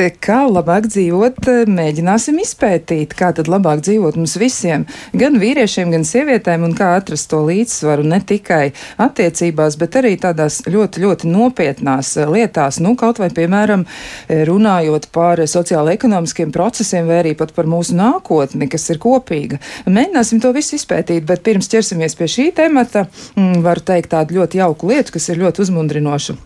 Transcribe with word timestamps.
Kā 0.00 0.46
labāk 0.48 0.86
dzīvot, 0.88 1.44
mēģināsim 1.68 2.38
izpētīt, 2.40 3.12
kā 3.18 3.34
tad 3.36 3.50
labāk 3.52 3.82
dzīvot 3.84 4.16
mums 4.16 4.38
visiem, 4.40 4.86
gan 5.12 5.36
vīriešiem, 5.42 5.90
gan 5.92 6.06
sievietēm, 6.08 6.64
un 6.64 6.72
kā 6.78 6.94
atrast 6.96 7.28
to 7.28 7.42
līdzsvaru 7.44 8.06
ne 8.08 8.22
tikai 8.24 8.70
attiecībās, 8.96 9.76
bet 9.76 10.00
arī 10.00 10.14
tādās 10.22 10.62
ļoti, 10.64 11.04
ļoti 11.04 11.28
nopietnās 11.28 12.14
lietās, 12.32 12.80
nu, 12.80 12.94
kaut 12.96 13.20
vai, 13.20 13.28
piemēram, 13.36 13.84
runājot 14.48 15.10
par 15.12 15.44
sociālo-ekonomiskiem 15.44 16.54
procesiem 16.54 17.10
vai 17.10 17.20
arī 17.20 17.36
pat 17.36 17.52
par 17.52 17.68
mūsu 17.68 17.98
nākotni, 18.00 18.70
kas 18.72 18.88
ir 18.94 19.02
kopīga. 19.04 19.60
Mēģināsim 19.84 20.40
to 20.40 20.54
visu 20.56 20.80
izpētīt, 20.80 21.28
bet 21.28 21.44
pirms 21.44 21.68
ķersimies 21.68 22.16
pie 22.16 22.30
šī 22.38 22.52
temata, 22.56 23.04
mm, 23.36 23.60
varu 23.66 23.84
teikt 23.92 24.14
tādu 24.16 24.40
ļoti 24.40 24.64
jauku 24.64 24.94
lietu, 24.94 25.18
kas 25.18 25.28
ir 25.28 25.44
ļoti 25.44 25.68
uzmundrinoša. 25.68 26.40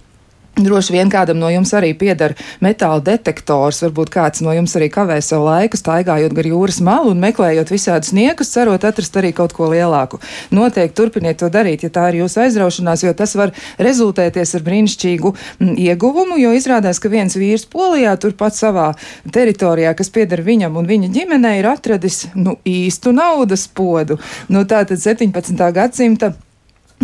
Droši 0.54 0.92
vien 0.94 1.08
kādam 1.10 1.40
no 1.42 1.48
jums 1.50 1.72
arī 1.74 1.90
pieder 1.98 2.36
metāla 2.62 3.02
detektors. 3.02 3.80
Varbūt 3.82 4.10
kāds 4.14 4.42
no 4.44 4.52
jums 4.54 4.76
arī 4.78 4.86
kavē 4.92 5.16
savu 5.18 5.48
laiku, 5.48 5.78
staigājot 5.80 6.36
gar 6.36 6.46
jūras 6.46 6.78
malu 6.84 7.10
un 7.10 7.22
meklējot 7.24 7.72
visādus 7.74 8.12
niekus, 8.14 8.52
cerot 8.54 8.86
atrast 8.86 9.18
arī 9.18 9.32
kaut 9.34 9.54
ko 9.56 9.72
lielāku. 9.72 10.20
Noteikti 10.54 10.94
turpiniet 11.00 11.40
to 11.42 11.50
darīt, 11.50 11.82
ja 11.82 11.90
tā 11.90 12.06
ir 12.12 12.20
jūsu 12.20 12.44
aizraušanās, 12.44 13.02
jo 13.02 13.16
tas 13.18 13.34
var 13.34 13.50
rezultēties 13.82 14.54
ar 14.54 14.64
brīnišķīgu 14.68 15.34
m, 15.34 15.74
ieguvumu, 15.88 16.38
jo 16.38 16.54
izrādās, 16.54 17.02
ka 17.02 17.10
viens 17.10 17.34
vīrs 17.34 17.66
Polijā 17.74 18.14
turpat 18.22 18.54
savā 18.54 18.92
teritorijā, 19.34 19.96
kas 19.98 20.14
pieder 20.14 20.44
viņam 20.46 20.78
un 20.78 20.86
viņa 20.86 21.10
ģimenei, 21.18 21.58
ir 21.64 21.70
atradis 21.72 22.28
nu, 22.38 22.60
īstu 22.62 23.10
naudas 23.16 23.66
podu. 23.66 24.20
Nu, 24.46 24.62
tātad 24.70 25.02
17. 25.02 25.58
gadsimta 25.74 26.36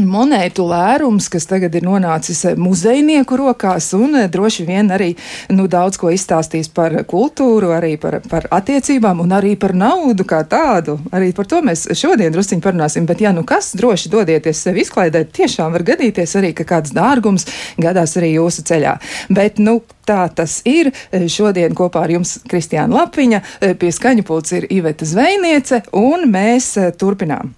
monētu 0.06 0.64
lērums, 0.68 1.28
kas 1.32 1.46
tagad 1.50 1.74
ir 1.78 1.84
nonācis 1.86 2.42
muzejnieku 2.60 3.38
rokās 3.40 3.90
un 3.96 4.16
eh, 4.22 4.28
droši 4.32 4.66
vien 4.68 4.90
arī 4.92 5.12
nu, 5.54 5.66
daudz 5.70 6.00
ko 6.00 6.12
izstāstīs 6.14 6.70
par 6.72 6.96
kultūru, 7.10 7.72
arī 7.76 7.94
par, 8.00 8.20
par 8.30 8.48
attiecībām 8.54 9.22
un 9.24 9.36
arī 9.36 9.56
par 9.60 9.74
naudu 9.76 10.26
kā 10.28 10.42
tādu. 10.48 10.98
Arī 11.14 11.32
par 11.36 11.48
to 11.50 11.62
mēs 11.66 11.86
šodien 11.98 12.32
drusciņi 12.34 12.64
parunāsim, 12.64 13.06
bet 13.08 13.22
ja 13.24 13.34
nu 13.36 13.44
kas, 13.48 13.72
droši 13.78 14.12
dodieties 14.12 14.64
sev 14.66 14.80
izklaidēt, 14.80 15.32
tiešām 15.36 15.72
var 15.76 15.86
gadīties 15.92 16.36
arī, 16.40 16.54
ka 16.56 16.68
kāds 16.68 16.94
dārgums 16.96 17.48
gadās 17.80 18.16
arī 18.20 18.34
jūsu 18.36 18.66
ceļā. 18.70 18.96
Bet, 19.30 19.60
nu, 19.62 19.80
tā 20.10 20.26
tas 20.34 20.60
ir. 20.68 20.90
Šodien 21.30 21.76
kopā 21.78 22.04
ar 22.06 22.16
jums 22.16 22.38
Kristiāna 22.50 23.02
Lapiņa, 23.02 23.42
pie 23.78 23.92
skaņu 23.94 24.26
pults 24.26 24.56
ir 24.58 24.66
Iveta 24.72 25.06
Zvejniece 25.06 25.84
un 25.96 26.28
mēs 26.32 26.74
eh, 26.80 26.92
turpinām. 26.96 27.54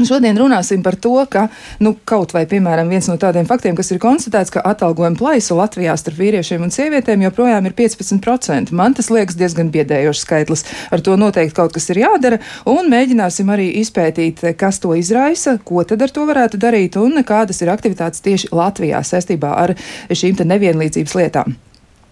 Šodien 0.00 0.38
runāsim 0.40 0.80
par 0.80 0.96
to, 0.96 1.12
ka 1.28 1.50
nu, 1.84 1.92
kaut 2.08 2.30
vai 2.32 2.46
piemēram 2.48 2.88
viens 2.88 3.10
no 3.10 3.18
tādiem 3.20 3.44
faktiem, 3.44 3.74
kas 3.76 3.90
ir 3.92 4.00
konstatēts, 4.00 4.48
ka 4.54 4.62
atalgojuma 4.64 5.18
plaisa 5.20 5.52
Latvijā 5.58 5.92
starp 6.00 6.16
vīriešiem 6.16 6.64
un 6.64 6.72
sievietēm 6.72 7.26
joprojām 7.26 7.68
ir 7.68 7.74
15%. 7.76 8.72
Man 8.72 8.96
tas 8.96 9.10
liekas 9.12 9.36
diezgan 9.36 9.68
biedējošs 9.74 10.22
skaitlis. 10.24 10.64
Ar 10.96 11.04
to 11.04 11.18
noteikti 11.20 11.58
kaut 11.58 11.76
kas 11.76 11.90
ir 11.92 12.00
jādara, 12.06 12.38
un 12.72 12.88
mēģināsim 12.92 13.52
arī 13.52 13.68
izpētīt, 13.82 14.40
kas 14.56 14.80
to 14.80 14.94
izraisa, 14.96 15.58
ko 15.60 15.84
tad 15.84 16.06
ar 16.06 16.14
to 16.14 16.24
varētu 16.30 16.62
darīt 16.62 16.96
un 16.96 17.20
kādas 17.28 17.60
ir 17.60 17.74
aktivitātes 17.74 18.24
tieši 18.24 18.48
Latvijā 18.56 19.04
saistībā 19.04 19.52
ar 19.66 19.76
šīm 20.08 20.40
nevienlīdzības 20.48 21.18
lietām. 21.20 21.58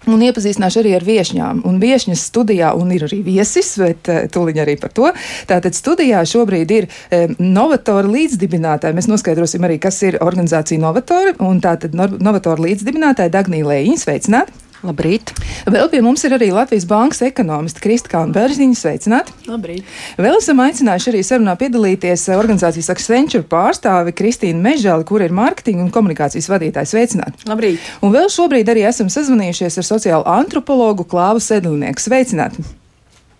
Un 0.08 0.22
iepazīstināšu 0.24 0.80
arī 0.80 0.94
ar 0.96 1.04
viesņām. 1.04 1.60
Un 1.68 1.76
viesņas 1.82 2.22
studijā, 2.30 2.70
un 2.78 2.94
ir 2.96 3.04
arī 3.04 3.20
viesis, 3.26 3.74
bet 3.82 4.08
uh, 4.08 4.22
tūlīt 4.32 4.60
arī 4.62 4.78
par 4.80 4.94
to. 4.96 5.10
Tātad 5.50 5.76
studijā 5.76 6.22
šobrīd 6.28 6.72
ir 6.72 6.88
um, 6.88 7.36
Novatora 7.52 8.08
līdzdibinātāji. 8.08 8.96
Mēs 8.96 9.10
noskaidrosim 9.12 9.68
arī, 9.68 9.76
kas 9.82 10.00
ir 10.08 10.16
organizācija 10.24 10.80
Novatora. 10.80 11.36
Un 11.44 11.60
tātad 11.64 11.96
no, 11.96 12.08
Novatora 12.16 12.70
līdzdibinātāja 12.70 13.36
Dagnija 13.36 13.68
Lējiņa. 13.74 14.02
Sveicināti! 14.06 14.59
Labrīt! 14.80 15.34
Vēl 15.68 15.90
pie 15.92 16.00
mums 16.00 16.22
ir 16.24 16.32
arī 16.32 16.48
Latvijas 16.56 16.86
Bankas 16.88 17.20
ekonomiste 17.26 17.82
Kristāna 17.84 18.32
Bērziņa. 18.32 18.78
Sveicināti! 18.80 19.34
Labrīt! 19.50 19.84
Vēl 20.16 20.38
esam 20.38 20.62
aicinājuši 20.64 21.10
arī 21.12 21.20
sarunā 21.26 21.54
piedalīties 21.60 22.24
organizācijas 22.32 22.88
Accenture 22.94 23.44
pārstāvi 23.50 24.16
Kristīnu 24.16 24.64
Mežāli, 24.64 25.04
kur 25.08 25.20
ir 25.24 25.36
mārketinga 25.36 25.84
un 25.84 25.92
komunikācijas 25.92 26.48
vadītājs. 26.48 26.94
Sveicināti! 26.96 27.44
Labrīt! 27.50 27.92
Un 28.00 28.16
vēl 28.16 28.32
šobrīd 28.32 28.72
arī 28.72 28.86
esam 28.88 29.12
sazvanījušies 29.12 29.82
ar 29.82 29.90
sociālo 29.92 30.36
antropologu 30.40 31.04
Klāvu 31.12 31.44
Sedlinieku. 31.44 32.00
Sveicināti! 32.00 32.64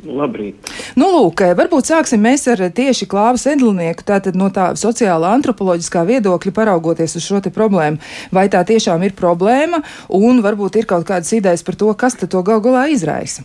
Labrīt. 0.06 0.70
Nu, 0.98 1.10
lūk, 1.12 1.42
varbūt 1.58 1.90
sāksim 1.90 2.22
mēs 2.24 2.46
ar 2.50 2.62
tieši 2.74 3.08
klāvas 3.10 3.46
edlinieku, 3.50 4.06
tātad 4.06 4.38
no 4.38 4.48
tā 4.54 4.70
sociālā 4.80 5.34
antropoloģiskā 5.36 6.06
viedokļa 6.08 6.56
paraugoties 6.56 7.18
uz 7.20 7.26
šo 7.26 7.42
te 7.44 7.52
problēmu. 7.54 8.00
Vai 8.34 8.48
tā 8.52 8.64
tiešām 8.66 9.04
ir 9.06 9.16
problēma, 9.18 9.82
un 10.08 10.42
varbūt 10.44 10.80
ir 10.80 10.90
kaut 10.90 11.08
kādas 11.08 11.32
idejas 11.36 11.66
par 11.66 11.78
to, 11.80 11.92
kas 11.94 12.16
to 12.20 12.44
gal 12.46 12.62
galā 12.64 12.88
izraisa? 12.94 13.44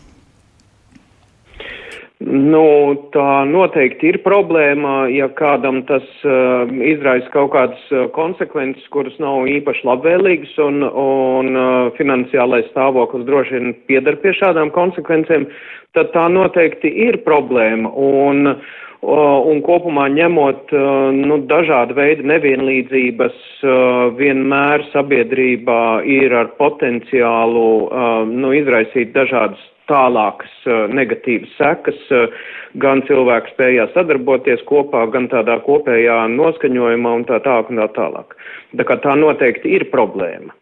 Nu, 2.23 2.95
tā 3.11 3.43
noteikti 3.43 4.07
ir 4.13 4.21
problēma, 4.23 5.09
ja 5.11 5.27
kādam 5.35 5.81
tas 5.83 6.05
uh, 6.23 6.63
izraisa 6.87 7.27
kaut 7.33 7.51
kādas 7.51 7.81
uh, 7.91 8.05
konsekvences, 8.15 8.85
kuras 8.93 9.17
nav 9.19 9.49
īpaši 9.51 9.83
labvēlīgas, 9.83 10.53
un, 10.63 10.79
un 10.87 11.51
uh, 11.59 11.73
finansiālais 11.97 12.69
stāvoklis 12.71 13.27
droši 13.27 13.59
vien 13.59 13.75
piedar 13.91 14.15
pie 14.23 14.31
šādām 14.39 14.71
konsekvencēm, 14.71 15.49
tad 15.91 16.15
tā 16.15 16.25
noteikti 16.31 16.93
ir 17.03 17.19
problēma. 17.27 17.91
Un, 17.91 18.47
uh, 18.47 19.37
un 19.51 19.59
kopumā 19.67 20.07
ņemot 20.15 20.71
uh, 20.71 21.11
nu, 21.19 21.43
dažādu 21.51 21.99
veidu 21.99 22.31
nevienlīdzības, 22.31 23.45
uh, 23.67 24.15
vienmēr 24.15 24.87
sabiedrībā 24.95 25.83
ir 26.07 26.31
ar 26.31 26.55
potenciālu 26.63 27.69
uh, 27.83 28.19
nu, 28.23 28.55
izraisīt 28.55 29.11
dažādas 29.11 29.59
tālākas 29.89 30.51
uh, 30.67 30.85
negatīvas 30.91 31.53
sekas, 31.59 32.01
uh, 32.11 32.51
gan 32.81 33.03
cilvēku 33.07 33.53
spējā 33.53 33.87
sadarboties 33.93 34.65
kopā, 34.69 35.05
gan 35.13 35.29
tādā 35.31 35.57
kopējā 35.65 36.19
noskaņojumā 36.35 37.15
un 37.21 37.25
tā 37.29 37.39
tālāk 37.45 37.71
un 37.71 37.81
tā 37.83 37.89
tālāk. 37.97 38.37
Tā 38.75 38.87
kā 38.87 38.99
tā 39.03 39.15
noteikti 39.19 39.75
ir 39.77 39.89
problēma. 39.93 40.55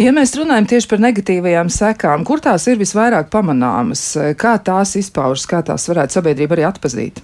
Ja 0.00 0.12
mēs 0.14 0.34
runājam 0.36 0.66
tieši 0.70 0.88
par 0.90 1.02
negatīvajām 1.02 1.70
sekām, 1.72 2.24
kur 2.26 2.42
tās 2.42 2.66
ir 2.68 2.80
visvairāk 2.80 3.30
pamanāmas, 3.32 4.02
kā 4.40 4.56
tās 4.64 4.96
izpaužas, 4.98 5.46
kā 5.48 5.62
tās 5.66 5.86
varētu 5.88 6.18
sabiedrība 6.18 6.58
arī 6.58 6.66
atpazīt? 6.68 7.20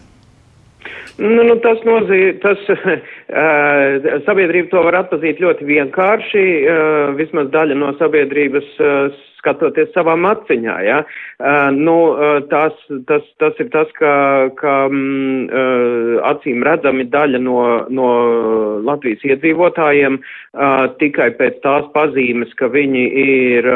Nu, 1.16 1.46
nu, 1.48 1.54
tas 1.64 1.80
nozīmē, 1.88 2.34
tas 2.42 2.60
uh, 2.72 4.18
sabiedrība 4.28 4.68
to 4.72 4.82
var 4.84 4.98
atpazīt 5.00 5.40
ļoti 5.40 5.64
vienkārši, 5.68 6.42
uh, 6.44 7.14
vismaz 7.16 7.48
daļa 7.54 7.78
no 7.80 7.94
sabiedrības 8.00 8.68
uh, 8.84 9.22
skatoties 9.46 9.94
savām 9.94 10.26
acīm. 10.26 10.66
Ja? 10.66 11.04
Uh, 11.36 11.68
nu, 11.76 12.16
tas, 12.48 12.72
tas, 13.04 13.24
tas 13.36 13.58
ir 13.60 13.68
tas, 13.68 13.90
ka, 13.98 14.12
ka 14.56 14.74
uh, 14.88 16.14
acīm 16.30 16.64
redzami 16.64 17.04
daļa 17.12 17.40
no, 17.44 17.58
no 17.92 18.06
Latvijas 18.86 19.20
iedzīvotājiem 19.28 20.16
uh, 20.16 20.86
tikai 20.96 21.28
pēc 21.36 21.58
tās 21.60 21.90
pazīmes, 21.92 22.54
ka 22.56 22.70
viņi 22.72 23.04
ir, 23.20 23.68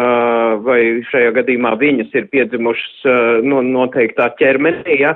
vai 0.65 0.81
šajā 1.11 1.35
gadījumā 1.37 1.75
viņas 1.83 2.17
ir 2.17 2.31
piedzimušas 2.33 3.45
no 3.45 3.61
noteiktā 3.67 4.31
ķermenī, 4.41 4.97
ja? 5.05 5.15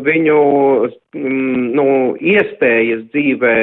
viņu 0.00 0.40
mm, 0.86 1.62
nu, 1.74 1.86
iespējas 2.22 3.02
dzīvē 3.10 3.56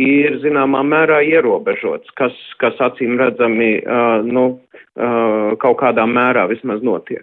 ir 0.00 0.38
zināmā 0.40 0.80
mērā 0.82 1.20
ierobežots, 1.28 2.08
kas, 2.16 2.32
kas 2.58 2.80
acīm 2.80 3.18
redzami 3.20 3.74
nu, 4.32 4.46
kaut 4.96 5.78
kādā 5.82 6.06
mērā 6.08 6.46
vismaz 6.50 6.80
notiek. 6.82 7.19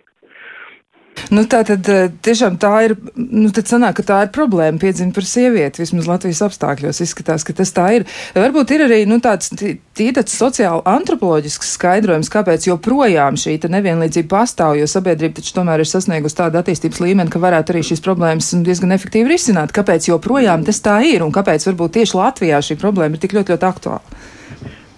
Nu, 1.33 1.43
tā 1.49 1.59
tad 1.67 1.87
tiešām 2.23 2.55
tā 2.61 2.71
ir, 2.85 2.93
nu, 3.15 3.49
tad 3.55 3.67
sanāk, 3.67 3.97
ka 3.99 4.05
tā 4.07 4.19
ir 4.25 4.31
problēma 4.35 4.79
piedzimta 4.79 5.17
par 5.17 5.27
sievieti, 5.27 5.81
vismaz 5.83 6.07
Latvijas 6.07 6.43
apstākļos 6.45 7.01
izskatās, 7.03 7.43
ka 7.47 7.55
tas 7.57 7.73
tā 7.75 7.87
ir. 7.97 8.05
Varbūt 8.37 8.71
ir 8.75 8.85
arī, 8.85 8.99
nu, 9.09 9.19
tāds 9.23 9.51
tītats 9.51 10.37
sociāli 10.39 10.85
antropoloģisks 10.87 11.73
skaidrojums, 11.75 12.31
kāpēc 12.31 12.69
joprojām 12.69 13.39
šī 13.39 13.57
nevienlīdzība 13.67 14.31
pastāv, 14.31 14.77
jo 14.79 14.87
sabiedrība 14.87 15.41
taču 15.41 15.57
tomēr 15.57 15.83
ir 15.83 15.89
sasniegusi 15.89 16.39
tādu 16.39 16.61
attīstības 16.61 17.03
līmeni, 17.03 17.33
ka 17.33 17.43
varētu 17.43 17.75
arī 17.75 17.83
šīs 17.89 18.03
problēmas 18.05 18.53
diezgan 18.63 18.95
efektīvi 18.95 19.33
risināt. 19.33 19.75
Kāpēc 19.75 20.07
joprojām 20.11 20.63
tas 20.67 20.79
tā 20.85 20.99
ir 21.09 21.25
un 21.25 21.35
kāpēc 21.35 21.67
varbūt 21.71 21.99
tieši 21.99 22.19
Latvijā 22.21 22.63
šī 22.63 22.79
problēma 22.79 23.17
ir 23.17 23.25
tik 23.25 23.35
ļoti, 23.35 23.57
ļoti 23.57 23.71
aktuāla? 23.73 24.19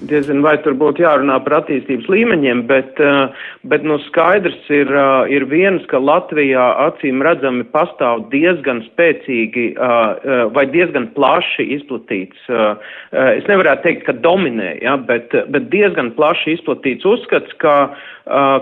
Diezin 0.07 0.43
vai 0.45 0.55
tur 0.63 0.75
būtu 0.79 1.03
jārunā 1.03 1.39
par 1.43 1.59
attīstības 1.59 2.07
līmeņiem, 2.11 2.63
bet, 2.69 2.99
uh, 3.03 3.47
bet 3.67 3.83
nu, 3.87 3.97
skaidrs 4.07 4.59
ir, 4.71 4.91
uh, 4.93 5.27
ir 5.31 5.45
viens, 5.51 5.83
ka 5.91 5.99
Latvijā 5.99 6.65
acīm 6.85 7.23
redzami 7.25 7.65
pastāv 7.73 8.27
diezgan 8.31 8.81
spēcīgi 8.87 9.65
uh, 9.75 10.47
vai 10.55 10.65
diezgan 10.71 11.09
plaši 11.15 11.65
izplatīts, 11.75 12.47
es 12.49 13.47
nevarētu 13.49 13.83
teikt, 13.83 14.05
ka 14.07 14.13
dominē, 14.23 14.71
ja, 14.83 14.95
bet, 15.09 15.33
bet 15.53 15.67
diezgan 15.73 16.11
plaši 16.15 16.55
izplatīts 16.57 17.05
uzskats, 17.07 17.53
ka, 17.61 17.75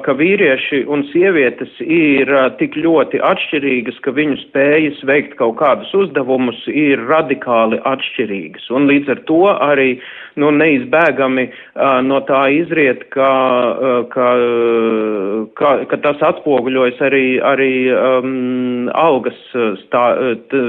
ka 0.06 0.16
vīrieši 0.18 0.83
un 0.92 1.04
sievietes 1.12 1.74
ir 1.83 2.31
tik 2.62 2.78
ļoti 2.80 3.22
atšķirīgas, 3.25 4.00
ka 4.06 4.13
viņu 4.16 4.40
spējas 4.45 5.01
veikt 5.10 5.38
kaut 5.42 5.57
kādus 5.62 5.92
uzdevumus 5.98 6.60
ir 6.72 7.04
radikāli 7.10 7.81
atšķirīgas. 7.88 8.69
Un 8.75 8.88
līdz 8.92 9.16
ar 9.16 9.24
to 9.30 9.44
arī 9.56 9.90
nu, 10.39 10.51
neizbēgami 10.56 11.48
no 12.07 12.19
tā 12.28 12.42
izriet, 12.56 13.04
ka, 13.13 13.30
ka, 14.13 14.28
ka, 15.60 15.72
ka 15.92 16.00
tas 16.06 16.24
atspoguļojas 16.30 17.01
arī, 17.07 17.25
arī 17.44 17.72
um, 17.94 18.89
algas 18.98 19.39
stā, 19.84 20.06
t, 20.51 20.62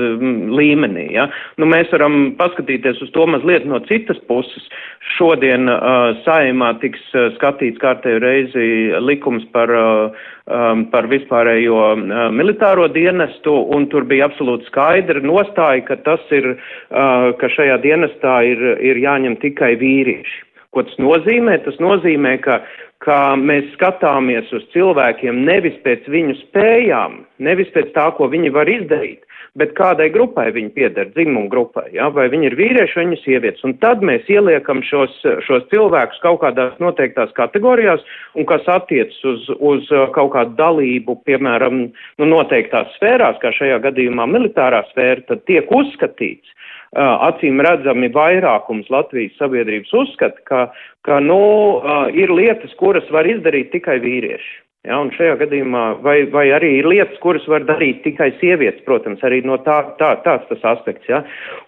līmenī. 0.58 1.08
Ja? 1.16 1.28
Nu, 1.60 1.68
mēs 1.70 1.92
varam 1.94 2.32
paskatīties 2.40 3.02
uz 3.04 3.12
to 3.16 3.28
mazliet 3.30 3.68
no 3.68 3.80
citas 3.88 4.20
puses. 4.30 4.68
Šodien 5.16 5.70
uh, 5.72 6.16
saimā 6.24 6.74
tiks 6.82 7.04
skatīts 7.38 7.80
kārtējo 7.82 8.20
reizi 8.24 8.66
likums 9.04 9.46
par 9.54 9.72
uh, 9.72 10.26
um, 10.48 10.84
par 10.92 11.08
vispārējo 11.10 11.78
uh, 11.92 12.18
militāro 12.34 12.88
dienestu, 12.92 13.54
un 13.76 13.86
tur 13.92 14.06
bija 14.08 14.28
absolūti 14.28 14.68
skaidra 14.70 15.22
nostāja, 15.24 15.84
ka 15.88 15.98
tas 16.06 16.24
ir, 16.34 16.54
uh, 16.56 17.30
ka 17.40 17.52
šajā 17.52 17.78
dienestā 17.84 18.40
ir, 18.48 18.64
ir 18.80 19.00
jāņem 19.04 19.38
tikai 19.44 19.74
vīrieši. 19.80 20.44
Ko 20.74 20.84
tas 20.84 20.98
nozīmē? 21.00 21.56
Tas 21.64 21.78
nozīmē, 21.80 22.34
ka, 22.44 22.60
ka 23.04 23.18
mēs 23.40 23.70
skatāmies 23.76 24.50
uz 24.56 24.66
cilvēkiem 24.74 25.44
nevis 25.46 25.78
pēc 25.84 26.08
viņu 26.12 26.36
spējām, 26.42 27.22
nevis 27.44 27.70
pēc 27.76 27.94
tā, 27.96 28.10
ko 28.18 28.28
viņi 28.32 28.52
var 28.56 28.68
izdarīt, 28.68 29.24
bet 29.58 29.74
kādai 29.78 30.08
grupai 30.14 30.48
viņi 30.54 30.70
pieder, 30.76 31.08
dzimumu 31.14 31.48
grupai, 31.52 31.86
ja? 31.96 32.08
vai 32.14 32.28
viņi 32.32 32.50
ir 32.50 32.56
vīrieši 32.58 32.98
vai 32.98 33.04
viņi 33.06 33.20
sievietes. 33.24 33.64
Un 33.66 33.74
tad 33.82 34.04
mēs 34.06 34.28
ieliekam 34.30 34.82
šos, 34.86 35.16
šos 35.46 35.66
cilvēkus 35.72 36.22
kaut 36.24 36.40
kādās 36.44 36.76
noteiktās 36.82 37.32
kategorijās, 37.38 38.04
un 38.38 38.46
kas 38.48 38.66
attiecas 38.70 39.18
uz, 39.28 39.48
uz 39.58 39.90
uh, 39.94 40.06
kaut 40.14 40.32
kādu 40.36 40.54
dalību, 40.58 41.18
piemēram, 41.28 41.80
nu, 41.90 42.28
noteiktās 42.30 42.92
sfērās, 42.98 43.40
kā 43.42 43.52
šajā 43.56 43.80
gadījumā 43.88 44.28
militārā 44.30 44.84
sfēra, 44.92 45.26
tad 45.32 45.44
tiek 45.50 45.70
uzskatīts. 45.74 46.54
Uh, 46.88 47.18
acīm 47.28 47.60
redzami 47.60 48.08
vairākums 48.14 48.88
Latvijas 48.88 49.34
sabiedrības 49.40 49.92
uzskata, 49.92 50.40
ka, 50.48 50.62
ka 51.04 51.18
nu, 51.20 51.42
uh, 51.82 52.06
ir 52.16 52.32
lietas, 52.32 52.72
kuras 52.80 53.04
var 53.12 53.28
izdarīt 53.28 53.74
tikai 53.74 53.98
vīrieši. 54.04 54.56
Ja, 54.86 55.00
un 55.02 55.10
šajā 55.10 55.34
gadījumā, 55.40 55.84
vai, 56.04 56.20
vai 56.30 56.44
arī 56.54 56.76
ir 56.78 56.86
lietas, 56.86 57.18
kuras 57.18 57.42
var 57.50 57.64
darīt 57.66 58.04
tikai 58.04 58.30
sievietes, 58.38 58.84
protams, 58.86 59.18
arī 59.26 59.40
no 59.42 59.56
tā, 59.66 59.80
tā, 59.98 60.12
tāds 60.22 60.46
tas 60.52 60.62
aspekts. 60.70 61.08
Ja. 61.10 61.24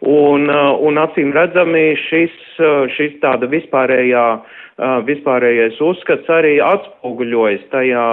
Un, 0.06 0.46
uh, 0.46 0.78
un 0.78 1.00
acīm 1.02 1.34
redzami 1.34 1.90
šis, 2.06 2.36
uh, 2.62 2.86
šis 2.94 3.18
tāda 3.24 3.50
vispārējā, 3.50 4.26
uh, 4.38 5.00
vispārējais 5.10 5.82
uzskats 5.82 6.30
arī 6.30 6.60
atspoguļojas 6.62 7.66
tajā, 7.74 8.06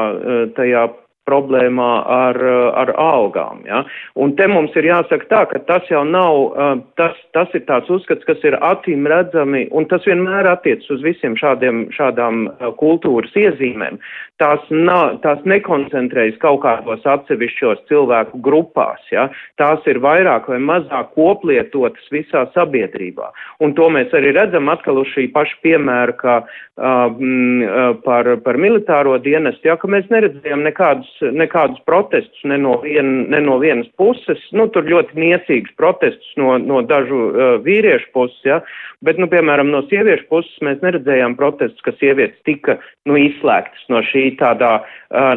tajā 0.57 0.87
problēmā 1.27 1.91
ar, 2.17 2.39
ar 2.83 2.93
algām. 3.01 3.63
Ja? 3.67 3.83
Un 4.15 4.35
te 4.39 4.47
mums 4.51 4.75
ir 4.79 4.89
jāsaka 4.89 5.29
tā, 5.31 5.43
ka 5.51 5.61
tas 5.67 5.87
jau 5.91 6.03
nav, 6.07 6.55
tas, 6.99 7.17
tas 7.35 7.51
ir 7.57 7.65
tāds 7.67 7.91
uzskats, 7.93 8.25
kas 8.27 8.43
ir 8.47 8.57
acīm 8.63 9.07
redzami, 9.11 9.67
un 9.75 9.89
tas 9.91 10.05
vienmēr 10.07 10.49
attiec 10.53 10.85
uz 10.93 11.03
visiem 11.05 11.37
šādiem, 11.39 11.87
šādām 11.95 12.47
kultūras 12.79 13.35
iezīmēm 13.37 13.99
tās, 14.41 14.63
nav, 14.69 15.17
tās 15.23 15.41
nekoncentrējas 15.49 16.37
kaut 16.41 16.61
kādos 16.65 17.05
atsevišķos 17.09 17.83
cilvēku 17.89 18.41
grupās, 18.45 19.01
ja? 19.11 19.27
tās 19.61 19.83
ir 19.89 19.99
vairāk 20.03 20.49
vai 20.51 20.59
mazāk 20.63 21.13
koplietotas 21.17 22.11
visā 22.13 22.45
sabiedrībā. 22.53 23.31
Un 23.63 23.73
to 23.77 23.89
mēs 23.93 24.13
arī 24.17 24.33
redzam 24.37 24.69
atkal 24.73 25.01
uz 25.01 25.11
šī 25.15 25.27
paša 25.33 25.59
piemēra, 25.65 26.17
ka 26.21 26.35
uh, 26.43 27.97
par, 28.05 28.31
par 28.45 28.61
militāro 28.61 29.17
dienestu, 29.23 29.71
ja, 29.71 29.77
ka 29.81 29.89
mēs 29.91 30.09
neredzējām 30.13 30.65
nekādus, 30.67 31.09
nekādus 31.21 31.79
protestus 31.87 32.43
ne 32.47 32.57
no, 32.61 32.77
vien, 32.83 33.27
ne 33.31 33.39
no 33.43 33.57
vienas 33.61 33.89
puses, 33.99 34.41
nu, 34.55 34.67
tur 34.73 34.87
ļoti 34.87 35.17
niecīgs 35.19 35.73
protestus 35.79 36.33
no, 36.39 36.55
no 36.61 36.81
dažu 36.85 37.21
uh, 37.29 37.55
vīriešu 37.65 38.11
puses, 38.15 38.39
ja? 38.45 38.59
bet, 39.05 39.19
nu, 39.21 39.27
piemēram, 39.31 39.69
no 39.73 39.83
sieviešu 39.89 40.27
puses 40.31 40.63
mēs 40.65 40.81
neredzējām 40.83 41.37
protestus, 41.39 41.83
ka 41.85 41.93
sievietes 41.99 42.39
tika, 42.47 42.77
nu, 43.09 43.17
izslēgtas 43.21 43.85
no 43.93 44.01
šī 44.05 44.25
tādā, 44.39 44.71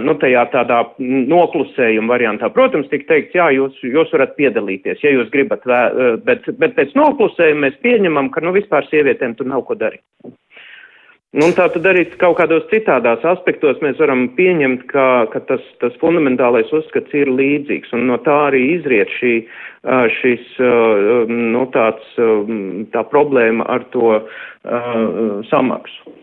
nu, 0.05 0.15
tajā 0.21 0.47
tādā 0.55 0.81
noklusējuma 0.99 2.15
variantā. 2.15 2.50
Protams, 2.55 2.88
tik 2.93 3.06
teikts, 3.11 3.37
jā, 3.37 3.50
jūs, 3.56 3.77
jūs 3.85 4.12
varat 4.17 4.32
piedalīties, 4.41 5.05
ja 5.05 5.12
jūs 5.12 5.29
gribat, 5.35 5.67
bet, 6.25 6.49
bet 6.61 6.77
pēc 6.79 6.97
noklusējuma 6.99 7.67
mēs 7.69 7.81
pieņemam, 7.85 8.32
ka, 8.32 8.44
nu, 8.44 8.56
vispār 8.56 8.88
sievietēm 8.88 9.37
tur 9.37 9.50
nav 9.53 9.67
ko 9.69 9.77
darīt. 9.81 10.05
Nu, 11.31 11.47
tā 11.55 11.69
tad 11.71 11.85
arī 11.87 12.03
kaut 12.19 12.41
kādos 12.41 12.65
citādās 12.73 13.23
aspektos 13.23 13.79
mēs 13.85 14.00
varam 14.03 14.25
pieņemt, 14.35 14.88
ka, 14.91 15.05
ka 15.31 15.43
tas, 15.47 15.62
tas 15.79 15.94
fundamentālais 16.03 16.73
uzskats 16.75 17.15
ir 17.15 17.31
līdzīgs, 17.31 17.93
un 17.94 18.09
no 18.11 18.17
tā 18.25 18.35
arī 18.49 18.65
izriet 18.73 19.12
šī, 19.15 19.35
šis, 20.17 20.49
nu, 21.31 21.62
tāds, 21.77 22.17
tā 22.91 23.05
problēma 23.12 23.69
ar 23.71 23.87
to 23.94 24.17
uh, 24.19 24.27
samaksu. 25.53 26.19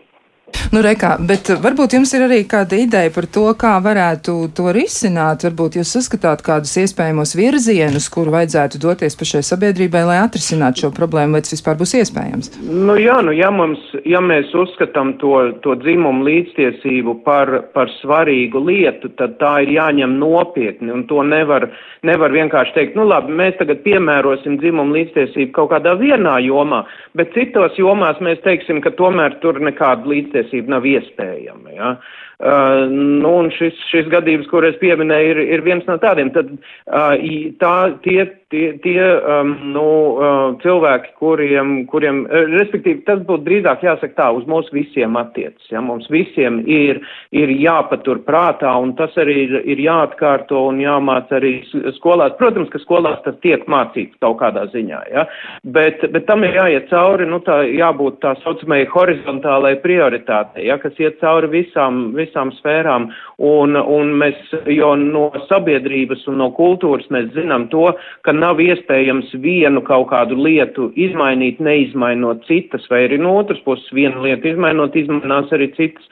Nu, 0.68 0.82
rekā, 0.84 1.14
bet 1.24 1.48
varbūt 1.64 1.94
jums 1.96 2.10
ir 2.12 2.26
arī 2.26 2.42
kāda 2.48 2.76
ideja 2.76 3.08
par 3.14 3.24
to, 3.32 3.46
kā 3.56 3.70
varētu 3.80 4.34
to 4.56 4.68
risināt. 4.76 5.46
Varbūt 5.46 5.78
jūs 5.78 5.94
saskatāt 5.96 6.42
kādus 6.44 6.74
iespējamos 6.82 7.32
virzienus, 7.38 8.10
kur 8.12 8.28
vajadzētu 8.34 8.80
doties 8.82 9.16
pašai 9.16 9.40
sabiedrībai, 9.48 10.02
lai 10.10 10.18
atrisinātu 10.20 10.84
šo 10.84 10.90
problēmu, 10.92 11.38
vai 11.38 11.40
tas 11.44 11.54
vispār 11.56 11.78
būs 11.80 11.94
iespējams? 12.02 12.50
Nu, 12.68 12.98
jā, 13.00 13.16
nu, 13.24 13.32
ja, 13.32 13.48
mums, 13.54 13.80
ja 14.04 14.20
mēs 14.20 14.52
uzskatām 14.52 15.14
to, 15.22 15.32
to 15.64 15.78
dzimumu 15.80 16.26
līdztiesību 16.28 17.16
par, 17.24 17.54
par 17.72 17.88
svarīgu 18.02 18.60
lietu, 18.68 19.08
tad 19.16 19.38
tā 19.40 19.54
ir 19.64 19.72
jāņem 19.78 20.18
nopietni, 20.20 20.92
un 20.92 21.06
to 21.08 21.24
nevar, 21.24 21.70
nevar 22.04 22.34
vienkārši 22.36 22.76
teikt, 22.76 23.00
nu 23.00 23.08
labi, 23.08 23.32
mēs 23.40 23.56
tagad 23.62 23.80
piemērosim 23.88 24.60
dzimumu 24.60 25.00
līdztiesību 25.00 25.56
kaut 25.56 25.72
kādā 25.72 25.96
vienā 25.96 26.36
jomā, 26.44 26.84
bet 27.16 27.32
citos 27.32 27.80
jomās 27.80 28.20
mēs 28.20 28.44
teiksim, 28.44 28.84
ka 28.84 28.92
tomēr 29.00 29.40
tur 29.40 29.62
nekāda 29.64 30.04
līdztiesība 30.04 30.37
līdztiesība 30.38 30.74
nav 30.76 30.86
iespējama. 30.86 31.74
Ja? 31.74 31.94
Uh, 32.38 32.86
nu, 32.90 33.32
un 33.42 33.50
šis, 33.50 33.74
šis 33.90 34.08
gadījums, 34.12 34.48
kur 34.50 34.64
es 34.66 34.76
pieminēju, 34.78 35.30
ir, 35.34 35.40
ir 35.56 35.64
viens 35.66 35.86
no 35.88 35.98
tādiem. 35.98 36.30
Tad, 36.34 36.52
uh, 36.86 37.14
tā, 37.58 37.74
tie, 38.04 38.28
tie, 38.50 38.78
tie 38.82 39.02
um, 39.02 39.50
nu, 39.74 39.84
uh, 40.16 40.56
cilvēki, 40.62 41.12
kuriem, 41.20 41.72
kuriem, 41.90 42.22
uh, 42.24 42.46
respektīvi, 42.56 43.02
tas 43.06 43.20
būtu 43.28 43.44
drīzāk 43.44 43.84
jāsaka 43.84 44.16
tā, 44.16 44.28
uz 44.36 44.46
mums 44.48 44.70
visiem 44.72 45.18
attiecas. 45.20 45.66
Ja? 45.72 45.82
Mums 45.84 46.08
visiem 46.12 46.62
ir, 46.64 47.02
ir 47.36 47.52
jāpatur 47.52 48.22
prātā, 48.26 48.72
un 48.80 48.94
tas 48.98 49.12
arī 49.20 49.36
ir, 49.44 49.54
ir 49.74 49.82
jāatkārto 49.84 50.64
un 50.70 50.80
jāmāc 50.80 51.32
arī 51.36 51.52
skolās. 51.98 52.36
Protams, 52.40 52.70
ka 52.72 52.80
skolās 52.82 53.20
tas 53.26 53.36
tiek 53.44 53.66
mācīts 53.68 54.16
kaut 54.24 54.38
kādā 54.40 54.64
ziņā, 54.72 55.02
ja? 55.12 55.26
bet, 55.64 56.06
bet 56.14 56.28
tam 56.30 56.46
ir 56.48 56.56
jāiet 56.56 56.88
cauri, 56.92 57.28
nu, 57.28 57.42
tā 57.44 57.60
jābūt 57.68 58.20
tā 58.24 58.34
saucamai 58.44 58.84
horizontālai 58.94 59.76
prioritātei, 59.84 60.64
ja? 60.70 60.80
kas 60.80 60.96
iet 61.02 61.20
cauri 61.20 61.52
visām, 61.52 62.14
visām 62.16 62.54
sfērām, 62.62 63.10
un, 63.44 63.76
un 63.76 64.16
mēs, 64.24 64.40
jo 64.72 64.94
no 64.98 65.28
sabiedrības 65.50 66.24
un 66.30 66.40
no 66.40 66.50
kultūras 66.56 67.06
mēs 67.12 67.30
zinām 67.36 67.68
to, 67.72 67.90
ka 68.24 68.37
nav 68.38 68.60
iespējams 68.62 69.32
vienu 69.42 69.82
kaut 69.86 70.08
kādu 70.12 70.38
lietu 70.38 70.88
izmainīt, 70.98 71.60
neizmainot 71.62 72.46
citas, 72.48 72.86
vai 72.90 73.04
arī 73.06 73.18
no 73.20 73.36
otras 73.40 73.60
puses 73.66 73.88
vienu 73.94 74.24
lietu 74.24 74.52
izmainot, 74.52 74.96
izmainās 74.96 75.52
arī 75.54 75.70
citas, 75.76 76.06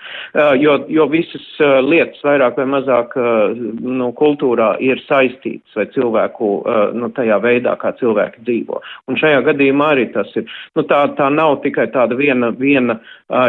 jo, 0.60 0.78
jo 0.92 1.08
visas 1.12 1.46
lietas 1.86 2.22
vairāk 2.26 2.58
vai 2.60 2.68
mazāk 2.76 3.16
no 3.16 4.10
kultūrā 4.16 4.74
ir 4.84 5.00
saistītas 5.06 5.76
vai 5.78 5.86
cilvēku 5.94 6.50
no 6.96 7.10
tajā 7.16 7.38
veidā, 7.42 7.76
kā 7.80 7.92
cilvēki 8.00 8.44
dzīvo. 8.46 8.80
Un 9.10 9.18
šajā 9.20 9.42
gadījumā 9.50 9.92
arī 9.94 10.08
tas 10.14 10.30
ir. 10.38 10.46
Nu, 10.76 10.84
tā, 10.88 11.02
tā 11.18 11.28
nav 11.32 11.60
tikai 11.64 11.88
tāda 11.94 12.16
viena, 12.18 12.50
viena 12.56 12.98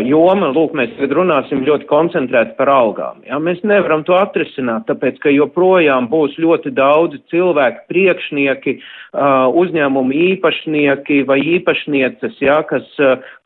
joma. 0.06 0.52
Lūk, 0.56 0.74
mēs 0.78 0.94
tagad 0.96 1.16
runāsim 1.18 1.64
ļoti 1.68 1.88
koncentrēti 1.90 2.56
par 2.58 2.72
algām. 2.72 3.22
Ja? 3.28 3.40
Mēs 3.44 3.64
nevaram 3.68 4.04
to 4.08 4.16
atrisināt, 4.18 4.88
tāpēc, 4.90 5.20
ka 5.24 5.34
joprojām 5.34 6.10
būs 6.12 6.38
ļoti 6.42 6.74
daudzi 6.78 7.22
cilvēki, 7.32 7.86
priekšnieki, 7.92 8.67
uh, 8.76 9.48
uzņēmumu 9.62 10.16
īpašnieki 10.32 11.22
vai 11.30 11.40
īpašnieces, 11.58 12.40
ja? 12.44 12.60
kas, 12.70 12.88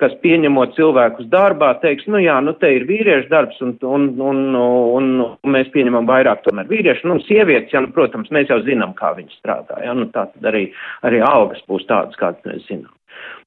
kas 0.01 0.15
pieņemot 0.23 0.75
cilvēkus 0.77 1.29
darbā, 1.31 1.73
teiks, 1.83 2.07
nu 2.11 2.21
jā, 2.23 2.37
nu 2.43 2.55
te 2.61 2.71
ir 2.77 2.87
vīriešu 2.89 3.29
darbs 3.31 3.61
un, 3.65 3.75
un, 3.87 4.07
un, 4.31 4.41
un, 4.55 5.11
un 5.31 5.55
mēs 5.57 5.71
pieņemam 5.75 6.09
vairāk 6.09 6.45
tomēr 6.47 6.69
vīriešu. 6.71 7.07
Nu, 7.09 7.19
sievietes, 7.27 7.73
ja, 7.75 7.83
nu, 7.83 7.91
protams, 7.95 8.31
mēs 8.33 8.51
jau 8.51 8.61
zinām, 8.67 8.95
kā 8.97 9.13
viņi 9.17 9.37
strādā. 9.37 9.81
Ja? 9.85 9.95
Nu, 9.97 10.09
tā 10.13 10.27
tad 10.33 10.51
arī, 10.53 10.67
arī 11.07 11.23
algas 11.25 11.61
būs 11.69 11.87
tādas, 11.89 12.17
kādas 12.19 12.41
mēs 12.47 12.65
zinām. 12.69 12.91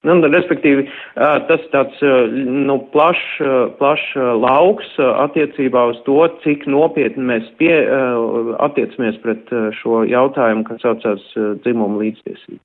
Nu, 0.05 0.19
respektīvi, 0.29 0.85
tas 1.49 1.63
tāds 1.73 2.03
nu, 2.35 2.77
plašs 2.93 3.39
plaš 3.79 4.05
lauks 4.43 4.91
attiecībā 5.01 5.87
uz 5.95 6.03
to, 6.09 6.19
cik 6.45 6.69
nopietni 6.69 7.25
mēs 7.33 7.49
pie, 7.61 7.73
attiecamies 8.67 9.17
pret 9.25 9.57
šo 9.81 10.05
jautājumu, 10.11 10.67
kas 10.69 10.85
saucās 10.85 11.25
dzimumu 11.65 12.05
līdztiesību. 12.05 12.61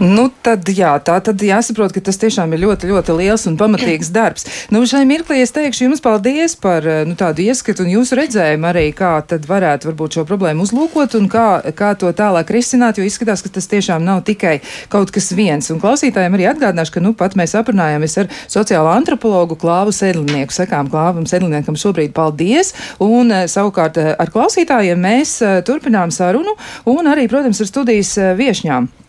Nu, 0.00 0.26
tad, 0.42 0.66
jā, 0.74 0.92
tā 1.02 1.16
tad 1.22 1.42
jāsaprot, 1.42 1.92
ka 1.94 2.02
tas 2.08 2.18
tiešām 2.18 2.52
ir 2.54 2.62
ļoti, 2.64 2.88
ļoti 2.90 3.14
liels 3.16 3.46
un 3.50 3.56
pamatīgs 3.58 4.10
darbs. 4.14 4.46
Nu, 4.74 4.82
šai 4.88 5.04
mirklī 5.08 5.40
es 5.44 5.54
teikšu 5.54 5.86
jums 5.86 6.02
paldies 6.02 6.56
par 6.58 6.84
nu, 7.06 7.14
tādu 7.18 7.44
ieskatu 7.46 7.84
un 7.84 7.92
jūsu 7.94 8.18
redzējumu 8.18 8.68
arī, 8.70 8.86
kā 8.96 9.12
tad 9.30 9.46
varētu 9.48 9.90
varbūt 9.90 10.18
šo 10.18 10.26
problēmu 10.28 10.66
uzlūkot 10.66 11.16
un 11.20 11.30
kā, 11.30 11.46
kā 11.78 11.92
to 11.98 12.10
tālāk 12.16 12.50
risināt, 12.56 12.98
jo 12.98 13.06
izskatās, 13.06 13.44
ka 13.46 13.52
tas 13.54 13.70
tiešām 13.70 14.04
nav 14.06 14.24
tikai 14.26 14.58
kaut 14.92 15.14
kas 15.14 15.30
viens. 15.36 15.70
Un 15.70 15.80
klausītājiem 15.82 16.38
arī 16.38 16.50
atgādināšu, 16.50 16.96
ka 16.98 17.04
nu 17.04 17.14
pat 17.18 17.38
mēs 17.38 17.54
aprunājāmies 17.58 18.18
ar 18.24 18.30
sociālo 18.50 18.90
antropologu 18.94 19.58
Klāvu 19.60 19.94
Sedlinieku. 19.94 20.54
Sakām 20.56 20.90
Klāvam 20.90 21.30
Sedliniekam 21.30 21.78
šobrīd 21.78 22.14
paldies, 22.16 22.74
un 23.02 23.30
savukārt 23.50 24.02
ar 24.02 24.34
klausītājiem 24.34 25.02
mēs 25.08 25.38
turpinām 25.66 26.14
sarunu 26.14 26.58
un 26.90 27.10
arī, 27.14 27.30
protams, 27.30 27.62
ar 27.62 27.70
studijas 27.70 28.16
viešņām. 28.38 29.05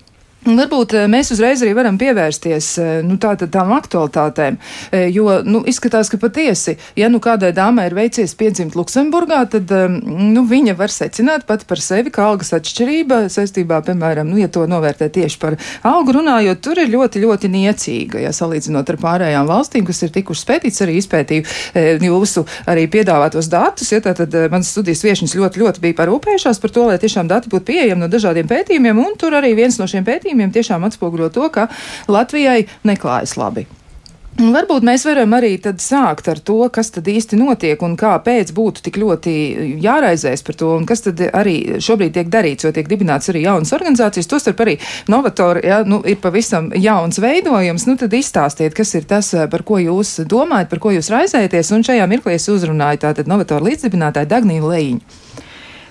Varbūt 0.48 0.94
eh, 0.96 1.08
mēs 1.12 1.34
uzreiz 1.36 1.62
arī 1.64 1.74
varam 1.76 1.98
pievērsties 2.00 2.68
eh, 2.80 2.92
nu, 3.04 3.18
tā, 3.20 3.34
tām 3.36 3.74
aktualitātēm, 3.76 4.58
eh, 4.96 5.08
jo 5.12 5.42
nu, 5.44 5.60
izskatās, 5.68 6.08
ka 6.12 6.20
patiesi, 6.22 6.78
ja 6.96 7.10
nu 7.12 7.20
kādai 7.24 7.52
dāmai 7.56 7.90
ir 7.90 7.96
veicies 7.98 8.36
piedzimt 8.38 8.78
Luksemburgā, 8.80 9.42
tad 9.52 9.72
nu, 10.08 10.46
viņa 10.48 10.78
var 10.80 10.94
secināt 10.94 11.44
pati 11.50 11.68
par 11.68 11.82
sevi, 11.84 12.14
ka 12.16 12.30
algas 12.30 12.54
atšķirība 12.56 13.26
saistībā, 13.34 13.82
piemēram, 13.90 14.30
nu, 14.30 14.40
ja 14.40 14.48
to 14.48 14.64
novērtē 14.70 15.10
tieši 15.18 15.40
par 15.42 15.58
algu 15.88 16.16
runājot, 16.16 16.62
tur 16.64 16.80
ir 16.80 16.94
ļoti, 16.94 17.24
ļoti 17.26 17.52
niecīga, 17.52 18.24
ja 18.24 18.32
salīdzinot 18.36 18.88
ar 18.94 19.00
pārējām 19.04 19.52
valstīm, 19.52 19.88
kas 19.90 20.00
ir 20.08 20.16
tikušas 20.16 20.48
pētīts, 20.48 20.84
arī 20.86 20.98
izpētīju 21.02 22.08
jūsu 22.08 22.46
arī 22.72 22.88
piedāvātos 22.92 23.52
datus, 23.52 23.92
ja 23.92 24.00
tātad 24.06 24.34
mans 24.54 24.72
studijas 24.72 25.04
viešņas 25.04 25.36
ļoti, 25.42 25.64
ļoti 25.66 25.84
bija 25.84 26.00
parūpējušās 26.00 26.64
par 26.64 26.76
to, 26.76 26.88
lai 26.88 27.00
tiešām 27.02 27.28
dati 27.28 27.52
būtu 27.52 27.68
pieejami 27.68 28.06
no 28.06 28.12
dažādiem 28.12 28.48
pētījumiem, 28.48 29.04
un 29.04 29.20
tur 29.20 29.36
arī 29.38 29.54
viens 29.58 29.80
no 29.82 29.88
šiem 29.90 30.08
pētījumiem 30.08 30.37
pētījumiem 30.38 30.54
tiešām 30.54 30.86
atspoguļo 30.88 31.32
to, 31.34 31.50
ka 31.50 31.68
Latvijai 32.08 32.68
neklājas 32.86 33.38
labi. 33.38 33.68
Un 34.38 34.52
varbūt 34.54 34.84
mēs 34.86 35.02
varam 35.02 35.32
arī 35.34 35.56
sākt 35.58 36.28
ar 36.30 36.38
to, 36.38 36.70
kas 36.70 36.92
tad 36.94 37.08
īsti 37.10 37.40
notiek 37.40 37.82
un 37.82 37.96
kāpēc 37.98 38.52
būtu 38.54 38.84
tik 38.86 39.00
ļoti 39.02 39.32
jāraizēs 39.82 40.46
par 40.46 40.54
to, 40.54 40.76
un 40.78 40.86
kas 40.86 41.02
tad 41.02 41.24
arī 41.34 41.82
šobrīd 41.82 42.14
tiek 42.14 42.30
darīts, 42.30 42.68
jo 42.68 42.72
tiek 42.72 42.86
dibināts 42.86 43.32
arī 43.34 43.42
jaunas 43.48 43.74
organizācijas, 43.74 44.30
tostarp 44.30 44.62
arī 44.62 44.78
Novatori, 45.10 45.66
ja, 45.66 45.82
nu, 45.82 46.04
ir 46.06 46.22
pavisam 46.22 46.70
jauns 46.78 47.18
veidojums, 47.18 47.88
nu 47.90 47.98
tad 47.98 48.14
izstāstiet, 48.14 48.78
kas 48.78 48.94
ir 48.94 49.10
tas, 49.10 49.34
par 49.50 49.66
ko 49.66 49.82
jūs 49.82 50.20
domājat, 50.30 50.70
par 50.70 50.86
ko 50.86 50.94
jūs 50.94 51.10
raizēties, 51.10 51.74
un 51.74 51.88
šajā 51.90 52.06
mirklī 52.06 52.38
es 52.38 52.46
uzrunāju 52.54 53.08
tātad 53.08 53.26
Novatoru 53.26 53.72
līdzdibinātāju 53.72 54.30
Dagnīnu 54.38 54.70
Lejiņu. 54.70 55.26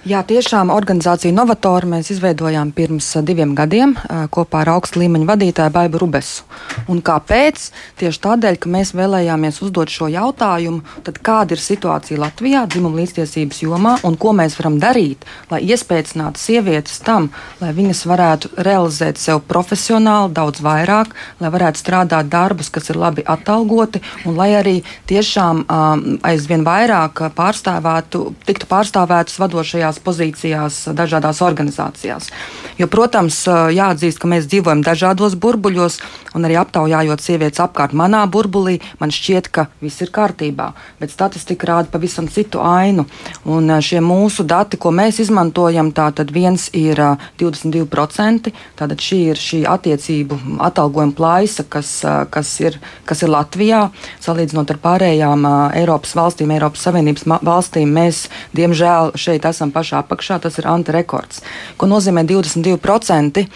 Jā, 0.07 0.21
tiešām 0.23 0.69
organizāciju 0.71 1.35
Novatoru 1.35 1.89
mēs 1.91 2.13
izveidojām 2.15 2.69
pirms 2.77 3.09
diviem 3.27 3.57
gadiem 3.59 3.97
kopā 4.31 4.61
ar 4.63 4.69
augstu 4.77 5.01
līmeņu 5.03 5.27
vadītāju 5.27 5.73
Baibu 5.75 5.99
Rubesu. 5.99 6.45
Un 6.87 7.01
kāpēc? 7.03 7.65
Tieši 7.99 8.21
tādēļ, 8.23 8.59
ka 8.63 8.71
mēs 8.71 8.93
vēlējāmies 8.95 9.59
uzdot 9.67 9.91
šo 9.91 10.07
jautājumu, 10.13 10.85
tad 11.03 11.19
kāda 11.27 11.57
ir 11.57 11.63
situācija 11.65 12.21
Latvijā 12.23 12.61
dzimuma 12.71 13.01
līdztiesības 13.01 13.59
jomā 13.65 13.97
un 14.07 14.15
ko 14.15 14.31
mēs 14.39 14.55
varam 14.61 14.77
darīt, 14.79 15.27
lai 15.51 15.65
iespēcinātu 15.67 16.39
sievietes 16.39 17.03
tam, 17.03 17.27
lai 17.59 17.73
viņas 17.75 18.05
varētu 18.07 18.53
realizēt 18.63 19.19
sev 19.19 19.43
profesionāli 19.51 20.31
daudz 20.39 20.63
vairāk, 20.63 21.19
lai 21.43 21.51
varētu 21.57 21.83
strādāt 21.83 22.31
darbus, 22.31 22.71
kas 22.71 22.93
ir 22.95 23.03
labi 23.03 23.27
atalgoti 23.27 24.05
un 24.23 24.39
lai 24.39 24.53
arī 24.55 24.77
tiešām 25.11 25.67
um, 25.67 26.07
aizvien 26.23 26.63
vairāk 26.63 27.27
pārstāvētu, 27.35 28.25
tiktu 28.47 28.71
pārstāvētas 28.71 29.43
vadošajās 29.43 29.96
dažādās 29.97 30.03
pozīcijās, 30.05 30.95
dažādās 30.95 31.43
organizācijās. 31.43 32.31
Jo, 32.79 32.87
protams, 32.89 33.47
jāatzīst, 33.47 34.19
ka 34.19 34.29
mēs 34.29 34.47
dzīvojam 34.47 34.83
dažādos 34.85 35.37
burbuļos, 35.37 36.01
un 36.37 36.47
arī 36.47 36.59
aptaujājot 36.61 37.23
sievietes 37.25 37.63
apkārt 37.65 37.97
manā 37.97 38.23
burbulī, 38.31 38.79
man 39.01 39.13
šķiet, 39.15 39.49
ka 39.51 39.67
viss 39.81 40.03
ir 40.05 40.13
kārtībā. 40.15 40.71
Bet 41.01 41.13
statistika 41.15 41.71
rāda 41.71 41.91
pavisam 41.93 42.29
citu 42.33 42.61
ainu. 42.61 43.07
Un 43.49 43.73
šie 43.81 44.03
mūsu 44.05 44.45
dati, 44.47 44.79
ko 44.81 44.93
mēs 44.95 45.21
izmantojam, 45.25 45.93
tātad 45.97 46.33
viens 46.35 46.69
ir 46.77 47.01
22%. 47.41 48.53
Tātad 48.77 49.03
šī 49.03 49.21
ir 49.33 49.41
šī 49.41 49.63
attiecību 49.71 50.39
atalgojuma 50.67 51.17
plaisa, 51.17 51.65
kas, 51.69 51.93
kas, 52.31 52.53
ir, 52.61 52.79
kas 53.09 53.25
ir 53.25 53.33
Latvijā. 53.33 53.83
Salīdzinot 54.25 54.75
ar 54.75 54.81
pārējām 54.83 55.49
Eiropas 55.79 56.15
valstīm, 56.19 56.53
Eiropas 56.57 56.85
Savienības 56.87 57.27
valstīm, 57.47 57.93
mēs 57.97 58.27
diemžēl 58.57 59.15
šeit 59.19 59.47
esam 59.49 59.73
pašā 59.75 60.03
apakšā, 60.05 60.41
tas 60.43 60.59
ir 60.61 60.69
antirekords. 60.71 61.43
Ko 61.81 61.89
nozīmē 61.91 62.27
22% 62.29 63.47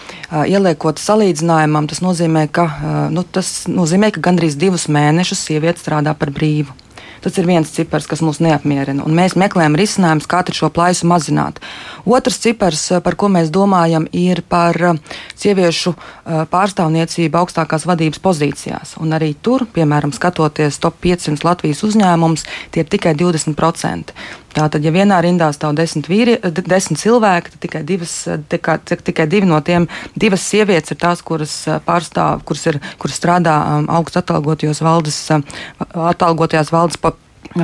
ieliekot 0.46 1.00
salīdzinājumam, 1.02 1.88
tas 1.90 2.02
nozīmē, 2.04 2.46
ka, 2.54 2.69
nu, 3.14 3.24
tas 3.24 3.64
nozīmē, 3.70 4.12
ka 4.14 4.22
gandrīz 4.24 4.58
divus 4.60 4.88
mēnešus 4.92 5.48
sieviete 5.50 5.82
strādā 5.82 6.14
par 6.18 6.32
brīvu. 6.34 6.76
Tas 7.20 7.36
ir 7.36 7.44
viens 7.44 7.68
cipars, 7.68 8.06
kas 8.08 8.22
mūs 8.24 8.38
neapmierina. 8.40 9.04
Mēs 9.04 9.36
meklējam 9.36 9.76
risinājumus, 9.76 10.28
kā 10.30 10.40
šo 10.56 10.70
plaisu 10.72 11.08
mazināt. 11.08 11.60
Otrs 12.08 12.40
cipars, 12.40 12.86
par 13.04 13.16
ko 13.20 13.28
mēs 13.28 13.52
domājam, 13.52 14.06
ir 14.16 14.40
par 14.48 14.76
sieviešu 15.36 15.92
pārstāvniecību 16.24 17.42
augstākās 17.42 17.84
vadības 17.88 18.22
pozīcijās. 18.24 18.96
Un 19.04 19.12
arī 19.12 19.34
tur, 19.36 19.66
piemēram, 19.68 20.14
skatoties 20.16 20.80
top 20.80 20.96
500 21.04 21.44
Latvijas 21.44 21.84
uzņēmumus, 21.84 22.46
tie 22.72 22.86
ir 22.86 22.88
tikai 22.88 23.12
20%. 23.20 24.16
Tātad, 24.50 24.82
ja 24.82 24.90
vienā 24.90 25.20
rindā 25.22 25.50
stāv 25.54 25.76
desmit, 25.78 26.08
vīri, 26.10 26.34
desmit 26.66 26.98
cilvēki, 26.98 27.52
tad 27.54 27.62
tikai, 27.62 27.82
divas, 27.86 28.14
tikai, 28.50 28.76
tikai 28.82 29.26
divi 29.30 29.46
no 29.46 29.60
tiem, 29.62 29.86
divas 30.18 30.42
sievietes 30.42 30.94
ir 30.94 30.98
tās, 30.98 31.22
kuras 31.22 31.54
pārstāv, 31.86 32.42
kuras, 32.48 32.66
ir, 32.72 32.80
kuras 32.98 33.18
strādā 33.20 33.56
augstu 33.86 34.18
atalgotajos 34.24 34.82
valdes, 34.82 35.22
atalgotajās 35.94 36.74
valdes 36.74 36.98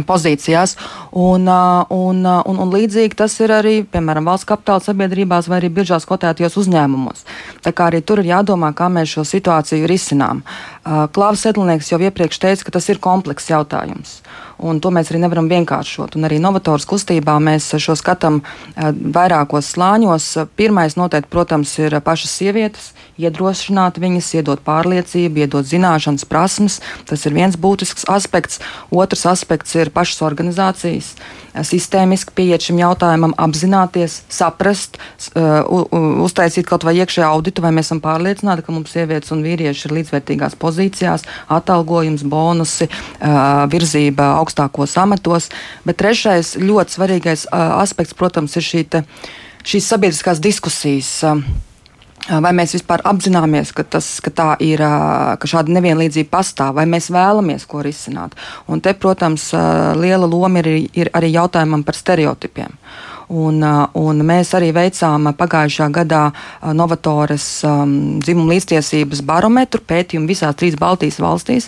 pozīcijās. 0.06 0.76
Un, 1.12 1.46
un, 1.90 2.22
un, 2.26 2.58
un 2.58 2.72
līdzīgi 2.74 3.16
tas 3.16 3.34
ir 3.40 3.52
arī, 3.54 3.76
piemēram, 3.84 4.26
valsts 4.26 4.48
kapitāla 4.48 4.82
sabiedrībās 4.82 5.48
vai 5.48 5.60
arī 5.60 5.70
biržās 5.70 6.06
kotētajos 6.08 6.56
uzņēmumos. 6.62 7.24
Tā 7.62 7.72
kā 7.72 7.90
arī 7.90 8.02
tur 8.02 8.22
ir 8.22 8.32
jādomā, 8.32 8.72
kā 8.74 8.88
mēs 8.90 9.14
šo 9.14 9.26
situāciju 9.26 9.86
risinām. 9.86 10.42
Klāvs 10.86 11.42
Sedlnieks 11.42 11.90
jau 11.90 11.98
iepriekš 11.98 12.38
teica, 12.38 12.66
ka 12.66 12.76
tas 12.78 12.86
ir 12.92 13.02
komplekss 13.02 13.50
jautājums. 13.50 14.20
Un 14.56 14.78
to 14.80 14.88
mēs 14.94 15.10
arī 15.10 15.18
nevaram 15.20 15.50
vienkāršot. 15.50 16.14
Un 16.16 16.28
arī 16.28 16.38
Novatoras 16.40 16.86
kustībā 16.88 17.34
mēs 17.42 17.68
šo 17.82 17.96
skatām 17.98 18.38
vairākos 18.76 19.72
slāņos. 19.74 20.28
Pirmais 20.56 20.96
noteikti, 20.96 21.28
protams, 21.32 21.74
ir 21.82 21.98
pašas 22.06 22.32
sievietes, 22.38 22.92
iedrošināt 23.20 24.00
viņas, 24.00 24.30
iedot 24.38 24.62
pārliecību, 24.64 25.42
iedot 25.44 25.66
zināšanas, 25.68 26.24
prasmes. 26.30 26.78
Tas 27.10 27.26
ir 27.28 27.36
viens 27.36 27.58
būtisks 27.60 28.08
aspekts. 28.08 28.62
Otrs 28.94 29.26
aspekts 29.28 29.76
ir 29.76 29.92
pašas 29.92 30.22
organizācijas 30.24 31.12
sistēmiski 31.64 32.34
pieiet 32.36 32.64
šim 32.66 32.80
jautājumam, 32.80 33.32
apzināties, 33.40 34.18
saprast, 34.32 34.98
uztaisīt 35.32 36.68
kaut 36.68 36.84
vai 36.84 36.96
iekšēju 37.00 37.26
auditu, 37.28 37.64
vai 37.64 37.72
mēs 37.76 37.88
esam 37.88 38.02
pārliecināti, 38.04 38.64
ka 38.66 38.74
mums 38.74 38.92
sievietes 38.92 39.32
un 39.32 39.44
vīrieši 39.46 39.88
ir 39.88 39.94
līdzvērtīgās 40.00 40.58
pozīcijās, 40.60 40.75
atalgojums, 41.58 42.24
bonusi, 42.26 42.88
uh, 42.88 43.64
virzība 43.72 44.34
augstākos 44.40 44.96
amatos. 45.00 45.50
Bet 45.86 46.00
trešais 46.02 46.56
ļoti 46.60 46.98
svarīgais 46.98 47.46
uh, 47.50 47.78
aspekts, 47.82 48.16
protams, 48.16 48.56
ir 48.56 48.66
šī 48.66 48.84
te, 48.90 49.04
šīs 49.66 49.92
sabiedriskās 49.92 50.42
diskusijas. 50.42 51.14
Vai 52.26 52.50
mēs 52.58 52.72
vispār 52.74 53.04
apzināmies, 53.06 53.70
ka, 53.70 53.84
tas, 53.86 54.06
ka, 54.18 54.32
ir, 54.58 54.80
ka 54.82 55.46
šāda 55.46 55.70
nevienlīdzība 55.76 56.32
pastāv, 56.32 56.72
vai 56.74 56.82
mēs 56.90 57.06
vēlamies 57.14 57.66
ko 57.70 57.84
risināt? 57.86 58.34
Un 58.66 58.82
te, 58.82 58.96
protams, 58.98 59.52
liela 59.94 60.26
loma 60.26 60.58
ir, 60.64 60.88
ir 60.90 61.10
arī 61.14 61.30
jautājumam 61.36 61.84
par 61.86 61.94
stereotipiem. 61.94 62.74
Un, 63.26 63.58
un 63.98 64.22
mēs 64.22 64.52
arī 64.54 64.68
veicām 64.70 65.32
pagājušā 65.34 65.88
gadā 65.94 66.28
Novatoras 66.78 67.46
um, 67.66 68.20
dzimuma 68.22 68.54
līdztiesības 68.54 69.24
barometru 69.26 69.82
pētījumu 69.82 70.30
visās 70.30 70.54
trīs 70.58 70.76
Baltijas 70.78 71.18
valstīs. 71.22 71.66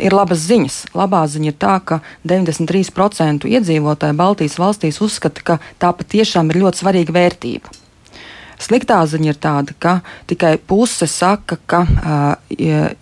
Ir 0.00 0.16
labas 0.16 0.46
ziņas. 0.48 0.78
Labā 0.96 1.26
ziņa 1.28 1.52
ir 1.52 1.58
tā, 1.60 1.74
ka 1.84 2.00
93% 2.24 3.44
iedzīvotāji 3.50 4.16
Baltijas 4.16 4.56
valstīs 4.60 5.02
uzskata, 5.04 5.44
ka 5.44 5.58
tā 5.82 5.92
patiešām 5.96 6.48
ir 6.52 6.62
ļoti 6.64 6.80
svarīga 6.80 7.16
vērtība. 7.18 7.74
Sliktā 8.56 9.02
ziņa 9.04 9.28
ir 9.28 9.36
tāda, 9.36 9.74
ka 9.76 9.98
tikai 10.30 10.54
puse 10.56 11.04
saka, 11.12 11.58
ka 11.68 11.82
uh, 11.84 12.54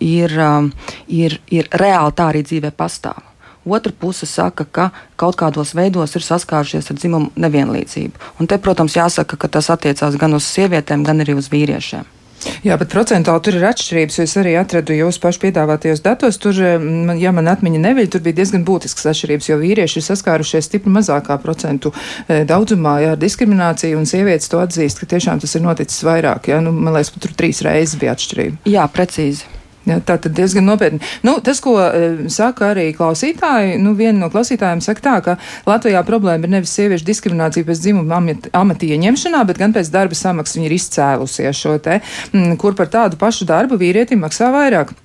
ir, 0.03 0.35
um, 0.35 0.67
ir, 1.07 1.39
ir 1.47 1.71
reāli 1.71 2.17
tā 2.17 2.27
arī 2.33 2.43
dzīvē 2.43 2.75
pastāv. 2.75 3.23
Otra 3.65 3.91
puse 3.91 4.29
saka, 4.29 4.65
ka 4.65 4.89
kaut 5.17 5.39
kādos 5.39 5.73
veidos 5.77 6.15
ir 6.15 6.25
saskārušies 6.25 6.91
ar 6.91 6.99
dzimumu 6.99 7.31
nevienlīdzību. 7.35 8.35
Un 8.39 8.49
te, 8.51 8.59
protams, 8.61 8.97
jāsaka, 8.97 9.39
ka 9.41 9.49
tas 9.57 9.71
attiecās 9.73 10.19
gan 10.21 10.37
uz 10.37 10.45
sievietēm, 10.49 11.05
gan 11.07 11.25
arī 11.25 11.37
uz 11.37 11.49
vīriešiem. 11.53 12.05
Jā, 12.65 12.75
bet 12.77 12.91
procentuāli 12.93 13.41
tur 13.45 13.57
ir 13.57 13.65
atšķirības, 13.69 14.17
jo 14.19 14.25
es 14.27 14.35
arī 14.37 14.53
atradu 14.59 14.95
jūsu 14.95 15.21
pašu 15.23 15.41
piedāvātajos 15.45 16.03
datos. 16.05 16.37
Tur, 16.41 16.57
mm, 16.57 17.17
ja 17.21 17.33
man 17.35 17.49
atmiņa 17.49 17.81
neviļ, 17.87 18.09
tur 18.13 18.23
bija 18.25 18.39
diezgan 18.41 18.65
būtisks 18.67 19.09
atšķirības, 19.11 19.49
jo 19.49 19.59
vīrieši 19.61 19.99
ir 20.01 20.07
saskārušies 20.09 20.69
stipri 20.69 20.93
mazākā 20.93 21.39
procentu 21.41 21.93
eh, 22.27 22.43
daudzumā 22.47 22.99
jā, 23.01 23.15
ar 23.15 23.21
diskrimināciju, 23.21 23.97
un 23.97 24.09
sievietes 24.09 24.51
to 24.51 24.61
atzīst, 24.61 25.01
ka 25.01 25.09
tiešām 25.15 25.41
tas 25.41 25.57
ir 25.57 25.65
noticis 25.65 26.05
vairāk. 26.05 26.51
Jā, 26.53 26.61
nu, 26.65 26.75
man 26.75 26.97
liekas, 26.97 27.13
ka 27.15 27.25
tur 27.25 27.37
trīs 27.37 27.65
reizes 27.65 27.97
bija 28.01 28.13
atšķirība. 28.17 28.61
Jā, 28.69 28.85
precīzi. 28.93 29.54
Ja, 29.85 29.99
tā 30.01 30.15
tad 30.17 30.33
diezgan 30.33 30.65
nopietni. 30.65 30.97
Nu, 31.25 31.35
tas, 31.45 31.59
ko 31.61 31.75
e, 31.77 32.27
saka 32.33 32.71
arī 32.71 32.87
klausītāji, 32.97 33.75
nu, 33.81 33.93
viena 33.97 34.17
no 34.23 34.31
klausītājiem 34.33 34.81
saka 34.81 35.03
tā, 35.05 35.15
ka 35.21 35.35
Latvijā 35.69 36.01
problēma 36.07 36.47
ir 36.47 36.55
nevis 36.55 36.73
sieviešu 36.73 37.05
diskriminācija 37.05 37.67
pēc 37.67 37.83
dzimuma 37.83 38.17
amata 38.57 38.89
ieņemšanā, 38.89 39.43
bet 39.45 39.61
gan 39.61 39.75
pēc 39.75 39.91
darba 39.93 40.17
samaksas. 40.17 40.57
Viņa 40.57 40.69
ir 40.71 40.77
izcēlusies 40.79 41.61
šo 41.61 41.75
te, 41.85 41.99
m, 42.33 42.55
kur 42.61 42.73
par 42.77 42.89
tādu 42.89 43.19
pašu 43.21 43.45
darbu 43.49 43.77
vīrietim 43.81 44.25
maksā 44.25 44.49
vairāk. 44.55 44.95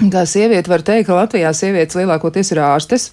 Kā 0.00 0.24
sieviete 0.26 0.72
var 0.72 0.82
teikt, 0.82 1.10
ka 1.10 1.20
Latvijā 1.20 1.52
sievietes 1.54 2.00
lielākoties 2.00 2.54
ir 2.54 2.64
ārstes, 2.64 3.10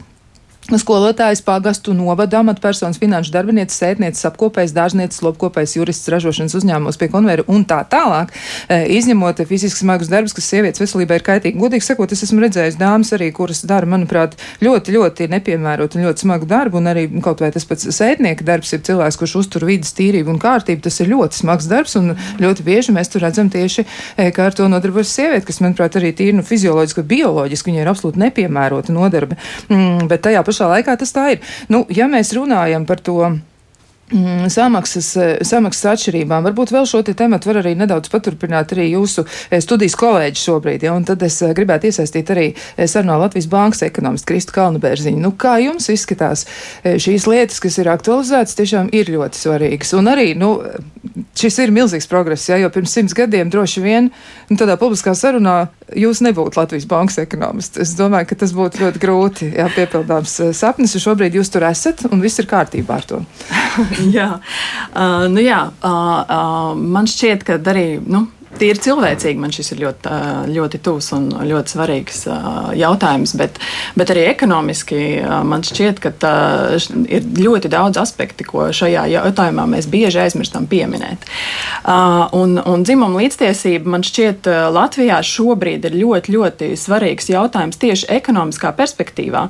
Skolotājs, 0.79 1.41
pagastu 1.43 1.91
novada 1.91 2.39
amatpersonas, 2.39 2.95
finanšu 3.01 3.33
darbinieces, 3.33 3.75
sētnieces, 3.81 4.23
apkopējs, 4.29 4.71
dārznieces, 4.71 5.19
lopkopējs, 5.25 5.73
jurists, 5.75 6.07
ražošanas 6.13 6.55
uzņēmumos 6.55 6.99
pie 6.99 7.09
konveru 7.11 7.43
un 7.51 7.65
tā 7.67 7.81
tālāk, 7.91 8.31
e, 8.71 8.77
izņemot 8.95 9.41
fiziski 9.49 9.81
smagus 9.81 10.07
darbus, 10.11 10.31
kas 10.37 10.47
sievietes 10.47 10.79
veselībai 10.79 11.17
ir 11.19 11.25
kaitīgi. 11.27 11.59
Godīgi 11.59 11.83
sakot, 11.83 12.13
es 12.15 12.23
esmu 12.23 12.45
redzējis 12.45 12.79
dāmas 12.79 13.11
arī, 13.17 13.27
kuras 13.35 13.65
dara, 13.67 13.89
manuprāt, 13.89 14.37
ļoti, 14.63 14.95
ļoti 14.95 15.27
nepiemērot 15.33 15.97
un 15.97 16.05
ļoti 16.07 16.23
smagu 16.23 16.47
darbu, 16.47 16.79
un 16.79 16.87
arī 16.93 17.03
kaut 17.25 17.43
vai 17.43 17.51
tas 17.51 17.67
pats 17.67 17.91
sētnieka 17.91 18.47
darbs 18.47 18.71
ir 18.71 18.85
cilvēks, 18.87 19.19
kurš 19.19 19.35
uztur 19.43 19.67
vidas 19.67 19.91
tīrību 19.97 20.31
un 20.31 20.39
kārtību. 20.39 20.85
Tas 20.87 21.01
ir 21.03 21.11
ļoti 21.11 21.41
smags 21.43 21.67
darbs, 21.67 21.97
un 21.99 22.15
ļoti 22.39 22.63
bieži 22.63 22.95
mēs 22.95 23.11
tur 23.11 23.25
redzam 23.25 23.51
tieši, 23.51 23.83
e, 24.15 24.29
kā 24.31 24.47
ar 24.47 24.55
to 24.55 24.71
nodarbojas 24.71 25.11
sieviete, 25.19 25.49
kas, 25.51 25.59
manuprāt, 25.59 25.99
arī 25.99 26.13
tīri 26.15 26.39
nu, 26.39 26.47
fizioloģiski, 26.47 27.03
bioloģiski, 27.11 27.73
viņa 27.73 27.83
ir 27.83 27.91
absolūti 27.91 28.23
nepiemērota 28.23 28.95
nodarbe. 28.95 29.35
Mm, 29.67 30.07
bet 30.07 30.23
tajā 30.23 30.45
pašā 30.47 30.60
laikā 30.69 30.97
tas 30.99 31.13
tā 31.15 31.31
ir. 31.35 31.55
Nu, 31.69 31.85
ja 31.89 32.07
mēs 32.11 32.33
runājam 32.37 32.85
par 32.89 33.01
to 33.01 33.17
samaksas, 34.49 35.15
eh, 35.15 35.37
samaksas 35.41 35.85
atšķirībām. 35.93 36.43
Varbūt 36.49 36.73
vēl 36.75 36.87
šo 36.87 37.01
te 37.05 37.13
tematu 37.13 37.51
var 37.51 37.61
arī 37.61 37.75
nedaudz 37.79 38.11
paturpināt 38.11 38.73
arī 38.75 38.89
jūsu 38.91 39.25
eh, 39.49 39.61
studijas 39.63 39.95
kolēģi 39.95 40.41
šobrīd, 40.41 40.83
ja, 40.83 40.93
un 40.93 41.05
tad 41.07 41.23
es 41.23 41.41
eh, 41.41 41.53
gribētu 41.55 41.87
iesaistīt 41.87 42.31
arī 42.33 42.47
sarunā 42.77 43.17
Latvijas 43.21 43.47
Bankas 43.51 43.83
ekonomistu 43.87 44.31
Kristu 44.31 44.55
Kalnabērziņu. 44.57 45.21
Nu, 45.21 45.31
kā 45.31 45.57
jums 45.63 45.87
izskatās 45.91 46.45
šīs 46.83 47.27
lietas, 47.29 47.59
kas 47.63 47.77
ir 47.79 47.89
aktualizētas, 47.91 48.57
tiešām 48.59 48.91
ir 48.95 49.11
ļoti 49.13 49.39
svarīgas. 49.39 49.93
Un 49.97 50.11
arī, 50.11 50.31
nu, 50.37 50.53
šis 51.37 51.59
ir 51.63 51.73
milzīgs 51.75 52.09
progress, 52.09 52.49
ja, 52.49 52.59
jo 52.61 52.69
pirms 52.73 52.93
simts 52.95 53.15
gadiem 53.17 53.51
droši 53.51 53.83
vien 53.83 54.09
nu, 54.49 54.57
tādā 54.59 54.77
publiskā 54.81 55.13
sarunā 55.17 55.71
jūs 55.95 56.21
nebūtu 56.23 56.59
Latvijas 56.59 56.87
Bankas 56.89 57.19
ekonomists. 57.23 57.79
Es 57.81 57.95
domāju, 57.99 58.29
ka 58.31 58.39
tas 58.43 58.53
būtu 58.55 58.83
ļoti 58.83 59.01
grūti, 59.01 59.51
ja 59.57 59.67
piepildāms 59.71 60.37
sapnis, 60.57 60.95
un 60.95 61.03
šobrīd 61.03 61.35
jūs 61.39 61.51
tur 61.51 61.65
esat, 61.67 62.05
un 62.11 62.23
viss 62.23 62.39
ir 62.41 62.49
kārtībā 62.51 62.99
ar 63.01 63.07
to. 63.07 63.21
jā, 64.17 64.27
uh, 64.37 65.25
nu 65.31 65.43
jā 65.43 65.63
uh, 65.69 66.19
uh, 66.21 66.71
man 66.75 67.09
šķiet, 67.09 67.45
ka 67.47 67.59
arī. 67.73 67.87
Nu, 68.05 68.27
Tīri 68.59 68.81
cilvēcīgi 68.83 69.39
man 69.41 69.53
šis 69.55 69.71
ir 69.73 69.79
ļoti, 69.85 70.11
ļoti 70.51 70.79
tuvs 70.83 71.07
un 71.15 71.29
ļoti 71.47 71.73
svarīgs 71.73 72.25
jautājums, 72.77 73.33
bet, 73.39 73.57
bet 73.97 74.11
arī 74.13 74.25
ekonomiski 74.29 74.99
man 75.47 75.63
šķiet, 75.65 76.01
ka 76.03 76.11
ir 77.07 77.29
ļoti 77.39 77.71
daudz 77.71 78.01
aspekti, 78.01 78.45
ko 78.45 78.67
šajā 78.75 79.07
jautājumā 79.13 79.65
mēs 79.71 79.87
bieži 79.91 80.19
aizmirstam 80.25 80.67
pieminēt. 80.69 81.25
Un, 82.37 82.57
un 82.59 82.83
dzimuma 82.85 83.23
līdztiesība 83.23 83.95
man 83.95 84.05
šķiet 84.05 84.49
Latvijā 84.75 85.21
šobrīd 85.25 85.87
ir 85.89 85.97
ļoti, 86.03 86.35
ļoti 86.35 86.69
svarīgs 86.77 87.31
jautājums 87.31 87.79
tieši 87.81 88.11
ekonomiskā 88.17 88.73
perspektīvā, 88.77 89.45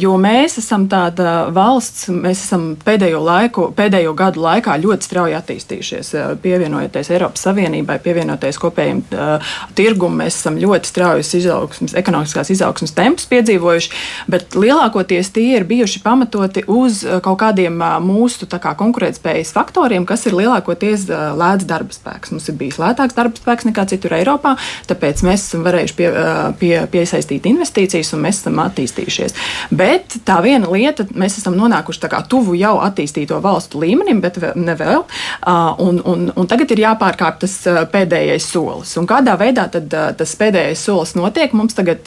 jo 0.00 0.16
mēs 0.22 0.58
esam 0.62 0.88
tāda 0.90 1.36
valsts, 1.54 2.08
mēs 2.10 2.46
esam 2.48 2.72
pēdējo, 2.80 3.20
laiku, 3.28 3.68
pēdējo 3.76 4.16
gadu 4.18 4.42
laikā 4.48 4.80
ļoti 4.82 5.10
strauji 5.10 5.38
attīstījušies, 5.38 6.12
pievienojoties 6.42 7.14
Eiropas 7.14 7.46
Savienībai 7.46 8.00
pievienoties 8.06 8.60
kopējiem 8.62 9.02
tirgumam, 9.76 10.22
mēs 10.22 10.38
esam 10.40 10.58
ļoti 10.60 10.90
straujus 10.90 11.32
izaugsmas, 11.40 11.94
ekonomiskās 11.98 12.50
izaugsmas 12.54 12.94
tempus 12.96 13.28
piedzīvojuši, 13.30 13.92
bet 14.32 14.56
lielākoties 14.56 15.32
tie 15.34 15.48
ir 15.58 15.66
bijuši 15.68 16.02
pamatoti 16.04 16.64
uz 16.70 17.02
kaut 17.24 17.40
kādiem 17.42 17.80
mūsu 18.06 18.48
kā, 18.50 18.72
konkurētspējas 18.78 19.52
faktoriem, 19.56 20.06
kas 20.08 20.26
ir 20.28 20.36
lielākoties 20.38 21.08
lēts 21.10 21.68
darba 21.68 21.94
spēks. 21.94 22.32
Mums 22.34 22.48
ir 22.50 22.58
bijis 22.60 22.80
lētāks 22.82 23.16
darba 23.16 23.38
spēks 23.40 23.68
nekā 23.68 23.86
citur 23.90 24.16
Eiropā, 24.18 24.56
tāpēc 24.90 25.24
mēs 25.26 25.48
esam 25.48 25.66
varējuši 25.66 25.98
pie, 25.98 26.08
pie, 26.60 26.74
piesaistīt 26.92 27.48
investīcijas 27.50 28.12
un 28.16 28.24
mēs 28.26 28.42
esam 28.42 28.60
attīstījušies. 28.64 29.36
Bet 29.74 30.18
tā 30.26 30.38
viena 30.44 30.70
lieta, 30.70 31.06
mēs 31.16 31.40
esam 31.40 31.56
nonākuši 31.58 32.06
kā 32.06 32.22
tuvu 32.30 32.54
jau 32.58 32.76
attīstīto 32.84 33.40
valstu 33.42 33.80
līmenim, 33.82 34.20
bet 34.22 34.38
ne 34.54 34.76
vēl. 34.78 35.04
Un, 35.82 36.00
un, 36.04 36.28
un 36.36 36.50
tagad 36.50 36.72
ir 36.74 36.84
jāpārkāp 36.84 37.40
tas 37.42 37.56
pēdējais 37.96 38.46
solis. 38.52 38.92
Un 39.00 39.08
kādā 39.08 39.38
veidā 39.40 39.66
tad, 39.72 39.88
tas 40.18 40.36
pēdējais 40.36 40.84
solis 40.84 41.14
notiek? 41.16 41.54
Mums 41.56 41.76
tagad 41.76 42.04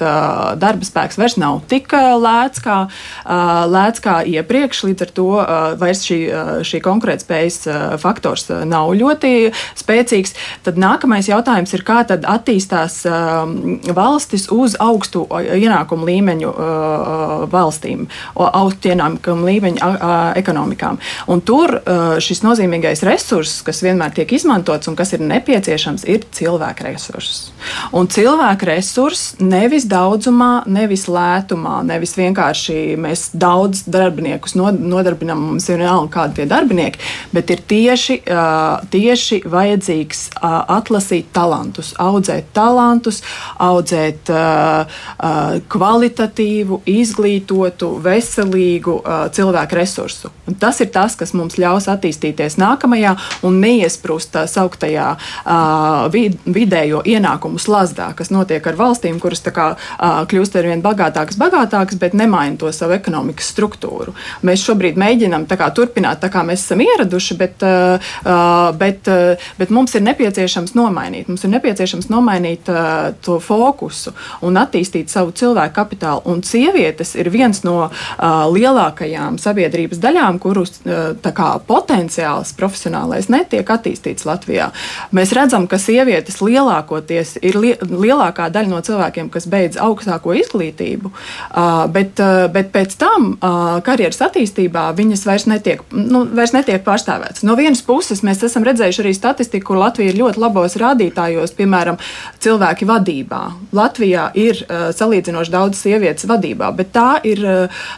darba 0.61 0.85
spēks 0.85 1.17
vairs 1.17 1.37
nav 1.41 1.63
tik 1.69 1.89
lēts 1.89 2.61
kā, 2.63 2.77
lēts 3.69 4.03
kā 4.05 4.19
iepriekš, 4.29 4.83
līdz 4.85 5.05
ar 5.05 5.13
to 5.17 5.27
vairs 5.81 6.03
šī, 6.05 6.19
šī 6.67 6.81
konkurētspējas 6.85 7.59
faktors 8.01 8.49
nav 8.69 8.91
ļoti 8.99 9.31
spēcīgs. 9.79 10.35
Tad 10.67 10.77
nākamais 10.81 11.29
jautājums 11.31 11.73
ir, 11.73 11.85
kā 11.87 12.03
tad 12.09 12.27
attīstās 12.29 13.01
valstis 13.97 14.49
uz 14.53 14.77
augstu 14.81 15.25
ienākumu 15.29 16.09
līmeņu 16.09 16.53
valstīm, 17.53 18.05
augstu 18.35 18.93
ienākumu 18.93 19.49
līmeņu 19.49 19.93
ekonomikām. 20.43 21.01
Un 21.31 21.41
tur 21.45 21.79
šis 22.21 22.43
nozīmīgais 22.45 23.05
resurss, 23.07 23.63
kas 23.65 23.81
vienmēr 23.85 24.13
tiek 24.19 24.29
izmantots 24.37 24.91
un 24.91 24.97
kas 24.99 25.15
ir 25.15 25.23
nepieciešams, 25.25 25.78
nepieciešams 25.79 26.05
ir 26.07 26.25
cilvēka 26.31 26.85
resurss. 26.87 27.51
Un 27.95 28.07
cilvēka 28.07 28.67
resurss 28.69 29.35
nevis 29.39 29.85
daudzumā, 29.89 30.65
nevis 30.67 31.07
lētumā, 31.07 31.83
nevis 31.83 32.15
vienkārši 32.17 32.97
mēs 32.99 33.31
daudz 33.33 33.85
darbiniekus 33.87 34.55
nodarbinām, 34.55 35.39
mums 35.39 35.69
ir 35.69 35.79
vienalga 35.79 36.11
kādi 36.13 36.39
tie 36.39 36.47
darbinieki, 36.49 36.99
bet 37.33 37.49
ir 37.49 37.63
tieši, 37.67 38.19
tieši 38.91 39.41
vajadzīgs 39.45 40.25
atlasīt 40.41 41.31
talantus, 41.33 41.93
audzēt 41.99 42.51
talantus, 42.53 43.21
audzēt 43.59 44.31
kvalitatīvu, 45.69 46.81
izglītotu, 46.85 47.91
veselīgu 48.03 48.99
cilvēku 49.35 49.79
resursu. 49.79 50.33
Un 50.47 50.57
tas 50.59 50.79
ir 50.81 50.91
tas, 50.93 51.15
kas 51.15 51.35
mums 51.37 51.59
ļaus 51.59 51.89
attīstīties 51.91 52.57
nākamajā 52.59 53.15
un 53.45 53.59
neiesprūst 53.61 54.33
tā 54.33 54.45
sauktajā 54.49 55.11
uh, 55.15 55.68
vidējo 56.13 57.01
ienākumu 57.05 57.59
slazdā, 57.61 58.11
kas 58.17 58.31
notiek 58.33 58.65
ar 58.67 58.77
valstīm, 58.79 59.19
kuras 59.21 59.43
kā, 59.43 59.71
kļūst 60.29 60.57
ar 60.59 60.69
vien 60.69 60.83
bagātākas, 60.83 61.37
bagātākas, 61.39 61.99
bet 61.99 62.15
nemaina 62.17 62.57
to 62.59 62.71
savu 62.75 62.95
ekonomikas 62.97 63.49
struktūru. 63.53 64.13
Mēs 64.45 64.63
šobrīd 64.67 64.99
mēģinām 64.99 65.47
kā, 65.49 65.69
turpināt 65.75 66.21
tā, 66.23 66.29
kā 66.33 66.43
mēs 66.47 66.63
esam 66.65 66.83
ieraduši, 66.83 67.37
bet, 67.39 67.65
bet, 68.79 69.09
bet 69.59 69.73
mums 69.73 69.95
ir 69.97 70.05
nepieciešams 70.05 70.75
nomainīt. 70.77 71.27
Mums 71.31 71.43
ir 71.45 71.53
nepieciešams 71.55 72.09
nomainīt 72.11 72.69
to 73.25 73.39
fokusu 73.43 74.13
un 74.45 74.59
attīstīt 74.61 75.11
savu 75.11 75.33
cilvēku 75.35 75.75
kapitālu. 75.75 76.23
Un 76.29 76.43
sievietes 76.45 77.15
ir 77.19 77.31
viens 77.33 77.63
no 77.65 77.89
lielākajām 78.19 79.39
sabiedrības 79.41 80.01
daļām, 80.03 80.39
kurus 80.43 80.79
kā, 80.83 81.49
potenciāls 81.67 82.53
profesionālais 82.59 83.29
netiek 83.31 83.67
attīstīts 83.75 84.27
Latvijā. 84.29 84.69
Mēs 85.15 85.33
redzam, 85.35 85.58
ka 85.67 85.79
sievietes 85.81 86.39
lielākoties 86.43 87.37
ir 87.41 87.57
li 87.59 87.73
lielākā 87.81 88.49
daļa 88.53 88.69
no 88.71 88.79
cilvēkiem, 88.85 89.29
kas 89.33 89.47
beidz 89.49 89.79
augstāko 89.81 90.35
izglītību, 90.37 91.11
bet, 91.95 92.21
bet 92.53 92.71
pēc 92.75 92.95
tam 93.01 93.31
karjeras 93.85 94.21
attīstībā 94.29 94.89
viņas 94.97 95.25
vairs 95.27 95.47
netiek, 95.49 95.81
nu, 95.95 96.23
vairs 96.37 96.53
netiek 96.53 96.83
pārstāvētas. 96.85 97.43
No 97.47 97.57
vienas 97.59 97.81
puses 97.85 98.21
mēs 98.25 98.43
esam 98.45 98.67
redzējuši 98.67 99.03
arī 99.03 99.13
statistiku, 99.17 99.71
kur 99.71 99.81
Latvija 99.81 100.13
ir 100.13 100.19
ļoti 100.19 100.43
labos 100.43 100.77
rādītājos, 100.79 101.55
piemēram, 101.57 101.97
cilvēki 102.43 102.87
vadībā. 102.89 103.41
Latvijā 103.75 104.29
ir 104.37 104.61
salīdzinoši 104.69 105.53
daudz 105.53 105.81
sievietes 105.81 106.27
vadībā, 106.29 106.69
bet 106.77 106.93
tā 106.93 107.09
ir, 107.25 107.41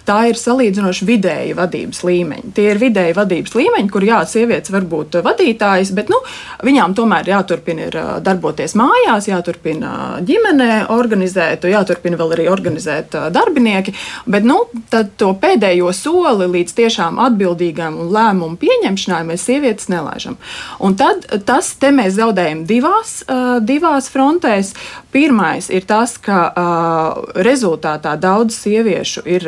tā 0.08 0.20
ir 0.32 0.40
salīdzinoši 0.40 1.08
vidēji 1.10 1.58
vadības 1.58 2.04
līmeņi. 2.08 2.54
Tie 2.56 2.70
ir 2.72 2.80
vidēji 2.82 3.18
vadības 3.18 3.56
līmeņi, 3.58 3.92
kur 3.92 4.06
jā, 4.08 4.22
sievietes 4.30 4.72
var 4.72 4.88
būt 4.88 5.20
vadītājas, 5.26 5.92
bet 5.98 6.12
nu, 6.14 6.22
viņām 6.64 6.96
tomēr 6.96 7.28
jātur 7.34 7.51
jāturpina 7.52 7.88
ir 7.90 7.96
darboties 8.24 8.76
mājās, 8.80 9.28
jāturpina 9.28 10.22
ģimenē 10.24 10.88
organizēt, 10.94 11.66
jāturpina 11.68 12.18
vēl 12.18 12.36
arī 12.36 12.48
organizēt 12.50 13.16
darbinieki, 13.34 13.94
bet 14.26 14.46
nu, 14.48 14.64
to 15.18 15.34
pēdējo 15.42 15.92
soli 15.94 16.48
līdz 16.48 16.76
tiešām 16.78 17.20
atbildīgam 17.20 18.00
un 18.00 18.12
lēmumu 18.14 18.58
pieņemšanai 18.62 19.26
mēs 19.28 19.46
sievietes 19.50 19.90
nelaižam. 19.92 20.38
Un 20.80 20.96
tad 20.96 21.28
tas 21.46 21.74
te 21.76 21.92
mēs 21.92 22.16
zaudējam 22.16 22.66
divās, 22.66 23.22
divās 23.68 24.10
frontēs. 24.12 24.74
Pirmais 25.12 25.68
ir 25.70 25.84
tas, 25.84 26.16
ka 26.18 26.54
rezultātā 27.36 28.16
daudz 28.16 28.56
sieviešu 28.64 29.28
ir 29.28 29.48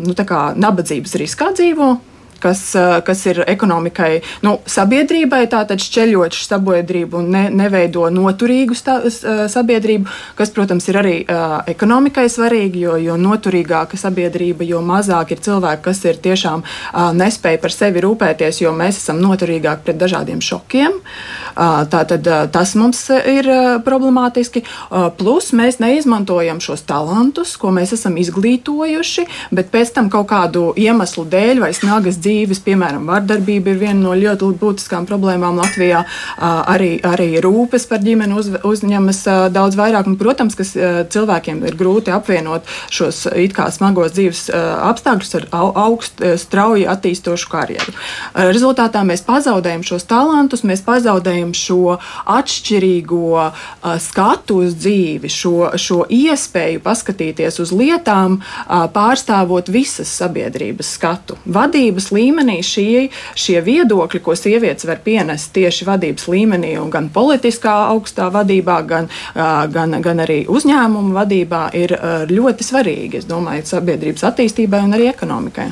nu, 0.00 0.16
nabadzības 0.16 1.18
riskā 1.20 1.52
dzīvo 1.52 1.96
kas, 2.40 2.74
eh, 2.74 3.00
kas 3.06 3.24
ir 3.26 3.42
ekonomikai, 3.46 4.20
nu, 4.46 4.58
sabiedrībai, 4.66 5.46
tātad 5.52 5.82
šķeļošu 5.82 6.46
sabiedrību 6.46 7.20
un 7.20 7.30
ne, 7.30 7.44
neveido 7.50 8.06
noturīgu 8.12 8.76
sta, 8.76 9.00
eh, 9.04 9.46
sabiedrību, 9.52 10.06
kas, 10.36 10.50
protams, 10.50 10.88
ir 10.88 10.98
arī 11.00 11.16
uh, 11.24 11.60
ekonomikai 11.68 12.26
svarīgi, 12.30 12.80
jo, 12.86 12.96
jo 13.00 13.16
noturīgāka 13.20 13.98
sabiedrība, 14.00 14.66
jo 14.66 14.80
mazāk 14.84 15.32
ir 15.32 15.42
cilvēki, 15.44 15.82
kas 15.82 16.04
ir 16.04 16.20
tiešām 16.22 16.62
uh, 16.62 17.10
nespēja 17.16 17.60
par 17.60 17.74
sevi 17.74 18.02
rūpēties, 18.04 18.62
jo 18.62 18.72
mēs 18.76 19.00
esam 19.02 19.20
noturīgāki 19.22 19.88
pret 19.88 20.00
dažādiem 20.00 20.42
šokiem. 20.44 21.00
Uh, 21.00 21.45
tātad 21.56 22.26
tas 22.52 22.74
mums 22.78 23.02
ir 23.10 23.48
problemātiski. 23.86 24.62
Plus 25.18 25.50
mēs 25.56 25.80
neizmantojam 25.82 26.60
šos 26.62 26.84
talantus, 26.88 27.56
ko 27.60 27.72
mēs 27.74 27.94
esam 27.96 28.16
izglītojuši, 28.20 29.26
bet 29.56 29.72
pēc 29.72 29.94
tam 29.96 30.10
kaut 30.12 30.28
kādu 30.30 30.68
iemeslu 30.76 31.26
dēļ 31.32 31.62
vai 31.64 31.72
smagas 31.76 32.20
dzīves, 32.22 32.60
piemēram, 32.66 33.06
vardarbība 33.08 33.72
ir 33.72 33.80
viena 33.80 33.98
no 34.00 34.14
ļoti 34.16 34.52
būtiskām 34.60 35.08
problēmām 35.08 35.60
Latvijā. 35.60 36.04
Arī, 36.38 36.96
arī 37.06 37.28
rūpes 37.44 37.88
par 37.88 38.02
ģimeni 38.04 38.36
uz, 38.36 38.50
uzņemas 38.66 39.22
daudz 39.54 39.78
vairāk. 39.78 40.10
Un, 40.10 40.18
protams, 40.20 40.56
ka 40.58 40.66
cilvēkiem 41.12 41.62
ir 41.66 41.78
grūti 41.78 42.12
apvienot 42.14 42.66
šos 42.92 43.26
it 43.36 43.54
kā 43.56 43.70
smagos 43.72 44.14
dzīves 44.16 44.46
apstākļus 44.52 45.36
ar 45.40 45.48
augstu, 45.86 46.34
strauji 46.40 46.86
attīstošu 46.90 47.50
karjeru. 47.52 47.94
Rezultātā 48.34 49.02
mēs 49.06 49.24
pazaudējam 49.26 49.84
šos 49.86 50.06
talantus, 50.10 50.64
mēs 50.66 50.84
pazaudējam 50.86 51.45
šo 51.54 51.98
atšķirīgo 52.36 53.50
skatu 54.02 54.60
uz 54.64 54.74
dzīvi, 54.80 55.30
šo, 55.30 55.70
šo 55.78 56.02
iespēju 56.10 56.82
paskatīties 56.84 57.60
uz 57.62 57.72
lietām, 57.76 58.40
pārstāvot 58.66 59.70
visas 59.72 60.10
sabiedrības 60.20 60.94
skatu. 60.96 61.38
Vadības 61.44 62.10
līmenī 62.14 62.58
šie, 62.66 63.08
šie 63.38 63.60
viedokļi, 63.66 64.22
ko 64.24 64.36
sievietes 64.38 64.88
var 64.88 65.02
pienest 65.04 65.52
tieši 65.56 65.86
vadības 65.88 66.28
līmenī, 66.32 66.74
gan 66.92 67.10
politiskā 67.12 67.74
augstā 67.92 68.28
vadībā, 68.34 68.80
gan, 68.88 69.10
gan, 69.72 69.98
gan 70.02 70.24
arī 70.24 70.42
uzņēmumu 70.50 71.14
vadībā, 71.16 71.62
ir 71.76 71.96
ļoti 72.30 72.66
svarīgi. 72.66 73.22
Es 73.22 73.28
domāju, 73.28 73.66
sabiedrības 73.68 74.26
attīstībai 74.30 74.82
un 74.86 74.96
arī 74.96 75.10
ekonomikai. 75.12 75.68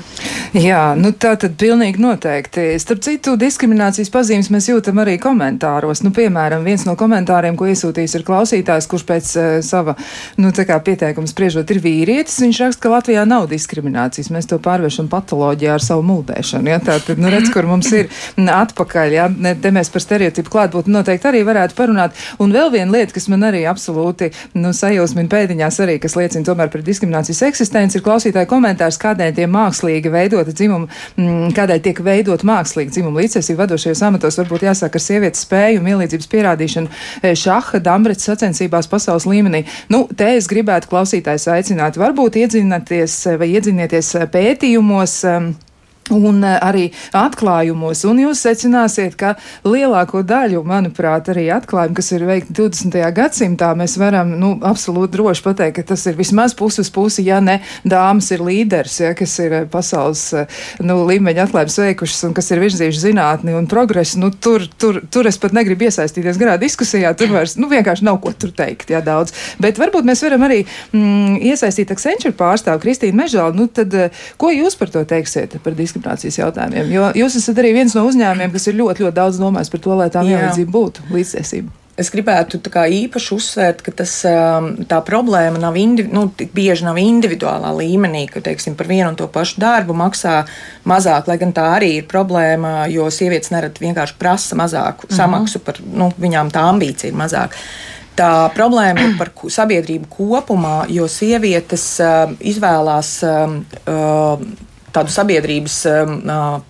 Jā, 0.54 0.94
nu 0.98 1.10
tā 1.18 1.34
tad 1.40 1.56
pilnīgi 1.60 2.02
noteikti. 2.02 2.66
Starp 2.82 3.02
citu, 3.04 3.34
diskriminācijas 3.40 4.12
pazīmes 4.14 4.50
mēs 4.54 4.70
jūtam 4.70 5.00
arī 5.02 5.16
komentāros. 5.22 5.63
Nu, 6.04 6.12
piemēram, 6.14 6.64
viens 6.66 6.84
no 6.86 6.94
komentāriem, 6.98 7.56
ko 7.58 7.68
iesūtījis 7.70 8.18
ir 8.18 8.24
klausītājs, 8.26 8.88
kurš 8.90 9.04
pēc 9.08 9.30
uh, 9.38 9.46
sava, 9.64 9.96
nu, 10.40 10.52
pieteikuma 10.54 11.30
spriežot 11.30 11.70
ir 11.72 11.80
vīrietis, 11.84 12.40
viņš 12.44 12.60
raksta, 12.64 12.82
ka 12.84 12.92
Latvijā 12.92 13.24
nav 13.28 13.48
diskriminācijas. 13.50 14.30
Mēs 14.34 14.50
to 14.50 14.58
pārvēršam 14.62 15.08
patoloģijā 15.12 15.78
ar 15.78 15.84
savu 15.84 16.04
muldēšanu. 16.10 16.72
Ja? 16.74 16.80
Tā 16.84 16.98
tad, 17.02 17.22
nu, 17.22 17.32
redz, 17.32 17.50
kur 17.54 17.68
mums 17.70 17.90
ir 17.96 18.10
atpakaļ. 18.36 19.16
Ja? 19.16 19.28
Te 19.62 19.72
mēs 19.74 19.90
par 19.94 20.04
stereotipu 20.04 20.52
klātbūtni 20.54 20.94
noteikti 20.94 21.30
arī 21.30 21.42
varētu 21.48 21.78
parunāt. 21.78 22.18
Un 22.42 22.54
vēl 22.54 22.70
viena 22.74 22.98
lieta, 22.98 23.16
kas 23.16 23.30
man 23.32 23.48
arī 23.48 23.64
absolūti, 23.70 24.30
nu, 24.58 24.74
sajūsmina 24.76 25.32
pēdiņās 25.32 25.80
arī, 25.84 25.98
kas 26.02 26.18
liecina 26.18 26.46
tomēr 26.46 26.70
par 26.72 26.84
diskriminācijas 26.84 27.44
eksistenci, 27.48 27.98
ir 27.98 28.06
klausītāja 28.06 28.50
komentārs, 28.50 29.00
kādēļ 29.02 29.36
tie 29.38 29.48
mākslīgi 29.50 30.12
veidot 30.12 30.34
veidota 30.34 30.54
dzimuma, 30.54 30.88
mm, 31.16 31.52
kādēļ 31.54 31.80
tiek 31.82 32.00
veidot 32.04 32.44
mākslīgi 32.44 32.90
dzimuma 32.90 33.22
līdzsvarība 33.22 33.62
vadošajos 33.64 34.02
amatos, 34.02 34.38
varbūt 34.38 34.66
jāsāk 34.66 34.94
ar 34.94 35.00
sievietes 35.00 35.44
spēju 35.44 35.53
un 35.78 35.88
vienlīdzības 35.88 36.30
pierādīšanu 36.32 36.90
e, 37.22 37.34
šaha, 37.38 37.80
dambrets 37.84 38.26
sacensībās 38.30 38.90
pasaules 38.90 39.28
līmenī. 39.30 39.64
Nu, 39.92 40.04
te 40.16 40.34
es 40.38 40.48
gribētu 40.50 40.90
klausītājs 40.92 41.48
aicināt, 41.56 42.00
varbūt 42.00 42.40
iedzināties 42.42 43.20
vai 43.40 43.52
iedzinieties 43.54 44.14
pētījumos. 44.34 45.20
Um, 45.30 45.54
un 46.12 46.42
eh, 46.44 46.58
arī 46.60 46.84
atklājumos. 47.16 48.04
Un 48.08 48.20
jūs 48.24 48.42
secināsiet, 48.44 49.16
ka 49.20 49.34
lielāko 49.66 50.24
daļu, 50.26 50.64
manuprāt, 50.68 51.30
arī 51.32 51.46
atklājumu, 51.54 51.96
kas 51.96 52.10
ir 52.12 52.26
veikti 52.28 52.56
20. 52.58 52.98
gadsimtā, 53.16 53.70
mēs 53.78 53.96
varam 54.00 54.34
nu, 54.40 54.54
absolūti 54.64 55.16
droši 55.16 55.44
pateikt, 55.46 55.78
ka 55.78 55.86
tas 55.94 56.04
ir 56.10 56.18
vismaz 56.18 56.56
puses 56.58 56.90
pusi, 56.92 57.24
ja 57.28 57.40
ne 57.44 57.60
dāmas 57.88 58.30
ir 58.34 58.44
līderis, 58.44 58.98
ja, 59.00 59.14
kas 59.16 59.36
ir 59.44 59.56
eh, 59.60 59.66
pasaules 59.70 60.26
eh, 60.36 60.60
nu, 60.84 61.00
līmeņa 61.08 61.48
atklājums 61.48 61.80
veikušas 61.84 62.28
un 62.28 62.36
kas 62.36 62.52
ir 62.52 62.62
virzījuši 62.64 63.04
zinātni 63.06 63.56
un 63.56 63.68
progresu. 63.70 64.20
Nu, 64.20 64.30
tur, 64.32 64.66
tur, 64.80 65.00
tur 65.10 65.30
es 65.30 65.40
pat 65.40 65.56
negribu 65.56 65.88
iesaistīties 65.88 66.40
garā 66.40 66.58
diskusijā, 66.60 67.14
tur 67.18 67.32
vairs 67.34 67.56
nu, 67.60 67.70
vienkārši 67.72 68.06
nav 68.06 68.20
ko 68.24 68.34
tur 68.36 68.52
teikt, 68.56 68.92
ja 68.92 69.00
daudz. 69.04 69.34
Bet 69.62 69.80
varbūt 69.80 70.06
mēs 70.06 70.24
varam 70.24 70.44
arī 70.46 70.62
mm, 70.92 71.40
iesaistīt 71.52 71.92
Accenture 71.94 72.34
pārstāvu 72.36 72.82
Kristīnu 72.82 73.22
Mežālu. 73.22 73.56
Nu, 73.56 73.68
tad, 73.72 73.94
ko 74.40 74.50
jūs 74.52 74.76
par 74.78 74.90
to 74.92 75.04
teiksiet? 75.08 75.56
Par 75.64 75.76
diskusiju? 75.76 75.93
Diskriminācijas 75.94 76.40
jautājumiem. 76.42 76.90
Jo 76.92 77.12
jūs 77.14 77.38
esat 77.40 77.62
arī 77.62 77.74
viens 77.78 77.94
no 77.94 78.04
uzņēmumiem, 78.08 78.52
kas 78.52 78.68
ir 78.68 78.78
ļoti, 78.80 79.06
ļoti 79.06 79.16
daudz 79.16 79.40
domājis 79.40 79.72
par 79.72 79.86
to, 79.86 79.96
lai 80.02 80.10
tā 80.10 80.26
vienlīdzība 80.26 80.74
būtu 80.74 81.08
līdztiesība. 81.14 81.80
Es 81.94 82.08
gribētu 82.10 82.58
īpaši 82.58 83.34
uzsvērt, 83.36 83.84
ka 83.86 83.92
tas, 83.94 84.16
um, 84.26 84.72
tā 84.90 84.98
problēma 85.06 85.60
nav, 85.62 85.76
nu, 86.10 86.24
bieži 86.50 86.82
nav 86.88 86.98
individuālā 86.98 87.70
līmenī, 87.70 88.24
ka 88.26 88.42
teiksim, 88.42 88.74
par 88.74 88.90
vienu 88.90 89.12
un 89.12 89.18
to 89.20 89.28
pašu 89.30 89.60
darbu 89.62 89.94
maksā 89.94 90.40
mazāk, 90.90 91.30
lai 91.30 91.38
gan 91.38 91.54
tā 91.54 91.68
arī 91.76 91.92
ir 92.00 92.08
problēma, 92.10 92.88
jo 92.90 93.06
sievietes 93.14 93.54
nerad 93.54 93.78
vienkārši 93.78 94.18
prasa 94.18 94.58
mazāku 94.58 95.06
mhm. 95.06 95.14
samaksu, 95.14 95.62
par 95.62 95.78
nu, 95.86 96.10
viņām 96.18 96.50
tā 96.50 96.66
ambīcija 96.72 97.12
ir 97.12 97.20
mazāka. 97.22 97.62
Tā 98.18 98.50
problēma 98.54 99.08
ir 99.08 99.14
par 99.18 99.30
sabiedrību 99.50 100.10
kopumā, 100.10 100.76
jo 100.90 101.06
sievietes 101.10 101.86
uh, 102.02 102.34
izvēlās 102.42 103.16
uh, 103.26 103.54
uh, 103.86 104.73
tādu 104.94 105.12
sabiedrības 105.14 105.76
um, 105.90 106.14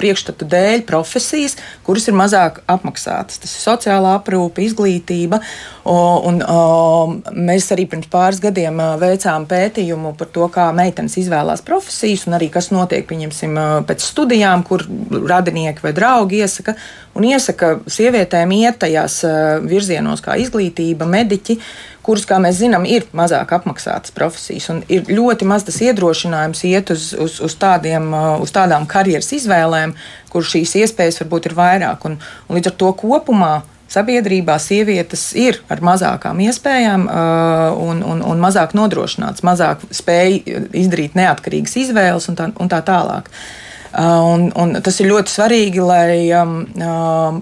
priekšstatu 0.01 0.49
dēļ 0.51 0.85
profesijas, 0.89 1.59
kuras 1.87 2.09
ir 2.09 2.17
mazāk 2.19 2.63
apmaksātas. 2.71 3.41
Tas 3.43 3.55
ir 3.55 3.65
sociālā 3.67 4.17
aprūpe, 4.19 4.65
izglītība. 4.65 5.43
Un, 5.85 6.39
un, 6.41 7.19
mēs 7.37 7.67
arī 7.75 7.85
pirms 7.93 8.09
pāris 8.09 8.41
gadiem 8.41 8.79
veicām 9.01 9.45
pētījumu 9.49 10.15
par 10.17 10.31
to, 10.33 10.47
kā 10.53 10.71
meitenes 10.73 11.19
izvēlās 11.21 11.61
profesijas 11.67 12.25
un 12.29 12.39
arī 12.39 12.49
kas 12.53 12.71
notiek 12.73 13.05
pēc 13.05 14.07
studijām, 14.07 14.65
kur 14.65 14.87
radinieki 15.29 15.85
vai 15.85 15.93
draugi 15.97 16.41
iesaka. 16.41 16.77
Un 17.15 17.27
iesaka 17.29 17.77
sievietēm 17.85 18.55
iet 18.57 18.81
tajās 18.81 19.21
virzienos 19.69 20.25
kā 20.25 20.39
izglītība, 20.41 21.05
mediķi 21.05 21.61
kuras, 22.05 22.25
kā 22.29 22.39
mēs 22.43 22.59
zinām, 22.61 22.85
ir 22.89 23.07
mazāk 23.17 23.53
apmaksātas 23.57 24.13
profesijas. 24.15 24.71
Ir 24.93 25.09
ļoti 25.13 25.49
maz 25.49 25.65
tas 25.67 25.81
iedrošinājums 25.85 26.65
iet 26.69 26.93
uz, 26.95 27.11
uz, 27.17 27.39
uz, 27.45 27.57
tādiem, 27.61 28.11
uz 28.45 28.53
tādām 28.55 28.89
karjeras 28.91 29.33
izvēlēm, 29.37 29.95
kur 30.33 30.45
šīs 30.47 30.77
iespējas 30.83 31.23
varbūt 31.23 31.51
ir 31.51 31.57
vairāk. 31.59 32.09
Un, 32.09 32.19
un 32.49 32.59
līdz 32.59 32.73
ar 32.73 32.77
to 32.81 32.93
kopumā 33.05 33.55
sabiedrībā 33.95 34.59
sievietes 34.63 35.31
ir 35.39 35.61
ar 35.73 35.83
mazākām 35.85 36.41
iespējām 36.45 37.09
uh, 37.09 37.83
un, 37.89 38.03
un, 38.05 38.23
un 38.27 38.43
mazāk 38.43 38.75
nodrošināts, 38.77 39.45
mazāk 39.47 39.85
spēj 39.95 40.41
izdarīt 40.85 41.19
neatkarīgas 41.19 41.79
izvēles 41.87 42.31
un 42.33 42.41
tā, 42.41 42.51
un 42.61 42.73
tā 42.73 42.83
tālāk. 42.87 43.31
Uh, 43.31 43.64
un, 43.99 44.49
un 44.59 44.75
tas 44.83 44.97
ir 45.01 45.09
ļoti 45.11 45.31
svarīgi, 45.31 45.83
lai 45.85 46.17
um, 46.35 46.57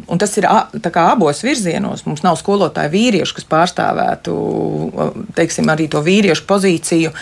um 0.09 0.21
tas 0.21 0.37
ir 0.37 0.47
abos 0.49 1.43
virzienos. 1.45 2.05
Mums 2.07 2.25
nav 2.25 2.37
skolotāju 2.41 2.93
vīriešu, 2.93 3.39
kas 3.39 3.49
pārstāvētu 3.49 4.35
uh, 4.35 5.17
teiksim, 5.39 5.71
arī 5.73 5.89
to 5.93 6.03
vīriešu 6.05 6.47
pozīciju, 6.49 7.13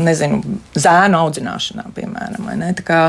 nezinu, 0.00 0.58
zēnu 0.78 1.22
audzināšanā, 1.22 1.86
piemēram. 1.96 2.50
Kā, 2.86 3.02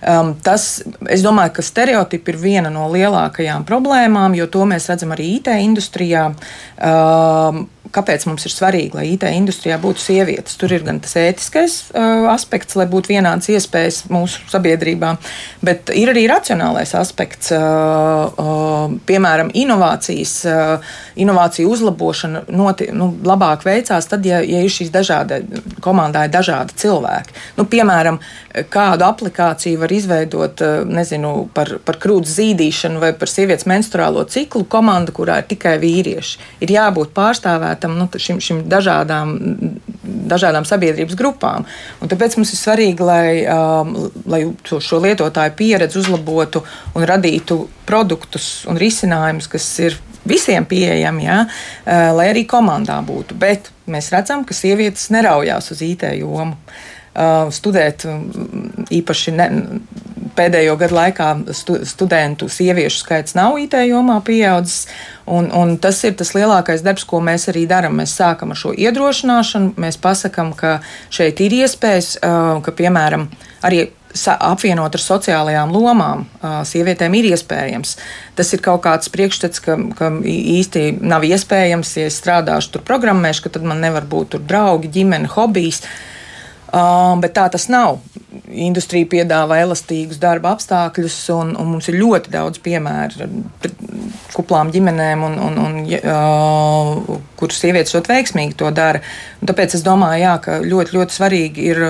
um, 0.00 0.34
tas, 0.44 0.68
es 1.12 1.24
domāju, 1.24 1.56
ka 1.58 1.64
stereotipi 1.64 2.32
ir 2.32 2.40
viena 2.40 2.72
no 2.72 2.88
lielākajām 2.92 3.66
problēmām, 3.68 4.36
jo 4.38 4.48
to 4.50 4.64
mēs 4.68 4.88
redzam 4.92 5.14
arī 5.16 5.36
IT 5.38 5.52
industrijā. 5.60 6.30
Um, 6.76 7.66
kāpēc 7.94 8.26
mums 8.28 8.46
ir 8.46 8.52
svarīgi, 8.54 8.96
lai 8.96 9.06
IT 9.14 9.26
industrijā 9.30 9.78
būtu 9.82 10.02
sievietes. 10.02 10.56
Tur 10.60 10.74
ir 10.76 10.84
gan 10.86 11.00
tas 11.04 11.16
ētiskais 11.20 11.76
uh, 11.92 12.26
aspekts, 12.32 12.76
lai 12.78 12.88
būtu 12.90 13.12
vienādas 13.14 13.50
iespējas 13.52 14.04
mūsu 14.12 14.44
sabiedrībā, 14.52 15.14
bet 15.66 15.92
ir 15.94 16.12
arī 16.12 16.26
racionālais 16.30 16.94
aspekts, 16.98 17.52
uh, 17.54 18.26
uh, 18.32 18.96
piemēram, 19.08 19.52
inovācijas, 19.54 20.34
uh, 20.50 20.96
inovāciju 21.20 21.70
uzlabošana 21.74 22.46
noti, 22.48 22.90
nu, 22.96 23.12
labāk 23.26 23.66
veicās 23.66 24.10
tad, 24.10 24.26
ja, 24.26 24.42
ja 24.44 24.62
ir 24.64 24.72
šīs 24.72 24.92
dažādi 24.94 25.42
komandā 25.84 26.26
ir 26.26 26.34
dažādi 26.34 26.76
cilvēki. 26.82 27.36
Nu, 27.60 27.66
piemēram, 27.70 28.20
kādu 28.72 29.04
aplikāciju 29.04 29.80
var 29.82 29.92
izveidot 29.92 30.62
nezinu, 30.88 31.32
par, 31.54 31.76
par 31.84 31.98
krūts 32.00 32.32
zīdīšanu 32.38 33.00
vai 33.02 33.12
par 33.18 33.30
sievietes 33.30 33.66
menstruālo 33.68 34.24
ciklu 34.32 34.64
komanda, 34.70 35.12
kurā 35.16 35.40
ir 35.42 35.48
tikai 35.50 35.76
vīrieši. 35.82 36.40
Ir 36.64 36.72
jābūt 36.76 37.12
pārstāvētam 37.16 37.96
nu, 37.98 38.08
šim, 38.22 38.40
šim 38.42 38.64
dažādām, 38.70 39.36
dažādām 40.32 40.66
sabiedrības 40.68 41.18
grupām. 41.18 41.68
Un 42.00 42.12
tāpēc 42.12 42.38
mums 42.38 42.54
ir 42.54 42.62
svarīgi, 42.62 43.06
lai, 43.06 43.28
um, 43.44 43.94
lai 44.30 44.42
šo 44.64 45.00
lietotāju 45.04 45.56
pieredzi 45.58 46.00
uzlabotu 46.00 46.64
un 46.96 47.06
radītu 47.08 47.66
produktus 47.86 48.64
un 48.70 48.80
risinājumus, 48.80 49.50
kas 49.52 49.68
ir 49.84 50.00
visiem 50.26 50.64
pieejami, 50.66 51.28
ja, 51.28 51.42
uh, 51.44 52.10
lai 52.16 52.30
arī 52.32 52.46
komandā 52.48 52.98
būtu. 53.06 53.36
Bet 53.38 53.70
mēs 53.90 54.10
redzam, 54.14 54.46
ka 54.48 54.56
sievietes 54.56 55.10
neraujās 55.14 55.72
uz 55.74 55.82
IT 55.84 56.08
jomu. 56.16 56.56
Uh, 57.16 57.46
studēt 57.48 58.02
īpaši 58.92 59.32
ne, 59.32 59.46
pēdējo 60.36 60.74
gadu 60.76 60.96
laikā 60.98 61.28
stu, 61.56 61.78
studentu 61.88 62.48
sieviešu 62.52 63.00
skaits 63.00 63.36
nav 63.38 63.56
IT 63.56 63.72
jomā 63.88 64.18
pieaudzis. 64.24 64.84
Un, 65.24 65.48
un 65.48 65.78
tas 65.80 66.02
ir 66.04 66.12
tas 66.18 66.34
lielākais 66.36 66.84
darbs, 66.84 67.06
ko 67.08 67.22
mēs 67.24 67.48
arī 67.48 67.64
darām. 67.70 67.96
Mēs 67.96 68.12
sākam 68.18 68.52
ar 68.52 68.60
šo 68.60 68.74
iedrošināšanu, 68.76 69.72
mēs 69.80 69.96
pasakām, 70.02 70.52
ka 70.58 70.80
šeit 71.08 71.40
ir 71.40 71.56
iespējas, 71.62 72.18
uh, 72.20 72.58
ka 72.60 72.74
piemēram 72.76 73.30
arī 73.64 73.86
apvienot 74.16 74.94
ar 74.96 75.02
sociālajām 75.02 75.72
lomām, 75.74 76.22
sievietēm 76.64 77.16
ir 77.18 77.26
iespējams. 77.34 77.96
Tas 78.38 78.52
ir 78.56 78.62
kaut 78.64 78.80
kāds 78.86 79.10
priekšstats, 79.12 79.60
ka, 79.60 79.76
ka 79.98 80.08
īsti 80.32 81.02
nav 81.04 81.26
iespējams, 81.28 81.90
ja 82.00 82.08
es 82.08 82.16
strādāšu 82.22 82.76
tur 82.76 82.84
programmēšu, 82.88 83.44
ka 83.44 83.52
tad 83.58 83.66
man 83.68 83.84
nevar 83.84 84.08
būt 84.08 84.32
tur 84.32 84.46
draugi, 84.48 84.92
ģimene, 84.94 85.28
hobijs. 85.36 85.82
Uh, 85.84 86.15
bet 87.22 87.36
tā 87.36 87.48
tas 87.52 87.68
nav. 87.72 88.00
Industrija 88.46 89.08
piedāvā 89.08 89.62
elastīgus 89.64 90.20
darba 90.20 90.52
apstākļus, 90.54 91.16
un, 91.34 91.54
un 91.56 91.70
mums 91.72 91.88
ir 91.88 91.96
ļoti 91.98 92.32
daudz 92.34 92.60
piemēru 92.62 93.30
kuplām 94.36 94.70
ģimenēm, 94.74 95.24
un, 95.24 95.38
un, 95.46 95.58
un, 95.62 95.78
uh, 95.96 97.18
kuras 97.40 97.60
sievietes 97.62 97.94
ļoti 97.96 98.12
veiksmīgi 98.12 98.58
to 98.60 98.70
dara. 98.76 99.00
Un 99.40 99.50
tāpēc 99.50 99.78
es 99.78 99.84
domāju, 99.86 100.22
jā, 100.26 100.36
ka 100.44 100.58
ļoti, 100.64 100.96
ļoti 100.98 101.16
svarīgi 101.16 101.68
ir 101.72 101.82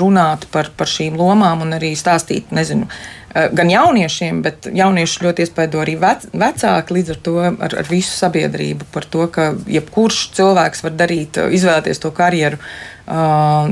runāt 0.00 0.48
par, 0.54 0.72
par 0.76 0.90
šīm 0.90 1.18
lomām 1.20 1.66
un 1.66 1.76
arī 1.76 1.92
stāstīt, 1.98 2.48
nezinu, 2.56 2.88
gan 3.30 3.70
jauniešiem, 3.70 4.40
bet 4.42 4.66
jaunieši 4.74 5.24
ļoti 5.24 5.44
iespaido 5.44 5.82
arī 5.82 5.96
vec, 6.00 6.26
vecāki 6.34 6.96
līdz 6.96 7.12
ar 7.14 7.20
to 7.26 7.36
ar, 7.46 7.76
ar 7.82 7.90
visu 7.90 8.10
sabiedrību 8.16 8.88
par 8.94 9.06
to, 9.06 9.26
ka 9.30 9.52
jebkurš 9.70 10.30
cilvēks 10.38 10.82
var 10.86 10.96
darīt, 10.98 11.38
izvēlēties 11.60 12.02
to 12.02 12.10
karjeru 12.16 12.58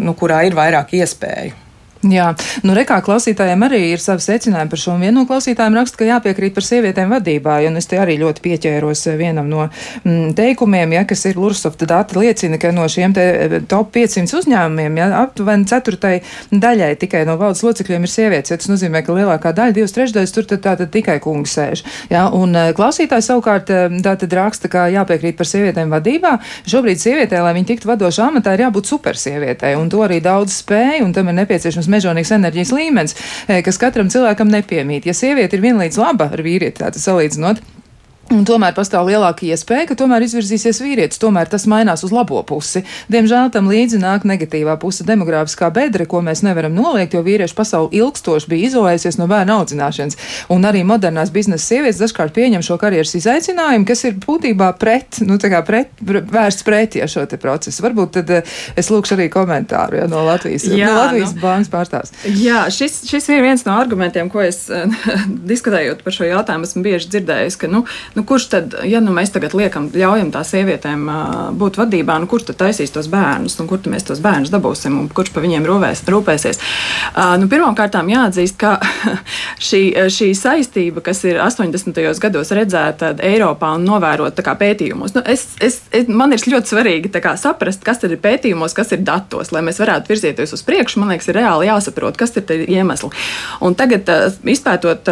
nu, 0.03 0.15
kurā 0.19 0.43
ir 0.47 0.57
vairāk 0.59 0.95
iespēju. 0.99 1.68
Jā, 2.07 2.29
nu 2.63 2.75
rekā 2.79 3.01
klausītājiem 3.03 3.65
arī 3.67 3.81
ir 3.91 3.99
savi 3.99 4.23
secinājumi 4.23 4.71
par 4.71 4.79
šo. 4.79 4.93
Vienu 5.01 5.17
no 5.17 5.27
klausītājiem 5.27 5.75
raksta, 5.81 5.99
ka 5.99 6.07
jāpiekrīt 6.07 6.55
par 6.55 6.63
sievietēm 6.63 7.11
vadībā, 7.11 7.57
un 7.67 7.81
es 7.81 7.89
te 7.91 7.99
arī 7.99 8.15
ļoti 8.21 8.43
pieķēros 8.45 9.03
vienam 9.19 9.49
no 9.51 9.65
mm, 9.67 10.37
teikumiem, 10.39 10.95
ja, 10.95 11.03
kas 11.11 11.27
ir 11.27 11.41
Lursofta 11.43 11.89
dati 11.91 12.15
liecina, 12.21 12.61
ka 12.63 12.71
no 12.77 12.85
šiem 12.87 13.17
te 13.17 13.25
eh, 13.27 13.57
top 13.67 13.91
500 13.97 14.31
uzņēmumiem, 14.39 15.01
ja, 15.01 15.09
aptuveni 15.25 15.67
ceturtai 15.67 16.13
daļai 16.53 16.93
tikai 17.03 17.25
no 17.27 17.35
valdes 17.41 17.65
locekļiem 17.67 18.07
ir 18.07 18.13
sievietes, 18.13 18.55
ja 18.55 18.61
tas 18.63 18.71
nozīmē, 18.71 19.03
ka 19.03 19.19
lielākā 19.19 19.51
daļa, 19.59 19.75
divas 19.81 19.97
trešdaļas, 19.99 20.37
tur 20.37 20.47
tad 20.55 20.63
tātad 20.69 20.95
tikai 20.95 21.19
kungi 21.25 21.51
sēž. 21.51 21.83
Ja, 22.15 22.29
un 22.31 22.55
eh, 22.55 22.71
klausītājs 22.79 23.33
savukārt 23.33 23.75
eh, 23.75 23.99
tātad 24.07 24.39
raksta, 24.39 24.71
ka 24.71 24.87
jāpiekrīt 24.95 25.41
par 25.41 25.51
sievietēm 25.51 25.91
vadībā. 25.99 26.37
Šobrīd 26.63 27.03
sievietē, 27.03 27.43
lai 27.43 27.57
viņi 27.59 27.73
tiktu 27.75 27.91
vadošā 27.91 28.31
amatā, 28.31 28.55
ir 28.55 28.69
jābūt 28.69 28.95
supersievietei, 28.95 29.75
un 29.75 29.91
to 29.91 30.07
arī 30.07 30.23
daudz 30.23 30.61
spēja, 30.63 31.03
un 31.03 31.11
tam 31.17 31.35
ir 31.35 31.41
nepieciešams 31.43 31.88
tas 31.89 31.97
mežonīgs 31.97 32.35
enerģijas 32.37 32.75
līmenis, 32.77 33.17
e, 33.49 33.63
kas 33.65 33.81
katram 33.81 34.13
cilvēkam 34.13 34.53
nepiemīt. 34.53 35.09
Ja 35.09 35.17
sieviete 35.17 35.57
ir 35.57 35.65
vienlīdz 35.65 35.99
laba 36.01 36.29
ar 36.33 36.45
vīrieti, 36.45 36.83
tātad 36.83 37.01
salīdzinot, 37.03 37.65
Un 38.29 38.43
tomēr 38.45 38.75
pastāv 38.77 39.07
lielāka 39.09 39.47
iespēja, 39.49 39.87
ka 39.89 39.95
tomēr 39.97 40.27
izvirzīsies 40.27 40.83
vīrietis. 40.85 41.21
Tomēr 41.23 41.49
tas 41.49 41.65
mainās 41.71 42.03
uz 42.05 42.13
labo 42.13 42.43
pusi. 42.45 42.83
Diemžēl 43.09 43.49
tam 43.55 43.71
līdzi 43.73 44.01
nāk 44.03 44.27
negatīvā 44.29 44.75
puse- 44.81 45.05
demogrāfiskā 45.09 45.71
bedre, 45.73 46.05
ko 46.05 46.21
mēs 46.21 46.43
nevaram 46.45 46.75
noliegt, 46.77 47.15
jo 47.15 47.23
vīriešu 47.25 47.57
pasauli 47.57 47.97
ilgstoši 47.97 48.49
bija 48.49 48.69
izolējusies 48.69 49.17
no 49.19 49.27
bērnu 49.27 49.55
audzināšanas. 49.57 50.17
Un 50.51 50.63
arī 50.63 50.85
modernās 50.85 51.33
biznesa 51.33 51.65
sievietes 51.65 52.01
dažkārt 52.03 52.35
pieņem 52.37 52.61
šo 52.61 52.77
karjeras 52.77 53.15
izaicinājumu, 53.15 53.87
kas 53.87 54.05
ir 54.05 54.13
būtībā 54.21 54.77
pret, 54.79 55.21
nu, 55.21 55.39
pret, 55.39 55.89
vērsts 56.05 56.65
pret 56.65 56.97
ja, 56.97 57.07
šo 57.07 57.25
procesu. 57.41 57.83
Varbūt 57.83 58.13
tad 58.13 58.31
eh, 58.31 58.43
es 58.77 58.91
lūkšu 58.91 59.17
arī 59.17 59.31
komentāru 59.31 60.03
ja, 60.03 60.07
no 60.07 60.25
Latvijas, 60.27 60.65
Jā, 60.69 60.87
no 60.93 61.01
Latvijas 61.01 61.35
nu, 61.35 61.41
bankas 61.41 61.73
pārstāvs. 61.73 62.13
Jā, 62.25 62.69
šis, 62.69 63.09
šis 63.09 63.29
ir 63.29 63.43
viens 63.43 63.65
no 63.65 63.73
argumentiem, 63.73 64.29
ko 64.29 64.41
es 64.41 64.69
diskutējot 65.53 66.05
par 66.05 66.13
šo 66.13 66.29
jautājumu 66.29 66.69
esmu 66.69 66.83
bieži 66.83 67.09
dzirdējis, 67.09 67.57
ka, 67.57 67.73
nu, 67.73 67.87
Nu, 68.19 68.25
kurš 68.25 68.49
tad, 68.51 68.75
ja 68.83 68.99
nu 68.99 69.13
mēs 69.15 69.31
tagad 69.31 69.53
liekam, 69.55 69.85
ļaujam 69.95 70.33
tās 70.35 70.49
sievietēm 70.51 71.05
būt 71.55 71.77
vadībā, 71.79 72.17
nu, 72.19 72.27
kurš 72.27 72.49
tad 72.49 72.57
taisīs 72.65 72.91
tos 72.91 73.07
bērnus, 73.13 73.55
un 73.63 73.69
kur 73.71 73.85
mēs 73.87 74.09
tos 74.09 74.19
bērnus 74.25 74.51
dabūsim, 74.51 74.97
un 74.99 75.07
kurš 75.15 75.31
par 75.37 75.45
viņiem 75.45 75.63
rūpēs, 75.69 76.03
rūpēsies? 76.11 76.59
Nu, 77.39 77.47
Pirmkārt, 77.47 77.95
jāatzīst, 77.95 78.57
ka 78.59 78.73
šī, 79.69 79.83
šī 80.11 80.33
saistība, 80.35 81.05
kas 81.07 81.23
ir 81.31 81.39
80. 81.45 82.01
gados 82.25 82.51
redzēta 82.59 83.13
Eiropā 83.29 83.71
un 83.79 83.87
novērota 83.87 84.57
pētījumos, 84.59 85.15
nu, 85.15 85.23
es, 85.23 85.47
es, 85.63 85.79
es, 85.95 86.11
man 86.11 86.35
ir 86.35 86.43
ļoti 86.43 86.75
svarīgi 86.75 87.15
kā, 87.23 87.37
saprast, 87.39 87.87
kas 87.87 88.03
ir 88.03 88.17
pētījumos, 88.19 88.75
kas 88.75 88.91
ir 88.99 89.07
datos, 89.07 89.55
lai 89.55 89.63
mēs 89.63 89.79
varētu 89.79 90.11
virzīties 90.11 90.57
uz 90.59 90.67
priekšu. 90.67 91.05
Man 91.05 91.15
liekas, 91.15 91.31
ir 91.31 91.39
reāli 91.39 91.71
jāsaprot, 91.71 92.19
kas 92.19 92.35
ir 92.43 92.67
iemesli. 92.67 93.15
Un 93.63 93.79
tagad, 93.79 94.11
izpētot 94.43 95.07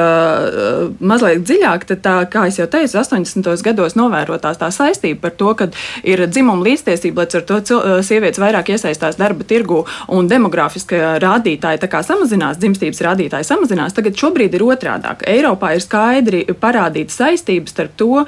mazliet 0.99 1.47
dziļāk, 1.47 1.87
tad, 1.93 2.03
tā, 2.03 2.19
kā 2.35 2.49
jau 2.51 2.67
teicu, 2.67 2.96
80. 2.97 3.63
gados 3.67 3.97
novērotās 3.99 4.61
tā 4.61 4.71
saistība 4.75 5.27
par 5.27 5.37
to, 5.39 5.53
ka 5.59 5.69
ir 6.07 6.25
dzimuma 6.31 6.65
līdztiesība, 6.67 7.27
līdz 7.27 7.39
ar 7.41 7.47
to 7.47 7.81
sievietes 8.07 8.41
vairāk 8.43 8.73
iesaistās 8.75 9.19
darba 9.21 9.47
tirgu 9.49 9.83
un 10.13 10.29
demografiskie 10.31 11.01
rādītāji 11.23 11.83
samazinās, 12.07 12.59
dzimstības 12.61 13.03
rādītāji 13.07 13.47
samazinās. 13.49 13.95
Tagad 13.97 14.17
šobrīd 14.19 14.55
ir 14.57 14.65
otrādāk. 14.67 15.25
Eiropā 15.29 15.75
ir 15.77 15.85
skaidri 15.85 16.43
parādīta 16.61 17.15
saistība 17.15 17.71
starp 17.71 17.97
to, 17.97 18.25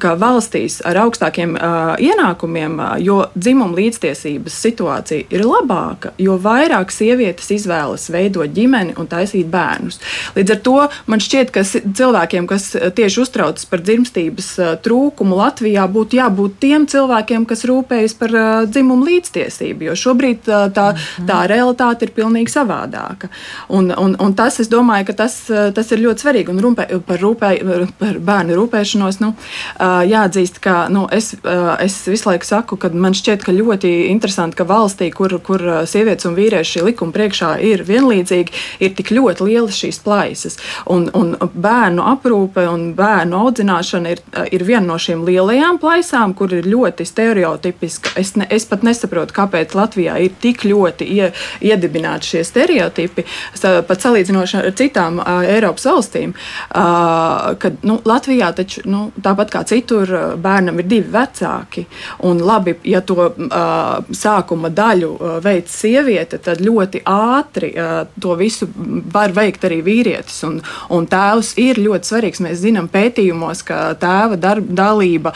ka 0.00 0.14
valstīs 0.20 0.80
ar 0.86 1.00
augstākiem 1.04 1.56
uh, 1.56 1.94
ienākumiem, 2.02 2.78
jo 3.04 3.22
dzimuma 3.34 3.76
līdztiesības 3.76 4.60
situācija 4.66 5.28
ir 5.34 5.44
labāka, 5.46 6.12
jo 6.22 6.36
vairāk 6.42 6.92
sievietes 6.94 7.50
izvēlas 7.54 8.08
veidot 8.12 8.52
ģimeni 8.56 8.96
un 9.00 9.08
taisīt 9.10 9.48
bērnus. 9.52 10.00
Līdz 10.36 10.56
ar 10.56 10.62
to 10.66 10.76
man 11.10 11.22
šķiet, 11.22 11.52
ka 11.54 11.64
cilvēkiem, 11.66 12.48
kas 12.50 12.72
tieši 12.96 13.22
uztraucas 13.24 13.68
par 13.68 13.82
dzimstības 13.84 14.05
dzimstības 14.06 14.82
trūkumu 14.84 15.36
Latvijā 15.36 15.86
būtu 15.90 16.18
jābūt 16.18 16.58
tiem 16.60 16.86
cilvēkiem, 16.86 17.46
kas 17.46 17.64
rūpējas 17.66 18.14
par 18.18 18.30
dzimumu 18.66 19.04
līdztiesību, 19.06 19.88
jo 19.88 19.94
šobrīd 19.96 20.44
tā, 20.46 20.70
tā 20.74 20.92
mhm. 20.94 21.46
realitāte 21.50 22.06
ir 22.06 22.12
pilnīgi 22.14 22.52
savādāka. 22.52 23.28
Un, 23.68 23.90
un, 23.90 24.16
un 24.18 24.34
tas, 24.34 24.60
es 24.60 24.68
domāju, 24.68 25.08
ka 25.10 25.16
tas, 25.24 25.34
tas 25.46 25.92
ir 25.92 26.02
ļoti 26.04 26.24
svarīgi. 26.24 26.52
Un 26.52 26.62
rūpē, 26.62 26.86
par, 27.06 27.20
rūpē, 27.20 27.50
par 27.98 28.18
bērnu 28.18 28.56
rūpēšanos 28.56 29.20
nu, 29.22 29.32
jāatzīst, 29.80 30.60
ka 30.62 30.86
nu, 30.92 31.06
es, 31.12 31.34
es 31.82 31.98
visu 32.06 32.30
laiku 32.30 32.46
saku, 32.46 32.78
ka 32.80 32.90
man 32.94 33.16
šķiet, 33.16 33.44
ka 33.46 33.54
ļoti 33.56 33.92
interesanti, 34.12 34.58
ka 34.58 34.68
valstī, 34.68 35.10
kur, 35.14 35.34
kur 35.44 35.62
sievietes 35.88 36.28
un 36.28 36.36
vīrieši 36.38 36.84
likuma 36.86 37.14
priekšā 37.16 37.56
ir 37.64 37.84
vienlīdzīgi, 37.86 38.54
ir 38.84 38.94
tik 38.96 39.12
ļoti 39.16 39.50
lielas 39.50 39.80
šīs 39.82 40.00
plaisas. 40.04 40.60
Un, 40.92 41.08
un 41.16 41.34
bērnu 41.36 42.04
aprūpe 42.14 42.66
un 42.70 42.90
bērnu 42.96 43.40
audzināšana 43.46 43.95
domāšana 43.96 44.12
ir, 44.12 44.20
ir 44.52 44.64
viena 44.64 44.86
no 44.86 44.96
šīm 44.98 45.24
lielajām 45.26 45.78
plaisām, 45.78 46.34
kur 46.34 46.52
ir 46.52 46.66
ļoti 46.66 47.06
stereotipiska. 47.06 48.16
Es, 48.16 48.36
ne, 48.36 48.46
es 48.50 48.66
pat 48.66 48.82
nesaprotu, 48.82 49.34
kāpēc 49.34 49.74
Latvijā 49.74 50.18
ir 50.20 50.32
tik 50.40 50.64
ļoti 50.64 51.04
ie, 51.04 51.32
iedibināti 51.60 52.26
šie 52.26 52.44
stereotipi, 52.44 53.24
pat 53.60 54.00
salīdzinoši 54.00 54.58
ar 54.60 54.72
citām 54.76 55.20
uh, 55.20 55.42
Eiropas 55.46 55.86
valstīm. 55.86 56.34
Uh, 56.70 57.56
kad, 57.58 57.78
nu, 57.82 58.00
Latvijā 58.04 58.52
taču 58.56 58.84
nu, 58.86 59.10
tāpat 59.22 59.52
kā 59.52 59.64
citur 59.66 60.36
bērnam 60.36 60.80
ir 60.80 60.88
divi 60.88 61.10
vecāki. 61.12 61.86
Un 62.26 62.42
labi, 62.44 62.76
ja 62.84 63.00
to 63.00 63.30
uh, 63.30 64.04
sākuma 64.10 64.70
daļu 64.70 65.12
uh, 65.16 65.36
veids 65.44 65.74
sieviete, 65.76 66.38
tad 66.42 66.62
ļoti 66.64 67.04
ātri 67.06 67.72
uh, 67.76 68.04
to 68.20 68.36
visu 68.36 68.68
var 69.12 69.34
veikt 69.36 69.64
arī 69.68 69.82
vīrietis. 69.86 70.42
Un, 70.46 70.60
un 70.92 71.08
tēvs 71.10 71.54
ir 71.60 71.80
ļoti 71.82 72.10
svarīgs. 72.10 72.42
Mēs 72.44 72.62
zinām 72.62 72.88
pētījumos, 72.92 73.62
ka 73.66 73.85
tēva 74.00 74.38
darba 74.40 74.76
dalība 74.82 75.32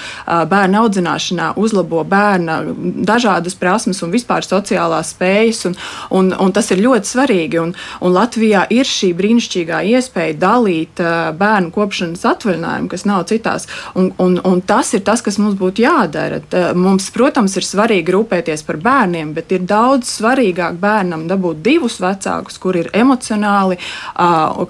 bērna 0.50 0.84
audzināšanā 0.84 1.52
uzlabo 1.60 2.02
bērna 2.08 2.60
dažādas 3.06 3.56
prasmes 3.58 4.02
un 4.04 4.12
vispār 4.14 4.46
sociālās 4.46 5.14
spējas, 5.14 5.64
un, 5.70 5.76
un, 6.16 6.32
un 6.34 6.54
tas 6.56 6.70
ir 6.72 6.82
ļoti 6.84 7.10
svarīgi. 7.10 7.60
Un, 7.62 7.74
un 8.00 8.14
Latvijā 8.14 8.66
ir 8.72 8.88
šī 8.88 9.12
brīnišķīgā 9.18 9.82
iespēja 9.94 10.38
dalīt 10.40 11.02
bērnu 11.40 11.72
kopšanas 11.74 12.26
atvaļinājumu, 12.32 12.90
kas 12.92 13.06
nav 13.08 13.26
citās, 13.30 13.68
un, 13.94 14.10
un, 14.22 14.38
un 14.46 14.62
tas 14.66 14.92
ir 14.96 15.04
tas, 15.06 15.22
kas 15.24 15.38
mums 15.42 15.58
būtu 15.60 15.84
jādara. 15.84 16.40
Mums, 16.78 17.10
protams, 17.14 17.56
ir 17.58 17.66
svarīgi 17.66 18.14
rūpēties 18.14 18.64
par 18.66 18.80
bērniem, 18.82 19.34
bet 19.36 19.52
ir 19.54 19.66
daudz 19.68 20.10
svarīgāk 20.18 20.78
bērnam 20.80 21.26
dabūt 21.30 21.62
divus 21.64 22.00
vecākus, 22.02 22.58
kur 22.60 22.78
ir 22.80 22.90
emocionāli 22.96 23.78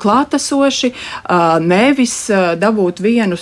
klātesoši, 0.01 0.93
nevis 1.65 2.17
dabūt 2.61 3.03
vienu, 3.05 3.39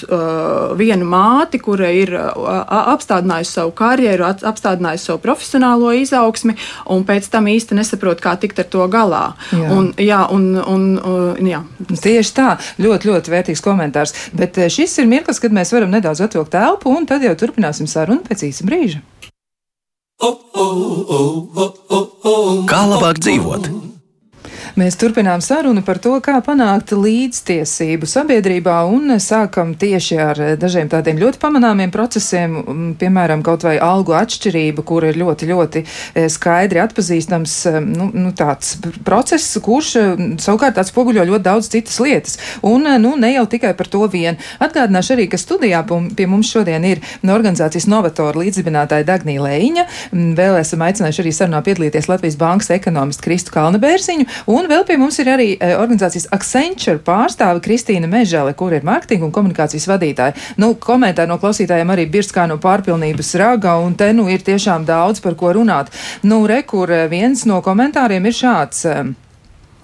vienu 0.78 1.08
māti, 1.08 1.60
kura 1.62 1.90
ir 1.94 2.12
uh, 2.16 2.58
apstādinājusi 2.94 3.54
savu 3.58 3.72
karjeru, 3.78 4.26
apstādinājusi 4.28 5.10
savu 5.10 5.22
profesionālo 5.24 5.92
izaugsmi, 5.96 6.56
un 6.94 7.04
pēc 7.08 7.30
tam 7.32 7.50
īsti 7.50 7.78
nesaprot, 7.78 8.22
kā 8.24 8.36
tikt 8.40 8.62
ar 8.62 8.68
to 8.72 8.86
galā. 8.92 9.24
Jā. 9.52 9.70
Un, 9.74 9.90
jā, 10.02 10.22
un, 10.34 10.48
un, 10.60 10.86
un, 10.98 11.48
jā. 11.48 11.62
Tieši 11.88 12.34
tā, 12.36 12.48
ļoti, 12.82 13.12
ļoti 13.12 13.34
vērtīgs 13.34 13.64
komentārs. 13.64 14.14
Bet 14.36 14.58
šis 14.72 14.98
ir 15.02 15.10
mirklis, 15.10 15.40
kad 15.42 15.54
mēs 15.54 15.72
varam 15.74 15.92
nedaudz 15.94 16.22
atvilkt 16.24 16.54
telpu, 16.54 16.92
un 16.94 17.08
tad 17.08 17.24
jau 17.26 17.34
turpināsim 17.38 17.90
sarunu 17.90 18.24
pēc 18.26 18.48
īsa 18.50 18.68
brīža. 18.68 19.04
Kā 22.68 22.80
labāk 22.90 23.20
dzīvot? 23.22 23.87
Mēs 24.78 24.94
turpinām 24.94 25.40
sarunu 25.42 25.80
par 25.82 25.98
to, 25.98 26.12
kā 26.22 26.36
panākt 26.44 26.92
līdztiesību 26.94 28.06
sabiedrībā 28.06 28.76
un 28.86 29.16
sākam 29.18 29.72
tieši 29.74 30.18
ar 30.22 30.40
dažiem 30.60 30.86
tādiem 30.92 31.18
ļoti 31.18 31.40
pamanāmiem 31.42 31.90
procesiem, 31.90 32.54
piemēram, 33.00 33.42
kaut 33.42 33.64
vai 33.66 33.74
algu 33.82 34.14
atšķirība, 34.14 34.84
kur 34.86 35.06
ir 35.08 35.18
ļoti, 35.18 35.48
ļoti 35.50 35.82
e, 35.82 36.26
skaidri 36.30 36.78
atpazīstams 36.84 37.54
nu, 37.88 38.06
nu, 38.14 38.30
tāds 38.38 38.76
process, 39.08 39.56
kurš 39.64 39.96
savukārt 40.44 40.78
atspoguļo 40.78 41.26
ļoti 41.32 41.46
daudz 41.48 41.72
citas 41.72 41.98
lietas. 42.04 42.38
Un 42.62 42.86
nu, 43.02 43.16
ne 43.18 43.32
jau 43.32 43.48
tikai 43.50 43.74
par 43.74 43.90
to 43.90 44.04
vien. 44.12 44.38
Atgādināšu 44.62 45.16
arī, 45.16 45.26
ka 45.32 45.42
studijā 45.42 45.82
pie 45.88 46.28
mums 46.30 46.52
šodien 46.54 46.86
ir 46.86 47.02
no 47.26 47.34
organizācijas 47.34 47.88
Novatora 47.90 48.44
līdzdibinātāja 48.44 49.08
Dagnija 49.10 49.42
Lēņa. 49.48 49.88
Vēl 50.38 50.60
esam 50.62 50.86
aicinājuši 50.86 51.24
arī 51.26 51.34
sarunā 51.34 51.64
piedalīties 51.66 52.10
Latvijas 52.12 52.38
Bankas 52.38 52.70
ekonomistu 52.78 53.26
Kristu 53.26 53.58
Kalnebērziņu 53.58 54.30
un 54.54 54.67
vēl 54.68 54.84
pie 54.88 54.96
mums 55.00 55.18
ir 55.22 55.30
arī 55.32 55.48
e, 55.56 55.72
organizācijas 55.76 56.28
Accenture 56.34 57.00
pārstāve 57.04 57.62
Kristīna 57.64 58.10
Mežele, 58.10 58.54
kur 58.58 58.74
ir 58.76 58.86
mārketinga 58.86 59.28
un 59.28 59.34
komunikācijas 59.34 59.88
vadītāja. 59.90 60.36
Nu, 60.60 60.74
komentāri 60.80 61.30
no 61.30 61.38
klausītājiem 61.42 61.94
arī 61.94 62.08
birst 62.12 62.34
kā 62.36 62.46
no 62.50 62.58
pārpilnības 62.62 63.34
raga, 63.40 63.78
un 63.82 63.96
te 63.98 64.10
nu 64.16 64.28
ir 64.32 64.44
tiešām 64.46 64.86
daudz 64.88 65.24
par 65.24 65.38
ko 65.38 65.54
runāt. 65.56 65.92
Nu, 66.22 66.44
re, 66.48 66.62
kur 66.68 66.92
e, 66.92 67.06
viens 67.12 67.46
no 67.48 67.62
komentāriem 67.64 68.28
ir 68.28 68.38
šāds. 68.42 68.84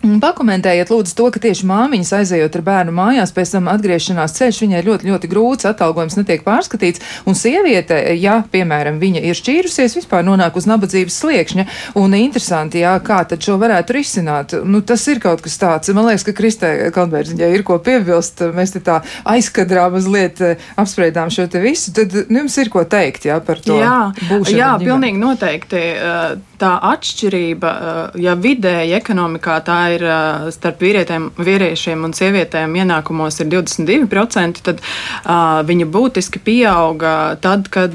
Pakomentējiet, 0.05 0.91
lūdzu, 0.93 1.15
to, 1.17 1.29
ka 1.33 1.41
tieši 1.41 1.65
māmiņas 1.69 2.13
aizejot 2.19 2.59
ar 2.59 2.65
bērnu 2.67 2.93
mājās, 2.95 3.33
pēc 3.33 3.55
tam 3.55 3.71
atgriešanās 3.73 4.35
ceļš 4.37 4.61
viņai 4.65 4.83
ļoti, 4.85 5.09
ļoti 5.09 5.31
grūts, 5.33 5.69
atalgojums 5.71 6.19
netiek 6.19 6.45
pārskatīts, 6.45 7.01
un 7.25 7.39
sieviete, 7.39 7.97
ja, 8.21 8.37
piemēram, 8.53 8.99
viņa 9.01 9.23
ir 9.25 9.39
šķīrusies, 9.39 9.97
vispār 9.97 10.27
nonāk 10.27 10.59
uz 10.61 10.69
nabadzības 10.69 11.17
sliekšņa, 11.23 11.67
un 12.01 12.17
interesanti, 12.19 12.83
jā, 12.85 12.93
kā 13.05 13.23
tad 13.31 13.45
šo 13.45 13.57
varētu 13.63 13.97
risināt. 13.97 14.57
Nu, 14.69 14.83
tas 14.85 15.07
ir 15.09 15.23
kaut 15.25 15.41
kas 15.45 15.57
tāds. 15.61 15.93
Man 15.97 16.09
liekas, 16.11 16.27
ka 16.29 16.37
Kristē 16.37 16.73
Kalnbērziņai 16.95 17.51
ir 17.57 17.65
ko 17.67 17.79
piebilst, 17.85 18.45
mēs 18.55 18.77
te 18.77 18.85
tā 18.85 19.01
aizkadrā 19.25 19.87
mazliet 19.95 20.43
eh, 20.45 20.69
apspriedām 20.81 21.33
šo 21.33 21.49
te 21.49 21.65
visu, 21.65 21.95
tad 21.97 22.13
nu, 22.29 22.43
jums 22.45 22.59
ir 22.61 22.73
ko 22.73 22.85
teikt, 22.85 23.31
jā, 23.31 23.41
par 23.45 23.63
to. 23.65 23.79
Jā, 23.81 24.13
jā 24.53 24.75
pilnīgi 24.85 25.23
noteikti. 25.23 25.81
Eh, 25.95 26.54
tā 26.65 26.73
atšķirība, 26.95 27.75
eh, 27.75 28.21
ja 28.29 28.39
vidēji 28.41 28.97
ekonomikā 29.03 29.61
tā 29.69 29.81
ir 29.95 30.05
ir 30.05 30.53
starp 30.55 30.83
vīriešiem 30.83 32.05
un 32.07 32.15
sievietēm 32.17 32.75
ienākumos 32.81 33.41
ir 33.43 33.51
22%, 33.53 34.63
tad 34.65 34.81
uh, 34.81 35.61
viņa 35.67 35.87
būtiski 35.91 36.41
pieauga 36.45 37.37
tad, 37.43 37.69
kad 37.73 37.95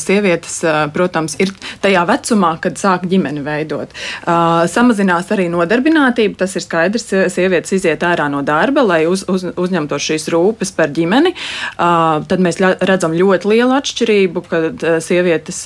sievietes, 0.00 0.58
protams, 0.94 1.36
ir 1.42 1.52
tajā 1.82 2.04
vecumā, 2.08 2.56
kad 2.62 2.78
sāk 2.80 3.06
ģimeni 3.10 3.42
veidot. 3.44 3.92
Samazinās 4.70 5.30
arī 5.34 5.48
nodarbinātība, 5.52 6.38
tas 6.42 6.56
ir 6.56 6.64
skaidrs, 6.64 7.08
sievietes 7.32 7.74
iziet 7.76 8.04
ārā 8.06 8.28
no 8.32 8.42
darba, 8.46 8.84
lai 8.86 9.00
uz, 9.10 9.24
uz, 9.30 9.46
uzņemtos 9.56 10.06
šīs 10.08 10.28
rūpes 10.32 10.72
par 10.76 10.92
ģimeni. 10.96 11.34
Tad 11.76 12.42
mēs 12.42 12.60
redzam 12.60 13.16
ļoti 13.16 13.52
lielu 13.52 13.76
atšķirību, 13.78 14.44
kad 14.50 14.86
sievietes 15.04 15.62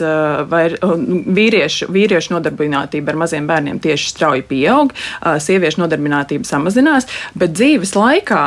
vai 0.50 0.64
vīriešu, 0.80 1.90
vīriešu 2.20 2.34
nodarbinātība 2.34 3.12
ar 3.12 3.18
maziem 3.24 3.46
bērniem 3.48 3.80
tieši 3.80 4.10
strauji 4.12 4.44
pieaug. 4.48 4.92
Sieviešu 5.40 5.80
nodarbinātība 5.80 6.44
samazinās, 6.44 7.06
bet 7.34 7.54
dzīves 7.56 7.94
laikā, 7.96 8.44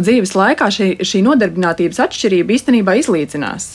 dzīves 0.00 0.34
laikā 0.36 0.68
šī, 0.72 0.88
šī 1.04 1.22
nodarbinātības 1.26 2.00
atšķirība 2.06 2.56
īstenībā 2.56 2.96
izlīdzinās. 3.00 3.68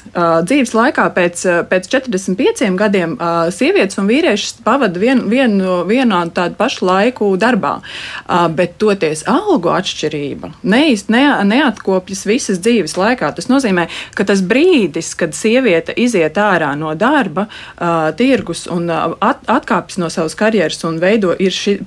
Dzīves 0.47 0.73
laikā 0.73 1.07
pēc, 1.15 1.45
pēc 1.69 1.89
45 1.93 2.77
gadiem 2.77 3.17
sievietes 3.53 3.99
un 4.01 4.09
vīrieši 4.09 4.63
pavada 4.65 4.99
vienu 4.99 5.27
vien, 5.29 5.59
vienādu 5.87 6.33
tādu 6.37 6.57
pašu 6.57 6.87
laiku 6.87 7.31
darbā, 7.39 7.77
bet 8.57 8.77
toties 8.81 9.25
algu 9.29 9.71
atšķirība 9.75 10.53
neīst, 10.67 11.11
ne, 11.13 11.25
neatkopjas 11.47 12.25
visas 12.27 12.61
dzīves 12.63 12.97
laikā. 12.97 13.31
Tas 13.37 13.49
nozīmē, 13.51 13.87
ka 14.17 14.25
tas 14.27 14.41
brīdis, 14.45 15.13
kad 15.19 15.35
sieviete 15.37 15.95
iziet 15.97 16.37
ārā 16.41 16.73
no 16.79 16.93
darba, 16.97 17.47
tirgus 18.17 18.65
un 18.71 18.76
uh, 18.85 19.17
at, 19.25 19.41
atkāpjas 19.49 19.97
no 19.97 20.09
savas 20.13 20.37
karjeras 20.37 20.83
un 20.87 20.99
veido 21.01 21.33
ir 21.39 21.53
šī, 21.53 21.79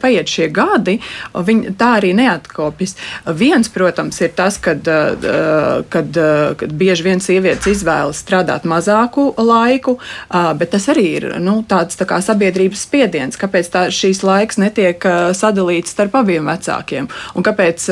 paiet 0.00 0.30
šie 0.30 0.48
gadi, 0.54 0.98
viņi 1.34 1.74
tā 1.80 1.94
arī 1.98 2.12
neatkopjas. 2.16 2.96
Viens, 3.36 3.68
protams, 3.72 4.20
ir 4.20 4.32
tas, 4.36 4.58
kad, 4.58 4.86
eh, 4.88 5.82
kad, 5.88 6.16
eh, 6.16 6.54
kad 6.56 6.72
bieži 6.72 7.04
vien 7.04 7.20
sievietes 7.20 7.66
izvēlas 7.66 8.20
strādāt 8.22 8.66
mazāku 8.68 9.34
laiku, 9.36 9.98
bet 10.30 10.70
tas 10.70 10.86
arī 10.92 11.06
ir 11.16 11.26
nu, 11.40 11.62
tāds 11.68 11.96
tā 11.96 12.06
kā 12.06 12.20
sabiedrības 12.22 12.84
spiediens, 12.86 13.38
kāpēc 13.38 13.70
tā, 13.70 13.86
šīs 13.94 14.22
laiks 14.22 14.58
netiek 14.58 15.00
sadalīts 15.36 15.94
starp 15.94 16.14
abiem 16.20 16.46
vecākiem. 16.46 17.08
Un 17.34 17.42
kāpēc 17.42 17.86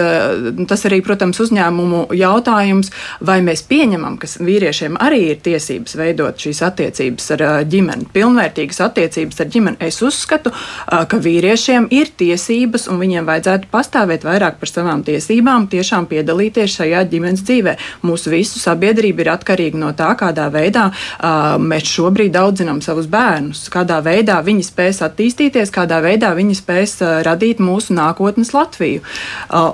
tas 0.68 0.84
arī, 0.84 1.00
protams, 1.04 1.40
uzņēmumu 1.40 2.08
jautājums, 2.16 2.90
vai 3.20 3.40
mēs 3.40 3.64
pieņemam, 3.68 4.18
ka 4.18 4.26
vīriešiem 4.26 4.98
arī 5.00 5.30
ir 5.32 5.42
tiesības 5.44 5.96
veidot 5.98 6.36
šīs 6.38 6.62
attiecības 6.68 7.30
ar 7.36 7.44
ģimeni, 7.64 8.08
pilnvērtīgas 8.28 8.80
attiecības 8.84 9.40
ar 9.40 9.50
ģimeni. 9.52 9.80
Es 9.88 10.00
uzskatu, 10.04 10.52
ka 10.88 11.20
vīriešiem 11.22 11.88
ir 11.94 12.12
tiesības, 12.18 12.88
un 12.92 13.00
viņiem 13.00 13.26
vajadzētu 13.28 13.70
pastāvēt 13.72 14.26
vairāk 14.28 14.58
par 14.60 14.70
savām 14.70 15.02
tiesībām, 15.06 15.68
tiešām 15.72 16.08
piedalīties 16.10 16.76
šajā 16.78 17.04
ģimenes 17.08 17.44
dzīvē. 17.48 17.76
Mūsu 18.06 18.32
visu 18.32 18.60
sabiedrība 18.60 19.24
ir 19.24 19.32
atkarīga 19.32 19.80
no 19.80 19.92
tā, 19.96 20.10
kādā 20.18 20.48
veidā 20.52 20.88
mēs 21.62 21.88
šobrīd 21.88 22.36
audzinām 22.38 22.82
savus 22.84 23.08
bērnus, 23.10 23.66
kādā 23.72 24.00
veidā 24.04 24.38
viņi 24.44 24.66
spēs 24.66 25.00
attīstīties, 25.06 25.72
kādā 25.74 26.00
veidā 26.04 26.34
viņi 26.36 26.58
spēs 26.58 26.98
radīt 27.26 27.62
mūsu 27.64 27.96
nākotnes 27.96 28.52
Latviju. 28.54 29.04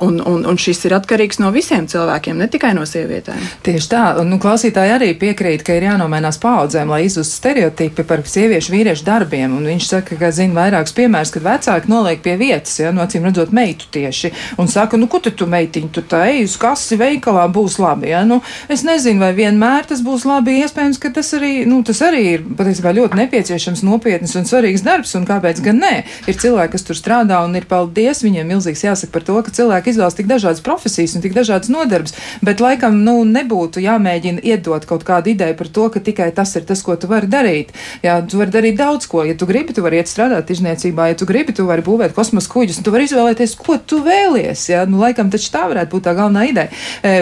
Un, 0.05 0.21
un, 0.21 0.45
un 0.47 0.61
šis 0.61 0.85
ir 0.89 0.97
atkarīgs 0.99 1.41
no 1.43 1.51
visiem 1.55 1.89
cilvēkiem, 1.91 2.39
ne 2.39 2.49
tikai 2.51 2.75
no 2.77 2.87
sievietēm. 2.89 3.43
Tieši 3.67 3.91
tā, 3.91 4.05
nu, 4.27 4.39
klausītāji 4.43 4.95
arī 4.95 5.11
piekrīt, 5.19 5.65
ka 5.67 5.77
ir 5.79 5.89
jānomainās 5.89 6.39
paudzēm, 6.43 6.93
lai 6.93 7.05
izzustu 7.09 7.41
stereotipi 7.41 8.05
par 8.07 8.23
sieviešu 8.45 8.75
vīriešu 8.75 9.05
darbiem. 9.07 9.55
Un 9.57 9.65
viņš 9.69 9.89
saka, 9.89 10.19
ka 10.21 10.31
zina 10.35 10.57
vairākus 10.59 10.95
piemērus, 10.97 11.33
kad 11.35 11.45
vecāki 11.45 11.91
noliek 11.91 12.21
pie 12.25 12.37
vietas, 12.41 12.77
ja, 12.81 12.93
no 12.93 13.05
acīm 13.05 13.25
redzot, 13.25 13.55
meitu 13.57 13.89
tieši. 13.95 14.33
Un 14.61 14.69
saka, 14.69 14.99
nu, 15.01 15.09
ko 15.11 15.21
tu, 15.25 15.33
tu 15.33 15.49
meitiņ, 15.51 15.89
tu 15.95 16.05
tā 16.05 16.25
ej 16.33 16.45
uz 16.49 16.57
kasi 16.61 16.99
veikalā, 17.01 17.47
būs 17.53 17.79
labi. 17.81 18.11
Ja? 18.13 18.25
Nu, 18.29 18.41
es 18.69 18.85
nezinu, 18.87 19.23
vai 19.23 19.33
vienmēr 19.37 19.89
tas 19.89 20.03
būs 20.05 20.27
labi. 20.29 20.59
Iespējams, 20.65 21.01
ka 21.01 21.13
tas 21.15 21.33
arī, 21.39 21.53
nu, 21.69 21.81
tas 21.87 22.03
arī 22.05 22.25
ir 22.35 22.45
patiesībā 22.59 22.93
ļoti 22.99 23.21
nepieciešams, 23.23 23.85
nopietns 23.87 24.37
un 24.39 24.49
svarīgs 24.49 24.85
darbs. 24.85 25.15
Un 25.19 25.27
kāpēc 25.29 25.63
gan 25.65 25.81
nē? 25.81 25.95
Ir 26.29 26.39
cilvēki, 26.41 26.75
kas 26.75 26.87
tur 26.89 26.99
strādā 26.99 27.41
un 27.47 27.57
ir 27.57 27.69
paldies 27.71 28.25
viņiem 28.25 28.51
milzīgs 28.55 28.85
jāsaka 28.85 29.15
par 29.15 29.27
to, 29.27 29.39
ka 29.47 29.55
cilvēki 29.55 29.95
izvēlas 29.95 30.19
tik 30.19 30.29
dažādas 30.31 30.65
profesijas 30.65 31.17
un 31.17 31.25
tik 31.25 31.37
dažādas 31.37 31.73
nodarbes. 31.73 32.17
Bet 32.45 32.61
laikam, 32.65 33.01
nu, 33.07 33.21
nebūtu 33.29 33.83
jāmēģina 33.85 34.45
iedot 34.45 34.85
kaut 34.89 35.07
kādu 35.07 35.33
ideju 35.33 35.57
par 35.61 35.73
to, 35.79 35.89
ka 35.95 36.05
tikai 36.05 36.31
tas 36.37 36.55
ir 36.59 36.67
tas, 36.69 36.83
ko 36.85 36.97
tu 37.01 37.11
vari 37.11 37.31
darīt. 37.31 37.73
Jā, 38.05 38.19
tu 38.35 38.43
vari 38.43 38.53
darīt 38.55 38.79
daudz 38.81 39.07
ko. 39.11 39.23
Ja 39.25 39.39
tu 39.39 39.47
gribi, 39.47 39.75
tu 39.77 39.85
vari 39.85 40.03
iet 40.03 40.11
strādāt 40.11 40.49
tirzniecībā, 40.51 41.09
ja 41.13 41.19
tu 41.19 41.29
gribi, 41.29 41.55
tu 41.55 41.69
vari 41.69 41.85
būvēt 41.87 42.17
kosmosa 42.17 42.51
kuģus, 42.51 42.81
un 42.81 42.87
tu 42.87 42.95
vari 42.95 43.07
izvēlēties, 43.07 43.55
ko 43.63 43.79
tu 43.79 44.03
vēlies. 44.05 44.67
Ja? 44.73 44.85
Nu, 44.91 44.99
laikam 45.05 45.31
taču 45.33 45.53
tā 45.55 45.69
varētu 45.71 45.95
būt 45.95 46.09
tā 46.09 46.17
galvenā 46.19 46.49
ideja. 46.51 46.71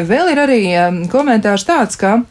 Vēl 0.08 0.32
ir 0.32 0.40
arī 0.42 0.60
komentārs 1.12 1.68
tāds, 1.68 2.00
ka 2.00 2.22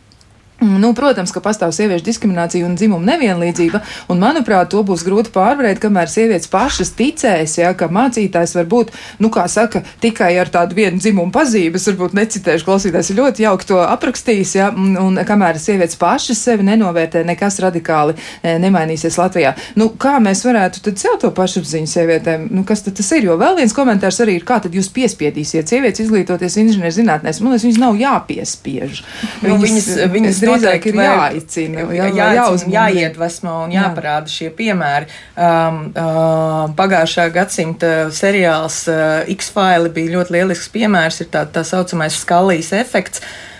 Nu, 0.62 0.91
protams, 0.93 1.32
ka 1.34 1.41
pastāv 1.41 1.71
sieviešu 1.74 2.06
diskriminācija 2.06 2.67
un 2.67 2.76
dzimuma 2.78 3.15
nevienlīdzība, 3.15 3.80
un, 4.13 4.19
manuprāt, 4.21 4.69
to 4.69 4.84
būs 4.86 5.02
grūti 5.08 5.32
pārvarēt, 5.34 5.80
kamēr 5.82 6.10
sievietes 6.12 6.52
pašas 6.52 6.91
ticēs, 7.00 7.56
ja, 7.58 7.71
ka 7.78 7.88
mācītājs 7.89 8.54
var 8.60 8.67
būt, 8.69 8.91
nu, 9.26 9.32
kā 9.34 9.47
saka, 9.50 9.82
tikai 10.04 10.36
ar 10.38 10.52
tādu 10.54 10.78
vienu 10.78 11.02
dzimumu 11.02 11.34
pazīmes, 11.34 11.88
varbūt 11.89 12.13
necitēšu 12.19 12.67
klausītājs 12.67 13.10
ir 13.10 13.17
ļoti 13.24 13.45
jauki 13.47 13.69
to 13.71 13.80
aprakstījis, 13.82 14.52
ja, 14.60 14.67
un, 14.69 14.93
un 15.02 15.17
kamēr 15.26 15.58
sievietes 15.62 15.97
pašas 15.97 16.43
sevi 16.45 16.67
nenovērtē, 16.69 17.24
nekas 17.26 17.58
radikāli 17.65 18.13
e, 18.13 18.54
nemainīsies 18.62 19.17
Latvijā. 19.17 19.56
Nu, 19.82 19.89
kā 19.97 20.19
mēs 20.21 20.45
varētu 20.45 20.86
tad 20.86 21.02
sev 21.02 21.17
to 21.26 21.34
pašapziņu 21.41 21.89
sievietēm, 21.89 22.45
nu, 22.54 22.67
kas 22.69 22.86
tad 22.86 23.00
tas 23.02 23.10
ir? 23.17 23.32
Jo 23.32 23.39
vēl 23.41 23.58
viens 23.63 23.74
komentārs 23.74 24.21
arī 24.21 24.38
ir, 24.38 24.45
kā 24.45 24.62
tad 24.62 24.78
jūs 24.78 24.91
piespiedīsiet 24.93 25.74
sievietes 25.74 26.05
izglītoties 26.05 26.62
inženierzinātnēs. 26.62 27.41
Man 27.41 27.55
liekas, 27.55 27.66
viņas 27.66 27.82
nav 27.82 27.99
jāpiespiež. 28.01 29.03
Nu, 29.41 29.57
viņas, 29.62 29.89
viņas, 30.12 30.41
viņas 30.41 30.41
drīzāk 30.52 30.88
ir 30.91 30.99
jāicina, 31.02 31.86
jā, 31.95 32.08
jā, 32.16 32.30
jāuzmina, 32.38 32.88
jāiedvesmo 32.91 33.58
un 33.66 33.76
jāparāda 33.76 34.30
jā. 34.30 34.36
šie 34.38 34.49
piemēri. 34.58 35.12
Um, 35.36 35.84
uh, 35.91 36.66
pagājušā 36.78 37.30
gadsimta 37.36 37.93
seriāls 38.16 38.84
uh, 38.91 39.22
X-File 39.36 39.93
bija 39.93 40.18
ļoti 40.18 40.38
lielisks 40.38 40.72
piemērs, 40.74 41.24
ir 41.24 41.32
tā, 41.34 41.45
tā 41.49 41.66
saucamais 41.68 42.20
skalijas 42.24 42.74
efekts. 42.82 43.24
Uh, 43.24 43.51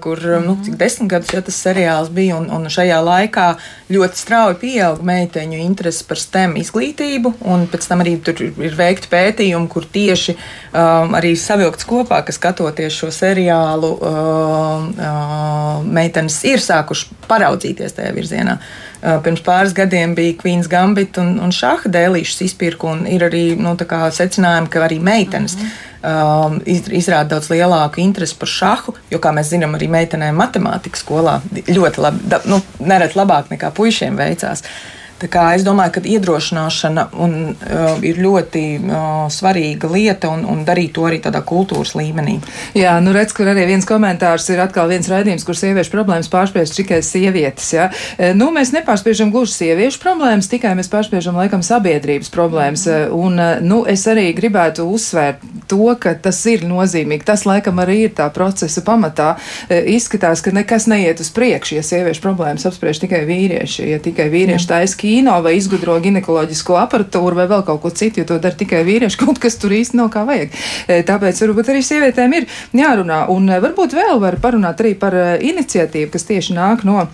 kur 0.00 0.18
mm 0.18 0.24
-hmm. 0.24 0.46
nu, 0.46 0.58
cik 0.64 0.74
desmit 0.74 1.10
gadus 1.10 1.32
ja, 1.32 1.40
tas 1.40 1.66
seriāls 1.66 2.08
bija. 2.10 2.36
Un, 2.36 2.50
un 2.50 2.66
šajā 2.66 2.98
laikā 3.04 3.54
ļoti 3.90 4.14
strauji 4.14 4.56
pieauga 4.60 5.02
meiteņu 5.02 5.58
interese 5.58 6.04
par 6.08 6.18
STEM 6.18 6.56
izglītību. 6.56 7.32
Pēc 7.72 7.88
tam 7.88 8.00
arī 8.00 8.16
tur 8.22 8.34
ir 8.42 8.74
veikti 8.74 9.08
pētījumi, 9.10 9.68
kur 9.68 9.84
tieši 9.92 10.34
um, 10.34 11.14
arī 11.14 11.36
savilkts 11.36 11.84
kopā, 11.84 12.24
ka 12.24 12.32
skatoties 12.32 12.92
šo 12.92 13.10
seriālu, 13.10 13.92
uh, 13.92 14.08
uh, 14.88 15.84
meitenes 15.86 16.44
ir 16.44 16.58
sākušas 16.58 17.08
paraudzīties 17.28 17.92
tajā 17.92 18.12
virzienā. 18.14 18.58
Uh, 18.58 19.22
pirms 19.22 19.40
pāris 19.40 19.72
gadiem 19.72 20.14
bija 20.14 20.34
Queen's 20.42 20.68
Gambit 20.68 21.18
un, 21.18 21.38
un 21.38 21.50
šāda 21.50 21.88
dēlīšas 21.88 22.42
izpirka, 22.42 22.86
un 22.86 23.06
ir 23.06 23.22
arī 23.22 23.56
nu, 23.56 23.76
secinājumi, 24.10 24.68
ka 24.68 24.80
arī 24.80 25.00
meitenes. 25.00 25.54
Mm 25.54 25.62
-hmm 25.62 25.93
um, 26.04 26.58
izrāda 26.68 27.34
daudz 27.34 27.50
lielāku 27.52 28.02
interesi 28.04 28.36
par 28.38 28.50
šahu, 28.50 28.96
jo, 29.10 29.20
kā 29.22 29.32
mēs 29.34 29.52
zinām, 29.54 29.76
arī 29.78 29.88
meitenēm 29.92 30.36
matemātikas 30.38 31.04
skolā 31.04 31.38
ļoti 31.68 32.04
labi, 32.04 32.28
da, 32.30 32.42
nu, 32.50 32.60
nereti 32.84 33.18
labāk 33.18 33.50
nekā 33.54 33.72
puišiem 33.74 34.20
veicās. 34.20 34.64
Uh, 34.64 35.03
Es 35.54 35.64
domāju, 35.66 35.96
ka 35.96 36.04
iedrošināšana 36.14 37.08
un, 37.22 37.36
uh, 37.54 37.96
ir 38.04 38.20
ļoti 38.22 38.64
uh, 38.78 39.26
svarīga 39.32 39.90
lieta 39.90 40.30
un, 40.32 40.44
un 40.48 40.64
darīt 40.66 40.94
to 40.96 41.06
arī 41.08 41.20
tādā 41.24 41.40
kultūras 41.46 41.94
līmenī. 41.98 42.38
Jā, 42.76 42.96
nu 43.04 43.14
redz, 43.14 43.34
kur 43.36 43.48
arī 43.50 43.66
viens 43.68 43.86
komentārs 43.88 44.46
ir 44.52 44.62
atkal 44.62 44.90
viens 44.90 45.08
raidījums, 45.10 45.44
kur 45.46 45.58
sieviešu 45.58 45.92
problēmas 45.92 46.30
pārspiež 46.32 46.74
tikai 46.74 47.00
sievietes. 47.04 47.68
Ja? 47.74 47.88
E, 48.18 48.32
nu, 48.36 48.50
mēs 48.54 48.72
nepārspiežam 48.74 49.32
gluži 49.34 49.54
sieviešu 49.58 50.00
problēmas, 50.02 50.50
tikai 50.52 50.74
mēs 50.78 50.90
pārspiežam 50.92 51.38
laikam 51.38 51.64
sabiedrības 51.64 52.32
problēmas. 52.34 52.86
E, 52.86 52.98
un, 53.14 53.38
e, 53.38 53.50
nu, 53.64 53.82
es 53.90 54.06
arī 54.10 54.30
gribētu 54.36 54.86
uzsvērt 54.90 55.44
to, 55.70 55.86
ka 56.00 56.14
tas 56.20 56.40
ir 56.50 56.66
nozīmīgi. 56.68 57.26
Tas 57.26 57.46
laikam 57.48 57.80
arī 57.82 58.04
ir 58.08 58.14
tā 58.16 58.28
procesa 58.34 58.82
pamatā. 58.84 59.34
Izskatās, 59.70 60.42
ka 60.44 60.52
nekas 60.54 60.88
neiet 60.90 61.22
uz 61.22 61.30
priekšu, 61.34 61.78
ja 61.78 61.84
sieviešu 61.86 62.22
problēmas 62.24 62.66
apspriež 62.68 63.00
tikai 63.04 63.22
vīrieši. 63.28 63.86
Ja 63.94 64.00
tikai 64.02 64.28
vīrieši 64.32 64.68
taisa 64.70 64.98
kino 65.14 65.34
vai 65.44 65.54
izgudro 65.58 65.94
ginekoloģisko 66.02 66.78
aparatūru 66.80 67.38
vai 67.38 67.46
vēl 67.50 67.62
kaut 67.66 67.82
ko 67.84 67.92
citu, 67.94 68.22
jo 68.22 68.28
to 68.32 68.38
dara 68.42 68.58
tikai 68.58 68.82
vīrieši, 68.86 69.20
kaut 69.22 69.38
kas 69.42 69.58
tur 69.62 69.74
īsti 69.76 70.00
nav 70.00 70.10
kā 70.14 70.24
vajag. 70.26 70.56
E, 70.88 71.02
tāpēc 71.06 71.44
varbūt 71.44 71.70
arī 71.70 71.84
sievietēm 71.86 72.34
ir 72.40 72.48
jārunā. 72.74 73.24
Un 73.34 73.46
e, 73.52 73.60
varbūt 73.62 73.94
vēl 73.94 74.18
var 74.24 74.40
parunāt 74.42 74.82
arī 74.82 74.96
par 74.98 75.14
e, 75.14 75.28
iniciatīvu, 75.52 76.10
kas 76.16 76.26
tieši 76.30 76.58
nāk 76.58 76.82
no 76.88 77.04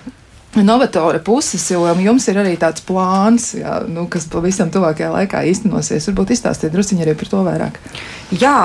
Novatora 0.67 1.21
puses, 1.25 1.65
jo 1.71 1.85
jums 2.03 2.27
ir 2.31 2.41
arī 2.43 2.57
tāds 2.61 2.83
plāns, 2.87 3.53
jā, 3.59 3.81
nu, 3.89 4.07
kas 4.11 4.27
pavisam 4.31 4.71
tuvākajā 4.73 5.11
laikā 5.15 5.45
īstenosies. 5.51 6.09
Varbūt 6.11 6.35
izstāstiet 6.35 6.75
druskuļi 6.75 7.07
arī 7.07 7.15
par 7.19 7.31
to 7.33 7.43
vairāk. 7.47 7.81
Jā, 8.41 8.57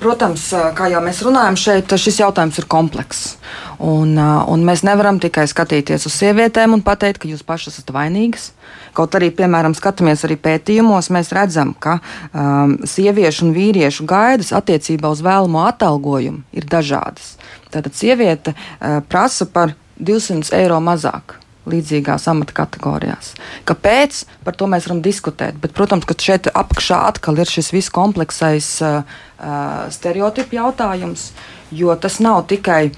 protams, 0.00 0.46
kā 0.76 0.88
jau 0.92 1.02
mēs 1.04 1.20
runājam, 1.26 1.58
šeit 1.60 1.92
šis 2.00 2.22
jautājums 2.22 2.60
ir 2.60 2.68
komplekss. 2.70 3.34
Un, 3.80 4.14
un 4.16 4.64
mēs 4.64 4.84
nevaram 4.84 5.18
tikai 5.20 5.46
skatīties 5.48 6.06
uz 6.08 6.16
sievietēm 6.20 6.76
un 6.76 6.84
pateikt, 6.84 7.22
ka 7.22 7.28
jūs 7.28 7.44
pašas 7.46 7.78
esat 7.78 7.92
vainīgas. 7.96 8.50
Kaut 8.96 9.14
arī, 9.16 9.30
piemēram, 9.34 9.74
skatāmies 9.76 10.24
arī 10.26 10.36
pētījumos, 10.40 11.10
mēs 11.14 11.30
redzam, 11.36 11.72
ka 11.78 11.98
um, 12.00 12.76
sieviešu 12.84 13.46
un 13.46 13.54
vīriešu 13.56 14.06
gaidas 14.08 14.50
attiecībā 14.56 15.12
uz 15.12 15.22
vēlamo 15.24 15.62
atalgojumu 15.68 16.42
ir 16.56 16.66
dažādas. 16.68 17.36
Tātad 17.70 17.94
sieviete 17.96 18.56
uh, 18.56 18.98
prasa 19.06 19.46
par 19.46 19.76
200 20.00 20.54
eiro 20.56 20.80
mazāk 20.84 21.36
līdzīgās 21.68 22.26
amata 22.30 22.54
kategorijās. 22.56 23.34
Kāpēc? 23.68 24.24
Par 24.46 24.56
to 24.56 24.68
mēs 24.70 24.86
varam 24.88 25.02
diskutēt. 25.04 25.58
Bet, 25.60 25.74
protams, 25.76 26.06
ka 26.08 26.16
šeit 26.18 26.48
apakšā 26.50 27.02
atkal 27.10 27.38
ir 27.40 27.50
šis 27.50 27.70
viss 27.74 27.92
kompleksais 27.92 28.72
uh, 28.84 29.02
uh, 29.04 29.84
stereotipu 29.92 30.56
jautājums, 30.56 31.30
jo 31.74 31.94
tas 32.00 32.18
nav 32.24 32.46
tikai, 32.50 32.90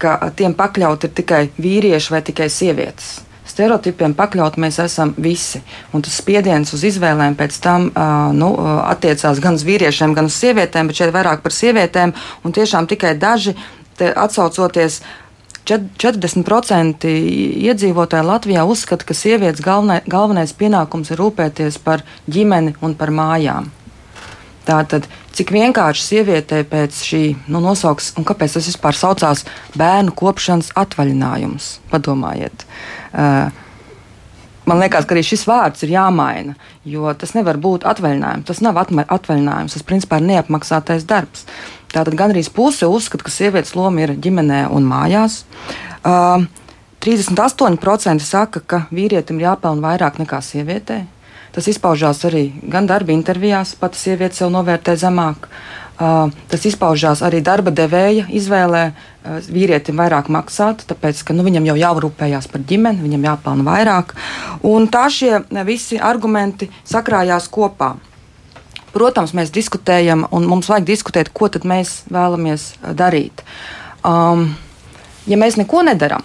ka 0.00 0.18
tiem 0.36 0.54
pakļauti 0.56 1.08
ir 1.08 1.16
tikai 1.16 1.42
vīrieši 1.60 2.14
vai 2.14 2.22
tikai 2.24 2.48
sievietes. 2.52 3.18
Stereotipiem 3.50 4.12
pakļaut 4.14 4.60
mēs 4.62 4.78
esam 4.84 5.10
visi. 5.18 5.58
Un 5.96 6.04
tas 6.06 6.14
spiediens 6.20 6.70
uz 6.76 6.84
izvēlēm 6.86 7.34
pēc 7.40 7.56
tam 7.64 7.88
uh, 7.88 8.30
nu, 8.36 8.52
attiecās 8.84 9.40
gan 9.42 9.58
uz 9.58 9.64
vīriešiem, 9.66 10.14
gan 10.14 10.30
uz 10.30 10.36
sievietēm, 10.38 10.92
bet 10.92 11.00
šeit 11.00 11.12
vairāk 11.16 11.42
par 11.42 11.56
sievietēm. 11.56 12.14
Un 12.44 12.54
tiešām 12.54 12.86
tikai 12.90 13.16
daži 13.18 13.56
atsaucoties 14.00 15.00
40% 15.68 17.10
iedzīvotāji 17.10 18.26
Latvijā 18.26 18.64
uzskata, 18.68 19.06
ka 19.06 19.16
sievietes 19.16 19.62
galvenai, 19.64 20.00
galvenais 20.10 20.54
pienākums 20.56 21.12
ir 21.12 21.20
rūpēties 21.20 21.78
par 21.84 22.04
ģimeni 22.30 22.74
un 22.84 22.96
par 22.98 23.12
mājām. 23.14 23.70
Tātad, 24.66 25.06
cik 25.34 25.52
vienkārši 25.54 26.04
sievietei 26.04 26.66
pēc 26.68 27.00
šī 27.06 27.22
nu, 27.48 27.62
nosauks, 27.64 28.12
un 28.20 28.26
kāpēc 28.28 28.58
tas 28.58 28.68
vispār 28.70 28.98
saucās 28.98 29.46
bērnu 29.78 30.14
kopšanas 30.16 30.72
atvaļinājums? 30.78 31.72
Padomājiet. 31.90 32.66
Uh, 33.10 33.50
Man 34.70 34.78
liekas, 34.78 35.06
ka 35.08 35.16
arī 35.16 35.22
šis 35.26 35.46
vārds 35.48 35.82
ir 35.82 35.90
jāmaina, 35.96 36.52
jo 36.86 37.10
tas 37.18 37.32
nevar 37.34 37.56
būt 37.58 37.82
atvaļinājums. 37.90 38.46
Tas 38.46 38.60
nav 38.62 38.76
atvaļinājums, 38.78 39.74
tas 39.74 39.86
principā 39.88 40.20
ir 40.20 40.28
neapmaksātais 40.28 41.06
darbs. 41.10 41.46
Tātad 41.90 42.14
gandrīz 42.14 42.50
puse 42.54 42.86
uzskata, 42.86 43.26
ka 43.26 43.32
sievietes 43.34 43.74
loma 43.74 44.04
ir 44.04 44.14
ģimenē 44.22 44.66
un 44.70 44.86
mājās. 44.86 45.42
Uh, 46.06 46.46
38% 47.02 48.22
saka, 48.22 48.60
ka 48.60 48.84
vīrietim 48.94 49.40
ir 49.40 49.48
jāpelnā 49.48 49.88
vairāk 49.88 50.20
nekā 50.20 50.38
sievietei. 50.44 51.06
Tas 51.50 51.66
izpaužās 51.66 52.20
arī 52.28 52.44
gan 52.70 52.86
darba 52.86 53.10
intervijās, 53.14 53.72
pati 53.74 53.98
sieviete 53.98 54.38
sev 54.38 54.52
novērtē 54.54 54.94
zemāk. 55.00 55.48
Uh, 56.00 56.30
tas 56.48 56.62
izpaužās 56.64 57.20
arī 57.26 57.42
darba 57.44 57.72
devēja 57.74 58.28
izvēlē 58.32 58.84
uh, 58.92 59.40
vīrietim 59.50 59.98
vairāk 60.00 60.30
maksāt, 60.32 60.86
tāpēc, 60.88 61.24
ka 61.26 61.34
nu, 61.36 61.44
viņam 61.44 61.66
jau 61.72 61.76
jārūpējas 61.80 62.46
par 62.52 62.62
ģimeni, 62.70 63.02
viņam 63.02 63.26
jāpelnā 63.28 63.66
vairāk. 63.66 64.14
Un 64.68 64.86
tā 64.92 65.08
šie 65.12 65.42
visi 65.68 65.98
argumenti 65.98 66.70
sakrājās 66.88 67.50
kopā. 67.52 67.96
Protams, 68.94 69.34
mēs 69.36 69.52
diskutējam, 69.54 70.26
un 70.34 70.48
mums 70.50 70.70
vajag 70.70 70.88
diskutēt, 70.88 71.32
ko 71.34 71.50
tad 71.52 71.66
mēs 71.68 72.00
vēlamies 72.10 72.66
uh, 72.80 72.92
darīt. 72.96 73.44
Um, 74.06 74.48
ja 75.30 75.38
mēs 75.40 75.58
neko 75.60 75.84
nedarām, 75.86 76.24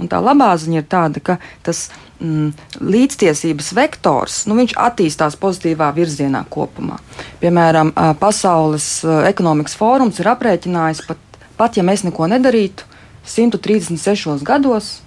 un 0.00 0.08
tā 0.10 0.20
labā 0.22 0.50
ziņa 0.58 0.80
ir 0.80 0.86
tāda, 0.90 1.22
ka 1.22 1.36
tas 1.66 1.88
mm, 2.18 2.50
līdztiesības 2.82 3.72
vektors 3.76 4.40
nu, 4.50 4.58
attīstās 4.60 5.36
pozitīvā 5.40 5.90
virzienā 5.96 6.42
kopumā. 6.50 6.98
Piemēram, 7.42 7.92
uh, 7.94 8.14
Pasaules 8.18 8.88
uh, 9.04 9.20
ekonomikas 9.30 9.76
fórums 9.78 10.18
ir 10.22 10.32
aprēķinājis, 10.32 11.04
pat, 11.06 11.44
pat 11.60 11.78
ja 11.78 11.86
mēs 11.86 12.06
neko 12.08 12.30
nedarītu, 12.32 12.88
136 13.30 14.42
gados 14.42 14.98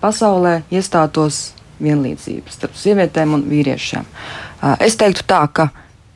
pasaulē 0.00 0.62
iestātos 0.72 1.52
vienlīdzības 1.82 2.58
starp 2.58 2.76
sievietēm 2.78 3.34
un 3.36 3.46
vīriešiem. 3.48 4.06
Es 4.84 4.96
teiktu 5.00 5.26
tā, 5.28 5.42
ka 5.52 5.68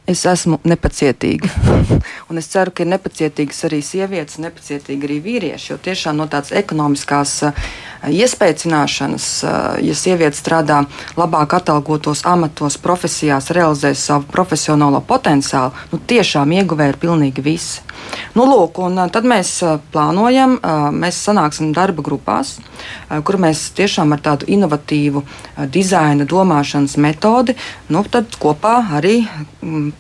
es 0.09 0.25
esmu 0.27 0.59
nepacietīga. 0.65 1.51
un 2.31 2.41
es 2.41 2.49
ceru, 2.53 2.73
ka 2.73 2.85
ir 2.85 2.91
nepacietīgas 2.95 3.61
arī 3.69 3.81
sievietes, 3.85 4.39
nepacietīgi 4.43 5.09
arī 5.09 5.19
vīrieši. 5.25 5.73
Jo 5.73 5.79
tiešām 5.85 6.19
no 6.21 6.29
tādas 6.31 6.55
ekonomiskās 6.57 7.35
uh, 7.49 7.67
iespēcināšanas, 8.09 9.27
uh, 9.45 9.59
ja 9.85 9.97
sieviete 9.99 10.39
strādā 10.39 10.81
labāk 11.19 11.59
atalgotos 11.61 12.25
amatos, 12.29 12.79
profesijās, 12.81 13.51
realizē 13.55 13.93
savu 13.99 14.29
profesionālo 14.33 15.03
potenciālu, 15.05 15.75
nu 15.93 16.01
tiešām 16.01 16.57
ieguvēji 16.63 16.95
ir 16.95 17.01
pilnīgi 17.05 17.45
visi. 17.45 17.85
Nu, 18.39 18.47
lūk, 18.49 18.81
un, 18.87 18.97
uh, 19.03 19.13
tad 19.13 19.29
mēs 19.29 19.53
plānojam, 19.93 20.57
mēs 20.95 21.19
sanāksim 21.27 21.73
darba 21.77 22.03
grupās, 22.07 22.55
kur 23.27 23.39
mēs 23.43 23.69
tiešām 23.77 24.15
ar 24.15 24.23
tādu 24.25 24.49
inovatīvu 24.55 25.25
dizaina 25.75 26.25
domāšanas 26.29 26.97
metodi, 27.03 27.57
nu, 27.93 28.05
kopā 28.39 28.77
arī 28.99 29.21
mm, 29.27 29.98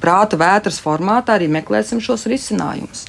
prāta 0.00 0.38
vētras 0.40 0.80
formātā 0.82 1.36
arī 1.38 1.50
meklēsim 1.52 2.00
šos 2.02 2.26
risinājumus. 2.30 3.06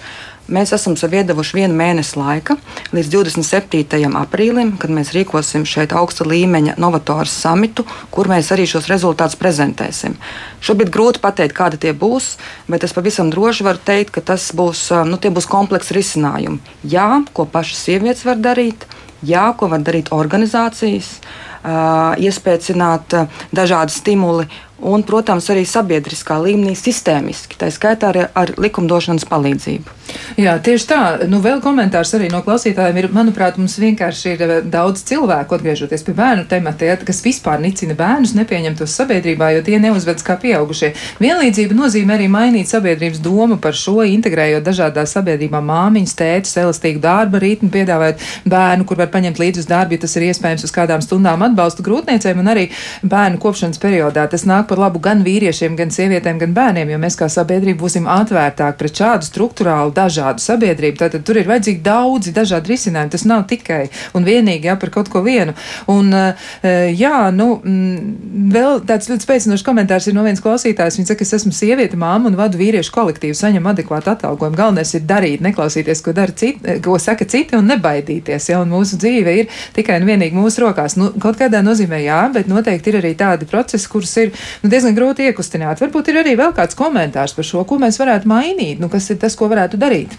Mēs 0.52 0.74
esam 0.76 0.98
sev 1.00 1.14
iedevuši 1.16 1.56
vienu 1.56 1.76
mēnesi 1.78 2.18
laika 2.20 2.58
līdz 2.92 3.12
27. 3.14 4.10
aprīlim, 4.20 4.74
kad 4.82 4.92
mēs 4.92 5.14
rīkosim 5.16 5.64
šeit 5.70 5.94
augsta 5.96 6.26
līmeņa 6.28 6.74
novatoru 6.82 7.30
samitu, 7.30 7.86
kur 8.12 8.28
mēs 8.28 8.50
arī 8.52 8.66
šos 8.68 8.90
rezultātus 8.92 9.38
prezentēsim. 9.40 10.18
Šobrīd 10.60 10.92
grūti 10.92 11.22
pateikt, 11.24 11.56
kādi 11.56 11.80
tie 11.86 11.94
būs, 11.96 12.34
bet 12.68 12.84
es 12.84 12.96
pavisam 12.98 13.30
droši 13.32 13.68
varu 13.70 13.80
teikt, 13.86 14.12
ka 14.18 14.26
tas 14.34 14.50
būs, 14.58 14.90
nu, 15.08 15.22
būs 15.22 15.48
komplekss 15.48 15.94
risinājumi. 15.96 16.60
Jā, 16.84 17.22
ko 17.38 17.46
pašas 17.46 17.86
sievietes 17.86 18.26
var 18.28 18.42
darīt, 18.42 18.90
jā, 19.24 19.46
ko 19.56 19.72
var 19.72 19.86
darīt 19.86 20.12
organizācijas, 20.12 21.14
iespēcināt 21.62 23.14
dažādi 23.54 23.94
stimuli 23.94 24.50
un, 24.82 25.04
protams, 25.08 25.50
arī 25.54 25.64
sabiedriskā 25.68 26.38
līmenī 26.42 26.76
sistēmiski, 26.78 27.58
tā 27.60 27.70
skaitā 27.74 28.12
arī 28.12 28.28
ar 28.34 28.54
likumdošanas 28.62 29.28
palīdzību. 29.30 29.98
Jā, 30.40 30.58
tieši 30.64 30.88
tā. 30.88 31.02
Nu, 31.30 31.40
vēl 31.44 31.62
komentārs 31.64 32.14
arī 32.18 32.28
no 32.32 32.42
klausītājiem 32.44 32.98
ir, 33.00 33.08
manuprāt, 33.16 33.58
mums 33.60 33.78
vienkārši 33.80 34.34
ir 34.34 34.44
eh, 34.44 34.54
daudz 34.74 35.04
cilvēku, 35.08 35.56
atgriežoties 35.56 36.04
pie 36.08 36.16
bērnu 36.18 36.48
tematiem, 36.52 37.06
kas 37.08 37.22
vispār 37.24 37.62
nicina 37.64 37.96
bērnus, 37.98 38.34
nepieņem 38.36 38.76
tos 38.80 38.96
sabiedrībā, 38.98 39.52
jo 39.56 39.64
tie 39.68 39.80
neuzvedas 39.82 40.26
kā 40.28 40.36
pieaugušie. 40.42 40.92
Vienlīdzība 41.22 41.78
nozīmē 41.78 42.18
arī 42.18 42.28
mainīt 42.32 42.72
sabiedrības 42.72 43.22
domu 43.24 43.60
par 43.62 43.78
šo, 43.78 44.02
integrējot 44.08 44.66
dažādās 44.66 45.16
sabiedrībā 45.16 45.62
māmiņas, 45.64 46.18
tētus, 46.20 46.58
elastīgu 46.64 47.04
darba 47.04 47.42
ritmu, 47.44 47.72
piedāvājot 47.74 48.26
bērnu, 48.52 48.88
kur 48.90 49.00
var 49.00 49.12
paņemt 49.14 49.40
līdzi 49.42 49.64
uz 49.64 49.70
darbu, 49.70 49.96
ja 49.96 50.04
tas 50.06 50.18
ir 50.18 50.28
iespējams 50.30 50.68
uz 50.68 50.76
kādām 50.76 51.04
stundām 51.06 51.46
atbalstu 51.48 51.86
grūtniecēm 51.86 52.42
un 52.42 52.52
arī 52.52 52.68
bērnu 53.04 53.40
kopšanas 53.42 53.80
periodā. 53.82 54.28
Tas 54.32 54.48
nāk 54.50 54.71
par 54.72 54.80
labu 54.80 55.02
gan 55.04 55.24
vīriešiem, 55.26 55.76
gan 55.80 55.92
sievietēm, 55.92 56.40
gan 56.40 56.56
bērniem, 56.56 56.94
jo 56.94 57.00
mēs 57.02 57.18
kā 57.20 57.28
sabiedrība 57.32 57.82
būsim 57.84 58.08
atvērtāki 58.08 58.80
pret 58.80 59.02
šādu 59.02 59.28
struktūrālu 59.28 59.92
dažādu 59.96 60.44
sabiedrību. 60.44 61.00
Tātad 61.02 61.26
tur 61.28 61.40
ir 61.42 61.50
vajadzīgi 61.50 61.84
daudzi 61.84 62.32
dažādi 62.36 62.72
risinājumi. 62.72 63.12
Tas 63.12 63.26
nav 63.28 63.44
tikai 63.50 63.82
un 64.16 64.28
vienīgi 64.28 64.70
jā, 64.70 64.78
par 64.80 64.94
kaut 64.94 65.12
ko 65.12 65.24
vienu. 65.26 65.56
Un, 65.92 66.14
eh, 66.14 66.92
jā, 66.96 67.32
nu, 67.36 67.50
mm, 67.60 68.48
vēl 68.54 68.80
tāds 68.88 69.10
ļoti 69.12 69.28
spēcinošs 69.28 69.66
komentārs 69.68 70.08
ir 70.08 70.16
no 70.16 70.24
viens 70.24 70.42
klausītājs. 70.44 71.00
Viņš 71.02 71.12
saka, 71.12 71.28
es 71.28 71.36
esmu 71.40 71.52
sieviete, 71.56 72.00
māma 72.00 72.32
un 72.32 72.40
vadu 72.40 72.62
vīriešu 72.62 72.96
kolektīvu, 72.96 73.36
saņem 73.36 73.68
adekvātu 73.74 74.14
atalgojumu. 74.16 74.60
Galvenais 74.60 74.94
ir 74.96 75.06
darīt, 75.10 75.44
neklausīties, 75.44 76.04
ko 76.06 76.16
citi, 76.16 76.60
eh, 76.64 76.80
ko 76.80 76.98
saka 76.98 77.26
citi 77.26 77.56
un 77.60 77.68
nebaidīties. 77.68 78.50
Ja? 78.50 78.62
Un 78.62 78.72
mūsu 78.72 78.96
dzīve 78.96 79.36
ir 79.42 79.48
tikai 79.74 80.00
un 80.02 80.08
vienīgi 80.08 80.38
mūsu 80.38 80.64
rokās. 80.64 80.96
Nu, 80.98 81.12
kaut 81.20 81.38
kādā 81.38 81.60
nozīmē 81.66 82.00
jā, 82.06 82.22
bet 82.34 82.48
noteikti 82.48 82.94
ir 82.94 83.02
arī 83.02 83.16
tādi 83.16 83.46
procesi, 83.50 83.90
kurus 83.90 84.16
ir 84.18 84.32
nu, 84.62 84.72
diezgan 84.72 84.98
grūti 84.98 85.30
iekustināt. 85.30 85.82
Varbūt 85.84 86.12
ir 86.12 86.22
arī 86.24 86.36
vēl 86.40 86.56
kāds 86.58 86.78
komentārs 86.78 87.36
par 87.38 87.48
šo, 87.48 87.64
ko 87.68 87.80
mēs 87.82 88.00
varētu 88.02 88.30
mainīt, 88.30 88.82
nu, 88.82 88.90
kas 88.92 89.10
ir 89.14 89.22
tas, 89.22 89.38
ko 89.40 89.52
varētu 89.52 89.82
darīt 89.82 90.18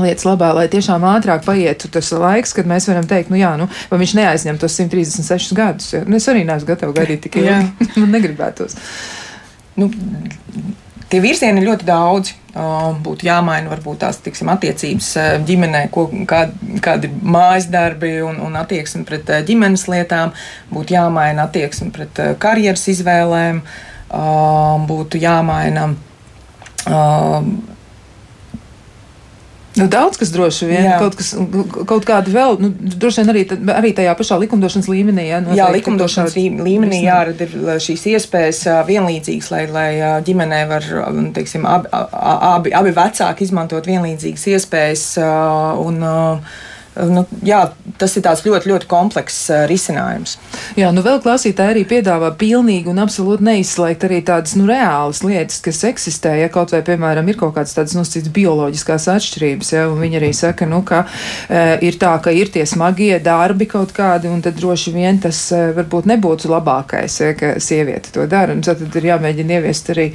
lietas 0.00 0.24
labā, 0.24 0.52
lai 0.56 0.68
tiešām 0.72 1.04
ātrāk 1.04 1.42
paietu 1.46 1.90
tas 1.92 2.12
laiks, 2.16 2.54
kad 2.56 2.68
mēs 2.68 2.88
varam 2.88 3.04
teikt, 3.08 3.32
nu 3.32 3.40
jā, 3.40 3.50
nu, 3.60 3.66
vai 3.90 3.98
viņš 4.00 4.14
neaizņem 4.18 4.60
tos 4.62 4.78
136 4.78 5.56
gadus. 5.58 5.90
Ja? 5.92 6.02
Nu, 6.06 6.16
es 6.16 6.28
arī 6.32 6.46
neesmu 6.48 6.70
gatavs 6.70 6.96
gaidīt 6.96 7.26
tik 7.26 7.36
ilgi. 7.42 7.90
Man 8.00 8.14
negribētos. 8.14 8.78
Nu, 9.76 9.90
tie 11.12 11.20
virzieni 11.22 11.60
ir 11.60 11.68
ļoti 11.70 11.88
daudz. 11.88 12.32
Būtu 12.52 13.24
jāmaina 13.24 13.70
varbūt 13.72 14.02
tās 14.02 14.18
tiksim, 14.20 14.50
attiecības 14.52 15.06
ģimenē, 15.48 15.86
ko, 15.92 16.04
kā, 16.28 16.42
kādi 16.84 17.08
ir 17.08 17.22
mājas 17.24 17.70
darbi 17.72 18.18
un, 18.26 18.42
un 18.44 18.58
attieksme 18.60 19.06
pret 19.08 19.30
ģimenes 19.48 19.86
lietām, 19.88 20.34
būtu 20.72 20.92
jāmaina 20.92 21.46
attieksme 21.48 21.88
pret 21.96 22.20
karjeras 22.42 22.84
izvēlēm, 22.92 23.62
būtu 24.90 25.22
jāmaina 25.22 25.88
Nu, 29.76 29.86
daudz 29.88 30.18
kas 30.20 30.28
droši 30.34 30.66
vien, 30.68 30.84
Jā. 30.84 30.96
kaut, 31.00 31.14
kas, 31.16 31.30
kaut 31.88 32.04
kāda 32.08 32.28
vēl, 32.28 32.58
nu, 32.60 32.68
droši 32.76 33.22
vien 33.22 33.32
arī, 33.32 33.44
arī 33.72 33.92
tajā 33.96 34.12
pašā 34.18 34.36
likumdošanas 34.42 34.88
līmenī. 34.92 35.24
Jā, 35.30 35.38
jā 35.56 35.68
likumdošanas 35.72 36.36
līmenī 36.36 36.98
jārada 37.06 37.46
ir 37.46 37.80
šīs 37.80 38.04
iespējas 38.12 38.60
vienlīdzīgas, 38.88 39.48
lai, 39.54 39.62
lai 39.72 39.88
ģimenē 40.26 40.60
var, 40.68 40.90
teiksim, 41.38 41.64
abi, 41.68 41.88
abi, 41.92 42.74
abi 42.82 42.92
vecāki 42.98 43.48
izmantot 43.48 43.88
vienlīdzīgas 43.88 44.44
iespējas. 44.52 45.06
Un, 45.82 46.04
uh, 46.04 46.60
Nu, 46.92 47.22
jā, 47.40 47.62
tas 47.96 48.12
ir 48.18 48.26
ļoti, 48.26 48.68
ļoti 48.68 48.86
komplekss 48.90 49.46
uh, 49.48 49.62
risinājums. 49.70 50.34
Jā, 50.76 50.90
nu 50.92 51.00
vēl 51.04 51.22
klausītāji 51.24 51.72
arī 51.72 51.84
piedāvā 51.88 52.28
pilnīgi 52.36 52.90
un 52.92 53.00
absolūti 53.00 53.46
neizslēgt 53.46 54.04
arī 54.04 54.18
tādas 54.28 54.52
nu, 54.60 54.66
reālas 54.68 55.22
lietas, 55.24 55.62
kas 55.64 55.80
eksistē. 55.88 56.34
Ja 56.42 56.50
kaut 56.52 56.74
vai, 56.74 56.82
piemēram, 56.84 57.30
ir 57.32 57.38
kaut 57.40 57.54
kādas 57.56 57.72
tādas 57.78 57.96
nosacītas 57.96 58.34
bioloģiskās 58.36 59.08
atšķirības, 59.14 59.72
ja, 59.72 59.86
un 59.88 60.04
viņi 60.04 60.20
arī 60.20 60.30
saka, 60.36 60.68
nu, 60.68 60.82
ka 60.84 61.06
e, 61.48 61.64
ir 61.88 61.96
tā, 62.02 62.12
ka 62.20 62.34
ir 62.36 62.52
tie 62.52 62.66
smagie 62.68 63.16
darbi 63.24 63.70
kaut 63.72 63.96
kādi, 63.96 64.28
un 64.28 64.44
tad 64.44 64.60
droši 64.60 64.92
vien 64.92 65.20
tas 65.24 65.40
e, 65.56 65.64
varbūt 65.78 66.12
nebūtu 66.12 66.52
labākais, 66.52 67.20
ja, 67.24 67.32
ka 67.38 67.54
sieviete 67.56 68.12
to 68.12 68.28
dara. 68.28 68.52
Un 68.52 68.60
tad 68.66 68.84
ir 68.84 69.12
jāmēģina 69.14 69.60
ieviest 69.62 69.94
arī 69.96 70.10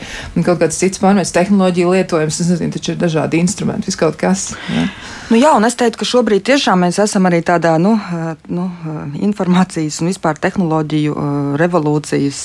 kaut 0.46 0.62
kāds 0.62 0.78
cits 0.78 1.02
pārmaiņas, 1.02 1.34
tehnoloģija 1.42 1.96
lietojums, 1.98 2.44
es 2.44 2.54
nezinu, 2.54 2.78
taču 2.78 2.94
ir 2.94 3.02
dažādi 3.02 3.42
instrumenti, 3.42 3.90
viss 3.90 4.06
kaut 4.06 4.22
kas. 4.22 4.52
Ja. 4.70 4.86
Nu, 5.28 5.36
jā, 5.36 5.50
un 5.60 5.68
es 5.68 5.76
teiktu, 5.76 6.00
ka 6.00 6.06
šobrīd 6.08 6.46
tiešām 6.48 6.86
mēs 6.86 7.02
esam 7.04 7.26
arī 7.28 7.42
tādā 7.44 7.74
nu, 7.84 7.98
nu, 8.48 8.70
informācijas 9.28 9.98
un 10.00 10.08
vispār 10.08 10.38
tehnoloģiju 10.40 11.16
revolūcijas 11.60 12.38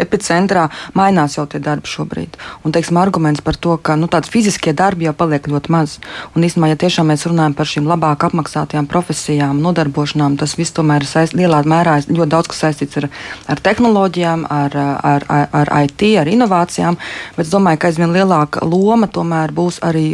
epicentrā. 0.00 0.62
Mainās 0.96 1.36
jau 1.36 1.44
tie 1.44 1.60
darbi 1.60 1.90
šobrīd. 1.92 2.38
Un, 2.64 2.72
teiksim, 2.72 2.96
arguments 2.96 3.44
par 3.44 3.58
to, 3.60 3.74
ka 3.76 3.98
nu, 4.00 4.08
tādas 4.08 4.32
fiziskie 4.32 4.72
darbi 4.72 5.04
jau 5.04 5.12
paliek 5.18 5.44
ļoti 5.52 5.74
maz. 5.74 5.98
Un 6.32 6.46
īstenībā, 6.48 6.70
ja 6.72 6.78
tiešām 6.80 7.10
mēs 7.12 7.26
runājam 7.28 7.58
par 7.58 7.68
šīm 7.68 7.90
labāk 7.92 8.24
apmaksātajām 8.30 8.88
profesijām, 8.88 9.60
nodarbošanām, 9.60 10.40
tas 10.40 10.56
viss 10.56 10.72
tomēr 10.72 11.04
ir 11.04 11.10
saist, 11.10 11.36
lielā 11.36 11.60
mērā 11.68 11.98
ļoti 12.08 12.30
daudz 12.38 12.48
kas 12.54 12.64
saistīts 12.64 13.02
ar, 13.02 13.10
ar 13.52 13.60
tehnoloģijām, 13.68 14.48
ar, 14.48 14.78
ar, 15.10 15.28
ar, 15.28 15.52
ar 15.60 15.74
IT, 15.82 16.06
ar 16.24 16.32
inovācijām. 16.32 16.96
Bet 17.36 17.44
es 17.44 17.52
domāju, 17.52 17.84
ka 17.84 17.92
aizvien 17.92 18.16
lielāka 18.16 18.64
loma 18.64 19.12
tomēr 19.12 19.52
būs 19.52 19.82
arī 19.84 20.08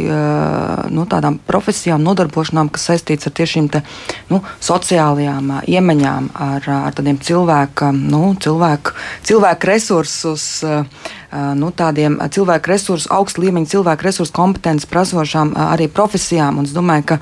nu, 0.91 1.07
tādām 1.07 1.39
profesijām 1.47 2.00
tādām 2.01 2.07
nodarbošanām, 2.07 2.69
kas 2.71 2.89
saistīts 2.89 3.27
ar 3.27 3.33
te, 3.69 3.81
nu, 4.29 4.41
sociālajām 4.59 5.61
iemaņām, 5.67 6.31
ar, 6.33 6.69
ar 6.87 6.93
tādiem 6.93 7.19
cilvēku, 7.19 7.91
nu, 7.93 8.35
cilvēku, 8.35 8.93
cilvēku 9.23 9.67
resursus. 9.67 10.63
Nu, 11.31 11.71
tādiem 11.71 12.19
cilvēku 12.27 12.67
resursu, 12.67 13.07
augstu 13.09 13.41
līmeņa 13.45 13.69
cilvēku 13.71 14.03
resursu 14.03 14.33
kompetences 14.35 14.85
prasošām 14.85 15.53
arī 15.55 15.87
profesijām. 15.87 16.57
Un 16.59 16.65
es 16.67 16.73
domāju, 16.75 17.05
ka 17.05 17.19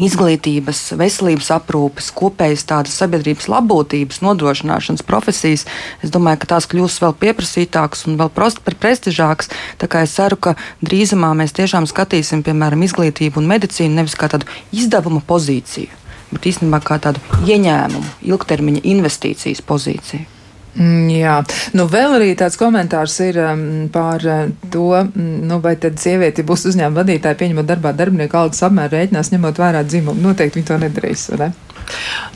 izglītības, 0.00 0.80
veselības 0.96 1.50
aprūpes, 1.56 2.10
kopējas 2.16 2.64
tādas 2.68 2.96
sabiedrības 3.00 3.48
labbūtības 3.52 4.22
nodrošināšanas 4.24 5.04
profesijas, 5.06 5.66
es 6.04 6.12
domāju, 6.14 6.42
ka 6.42 6.50
tās 6.54 6.68
kļūs 6.70 7.00
vēl 7.04 7.16
pieprasītākas 7.20 8.06
un 8.08 8.18
vēl 8.20 8.32
prestižākas. 8.32 9.52
Tā 9.82 9.90
kā 9.92 10.04
es 10.06 10.16
ceru, 10.16 10.38
ka 10.40 10.56
drīzumā 10.84 11.32
mēs 11.38 11.56
tiešām 11.58 11.88
skatīsim, 11.90 12.44
piemēram, 12.46 12.84
izglītību 12.86 13.42
un 13.42 13.50
medicīnu 13.52 14.00
nevis 14.00 14.16
kā 14.18 14.30
tādu 14.32 14.48
izdevuma 14.72 15.20
pozīciju, 15.26 15.92
bet 16.32 16.52
īstenībā 16.52 16.80
kā 16.84 17.00
tādu 17.02 17.20
ieņēmumu, 17.44 18.20
ilgtermiņa 18.32 18.86
investīcijas 18.94 19.64
pozīciju. 19.66 20.41
Mm, 20.72 21.08
jā, 21.12 21.34
nu 21.76 21.84
vēl 21.90 22.14
arī 22.16 22.30
tāds 22.38 22.56
komentārs 22.56 23.18
ir 23.26 23.36
um, 23.44 23.64
par 23.92 24.24
uh, 24.24 24.46
to, 24.72 24.86
mm, 25.04 25.42
nu, 25.50 25.58
vai 25.64 25.74
tad 25.80 26.00
sieviete 26.00 26.46
būs 26.48 26.64
uzņēmuma 26.70 27.02
vadītāja, 27.02 27.36
pieņemot 27.42 27.68
darbā 27.68 27.92
darbinieku 27.96 28.40
algas 28.40 28.64
apmēru 28.64 28.96
rēķinās, 28.96 29.34
ņemot 29.34 29.60
vērā 29.60 29.84
dzimumu. 29.84 30.24
Noteikti 30.24 30.60
viņi 30.60 30.70
to 30.70 30.80
nedarīs, 30.80 31.28
vai 31.34 31.42
ne? 31.42 31.50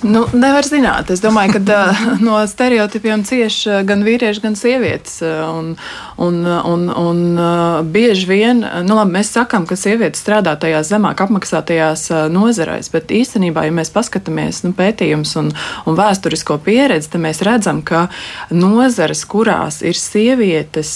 Nu, 0.05 0.27
nevar 0.37 0.67
zināt. 0.69 1.11
Es 1.11 1.23
domāju, 1.25 1.57
ka 1.57 1.79
no 2.27 2.39
stereotipiem 2.49 3.25
cieš 3.27 3.59
gan 3.89 4.05
vīrieši, 4.07 4.43
gan 4.45 4.57
sievietes. 4.59 5.19
Un, 5.25 5.73
un, 6.23 6.41
un, 6.45 6.87
un 6.91 7.23
bieži 7.93 8.29
vien 8.29 8.63
nu, 8.87 8.99
labi, 8.99 9.17
mēs 9.19 9.33
sakām, 9.37 9.67
ka 9.69 9.79
sievietes 9.79 10.23
strādā 10.25 10.57
tajās 10.61 10.91
zemāk 10.93 11.23
apmaksātajās 11.25 12.09
nozarēs, 12.33 12.91
bet 12.93 13.15
īstenībā, 13.15 13.67
ja 13.67 13.75
mēs 13.75 13.93
paskatāmies 13.95 14.63
nu, 14.67 14.75
pētījumus 14.77 15.37
un, 15.41 15.51
un 15.87 15.99
vēsturisko 15.99 16.59
pieredzi, 16.67 17.13
tad 17.15 17.25
mēs 17.25 17.43
redzam, 17.47 17.83
ka 17.87 18.07
nozares, 18.55 19.25
kurās 19.29 19.81
ir 19.87 19.99
sievietes, 19.99 20.93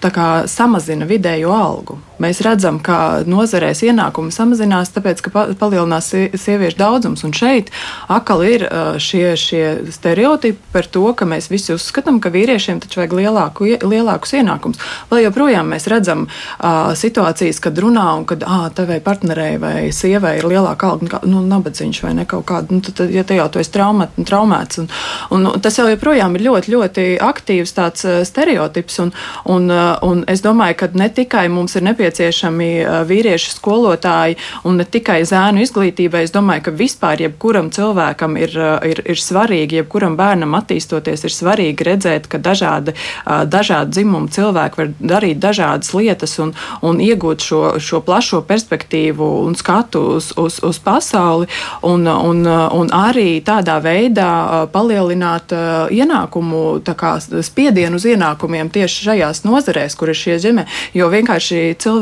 kā, 0.00 0.30
samazina 0.50 1.08
vidējo 1.08 1.54
algu. 1.54 2.00
Mēs 2.22 2.40
redzam, 2.44 2.78
ka 2.80 3.22
nozarēs 3.28 3.82
ienākumi 3.84 4.32
samazinās, 4.32 4.92
tāpēc, 4.94 5.20
ka 5.20 5.46
palielinās 5.60 6.08
sieviešu 6.40 6.78
daudzums. 6.80 7.24
Un 7.26 7.34
šeit 7.36 7.68
atkal 8.12 8.44
ir 8.46 8.64
šie, 9.02 9.34
šie 9.36 9.64
stereotipi 9.92 10.72
par 10.72 10.88
to, 10.88 11.04
ka 11.16 11.28
mēs 11.28 11.50
visi 11.52 11.74
uzskatām, 11.74 12.20
ka 12.24 12.32
vīriešiem 12.32 12.80
taču 12.80 13.02
vajag 13.02 13.16
lielāku, 13.20 13.68
lielākus 13.84 14.32
ienākumus. 14.40 14.80
Vēl 15.10 15.26
joprojām 15.26 15.68
mēs 15.74 15.88
redzam 15.92 16.24
uh, 16.26 16.94
situācijas, 16.96 17.60
kad 17.60 17.76
runā 17.84 18.06
un 18.16 18.24
kad 18.28 18.46
ah, 18.48 18.66
tevai 18.72 18.98
partnerei 19.04 19.60
vai 19.60 19.74
sievai 19.92 20.38
ir 20.40 20.48
lielāka 20.48 20.94
alga, 20.94 21.20
nu, 21.28 21.44
nabadzīgs 21.44 22.00
vai 22.06 22.14
ne 22.16 22.26
kaut 22.28 22.48
kāda. 22.48 22.72
Nu, 22.72 22.80
tad, 22.80 23.12
ja 23.12 23.26
te 23.28 23.36
jau 23.36 23.48
tu 23.52 23.60
esi 23.60 23.74
traumēt, 23.76 24.16
traumēts, 24.24 24.80
un, 24.80 24.90
un 25.36 25.48
tas 25.60 25.76
jau 25.76 25.88
joprojām 25.90 26.38
ir 26.38 26.46
ļoti, 26.48 26.72
ļoti 26.72 27.06
aktīvs 27.28 27.76
tāds 27.76 28.08
stereotips. 28.30 29.00
Un, 29.04 29.12
un, 29.52 29.68
un 30.08 30.24
es 30.32 30.40
domāju, 30.44 30.80
ka 30.80 30.90
ne 30.96 31.10
tikai 31.12 31.46
mums 31.52 31.76
ir 31.76 31.84
nepieciešams 31.84 32.05
nepieciešami 32.06 32.68
vīrieši 33.06 33.52
skolotāji 33.56 34.36
un 34.64 34.78
ne 34.80 34.84
tikai 34.84 35.22
zēnu 35.26 35.62
izglītībai. 35.64 36.24
Es 36.26 36.34
domāju, 36.34 36.66
ka 36.66 36.74
vispār 36.76 37.22
jebkuram 37.26 37.70
cilvēkam 37.74 38.36
ir, 38.38 38.54
ir, 38.86 39.02
ir 39.04 39.20
svarīgi, 39.20 39.80
jebkuram 39.80 40.16
bērnam 40.18 40.54
attīstoties, 40.58 41.24
ir 41.26 41.34
svarīgi 41.34 41.86
redzēt, 41.86 42.28
ka 42.30 42.38
dažādi, 42.38 42.94
dažādi 43.26 43.96
dzimumi 43.96 44.30
cilvēki 44.32 44.80
var 44.80 44.92
darīt 45.00 45.40
dažādas 45.42 45.92
lietas 45.96 46.38
un, 46.42 46.54
un 46.82 47.00
iegūt 47.02 47.44
šo, 47.44 47.62
šo 47.82 48.02
plašo 48.06 48.42
perspektīvu 48.46 49.26
un 49.46 49.56
skatu 49.58 50.02
uz, 50.16 50.32
uz, 50.38 50.60
uz 50.62 50.80
pasauli, 50.82 51.48
un, 51.86 52.06
un, 52.06 52.44
un 52.46 52.92
arī 52.94 53.40
tādā 53.44 53.78
veidā 53.82 54.66
palielināt 54.72 55.54
ienākumu, 55.92 56.62
kā, 56.96 57.16
spiedienu 57.20 57.98
uz 57.98 58.06
ienākumiem 58.08 58.70
tieši 58.72 59.10
šajās 59.10 59.44
nozarēs, 59.46 59.96
kur 59.98 60.12
ir 60.12 60.18
šie 60.18 60.38
zīmē. 60.42 60.66
Jo 60.96 61.10
vienkārši 61.12 61.76
cilvēki, 61.82 61.95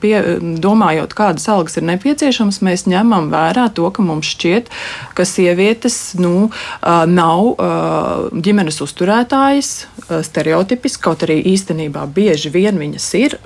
pie, 0.00 0.14
domājot, 0.62 1.14
kādas 1.16 1.48
algas 1.52 1.78
ir 1.80 1.86
nepieciešamas, 1.88 2.60
mēs 2.66 2.86
ņemam 2.90 3.30
vērā 3.32 3.68
to, 3.76 3.88
ka 3.94 4.04
mums 4.04 4.30
šķiet, 4.34 4.70
ka 5.18 5.26
sievietes 5.28 5.98
nu, 6.20 6.50
nav 6.80 8.30
ģimenes 8.34 8.80
uzturētājas 8.84 9.72
stereotipiski, 10.26 11.02
kaut 11.04 11.24
arī 11.26 11.40
īstenībā 11.52 12.06
bieži 12.14 12.50
vien 12.52 12.78
viņas 12.80 13.08
ir, 13.20 13.36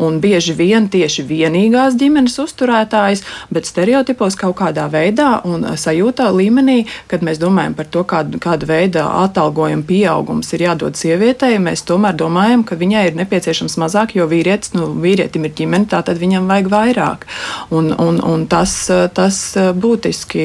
un 0.00 0.20
bieži 0.22 0.54
vien 0.56 0.88
tieši 0.90 1.24
vienīgās 1.28 1.96
ģimenes 2.00 2.38
uzturētājas, 2.42 3.24
bet 3.52 3.68
stereotipos 3.68 4.36
kaut 4.40 4.56
kādā 4.60 4.86
veidā 4.92 5.40
un 5.48 5.66
sajūtā 5.78 6.30
līmenī, 6.34 6.84
kad 7.10 7.24
mēs 7.26 7.40
domājam 7.42 7.74
par 7.76 7.88
to, 7.90 8.04
kādu, 8.08 8.40
kādu 8.42 8.68
veidu 8.70 9.02
atalgojuma 9.04 9.86
pieaugums 9.88 10.52
ir 10.54 10.66
jādod 10.68 10.98
sievietei, 10.98 11.58
mēs 11.62 11.84
tomēr 11.88 12.16
domājam, 12.18 12.64
ka 12.66 12.78
viņai 12.80 13.04
ir 13.10 13.18
nepieciešams 13.20 13.76
mazāk, 13.82 14.16
jo 14.18 14.26
vīrietis, 14.30 14.43
nu, 14.76 14.88
vīrietim 15.02 15.46
ir 15.48 15.54
ģimene, 15.58 15.88
tātad 15.90 16.20
viņam 16.20 16.48
vajag 16.50 16.70
vairāk. 16.72 17.26
Un, 17.74 17.92
un, 17.92 18.20
un 18.24 18.46
tas, 18.50 18.74
tas 19.16 19.40
būtiski, 19.80 20.44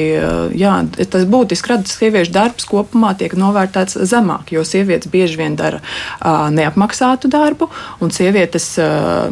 jā, 0.58 0.74
tas 1.12 1.26
būtiski 1.30 1.72
rada 1.72 1.90
sieviešu 1.90 2.34
darbs 2.34 2.68
kopumā 2.70 3.12
tiek 3.20 3.36
novērtēts 3.38 4.00
zemāk, 4.10 4.54
jo 4.54 4.64
sievietes 4.66 5.10
bieži 5.12 5.40
vien 5.40 5.58
dara 5.58 5.82
neapmaksātu 6.54 7.30
darbu, 7.32 7.70
un 8.00 8.14
sievietes 8.14 8.72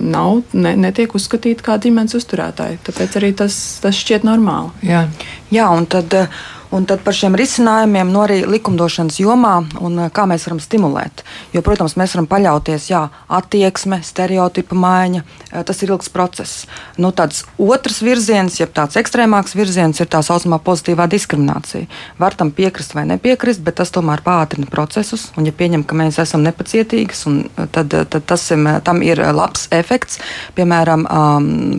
nav, 0.02 0.42
ne, 0.52 0.76
netiek 0.88 1.14
uzskatītas 1.18 1.66
kā 1.66 1.78
ģimenes 1.82 2.16
uzturētāji. 2.18 2.82
Tāpēc 2.88 3.18
arī 3.20 3.34
tas, 3.38 3.56
tas 3.82 3.98
šķiet 3.98 4.28
normāli. 4.28 4.74
Jā, 4.88 5.08
Jā 5.54 5.72
un 5.74 5.88
tad. 5.90 6.14
Uh 6.14 6.54
Un 6.68 6.84
tad 6.84 7.00
par 7.00 7.16
šiem 7.16 7.32
risinājumiem, 7.38 8.10
no 8.12 8.26
arī 8.26 8.42
likumdošanas 8.44 9.16
jomā, 9.22 9.54
un 9.80 10.02
eh, 10.04 10.10
kā 10.12 10.26
mēs 10.28 10.44
varam 10.44 10.58
stimulēt. 10.60 11.22
Jo, 11.54 11.62
protams, 11.64 11.94
mēs 11.96 12.12
varam 12.12 12.26
paļauties, 12.28 12.90
jā, 12.90 13.06
attieksme, 13.38 14.02
stereotipa 14.04 14.76
maiņa, 14.76 15.22
eh, 15.24 15.62
tas 15.64 15.80
ir 15.80 15.94
ilgs 15.94 16.12
process. 16.12 16.66
Nu, 17.00 17.08
tāds 17.16 17.46
otrs 17.56 18.02
virziens, 18.04 18.58
jeb 18.60 18.74
tāds 18.76 19.00
ekstrēmāks 19.00 19.56
virziens, 19.56 20.00
ir 20.02 20.10
tā 20.12 20.20
saucamā 20.24 20.58
pozitīvā 20.60 21.06
diskriminācija. 21.08 21.88
Var 22.20 22.36
tam 22.36 22.52
piekrist 22.52 22.92
vai 22.98 23.06
nepiekrist, 23.08 23.64
bet 23.64 23.80
tas 23.80 23.94
tomēr 23.94 24.20
pātrina 24.26 24.68
procesus. 24.68 25.30
Un, 25.40 25.48
ja 25.48 25.56
pieņem, 25.56 25.86
ka 25.88 25.96
mēs 25.96 26.20
esam 26.20 26.44
nepacietīgas, 26.44 27.24
eh, 27.32 27.64
tad, 27.72 27.96
tad 28.12 28.28
tas, 28.28 28.44
tam 28.84 29.02
ir 29.02 29.24
labs 29.32 29.70
efekts. 29.72 30.20
Piemēram, 30.58 31.08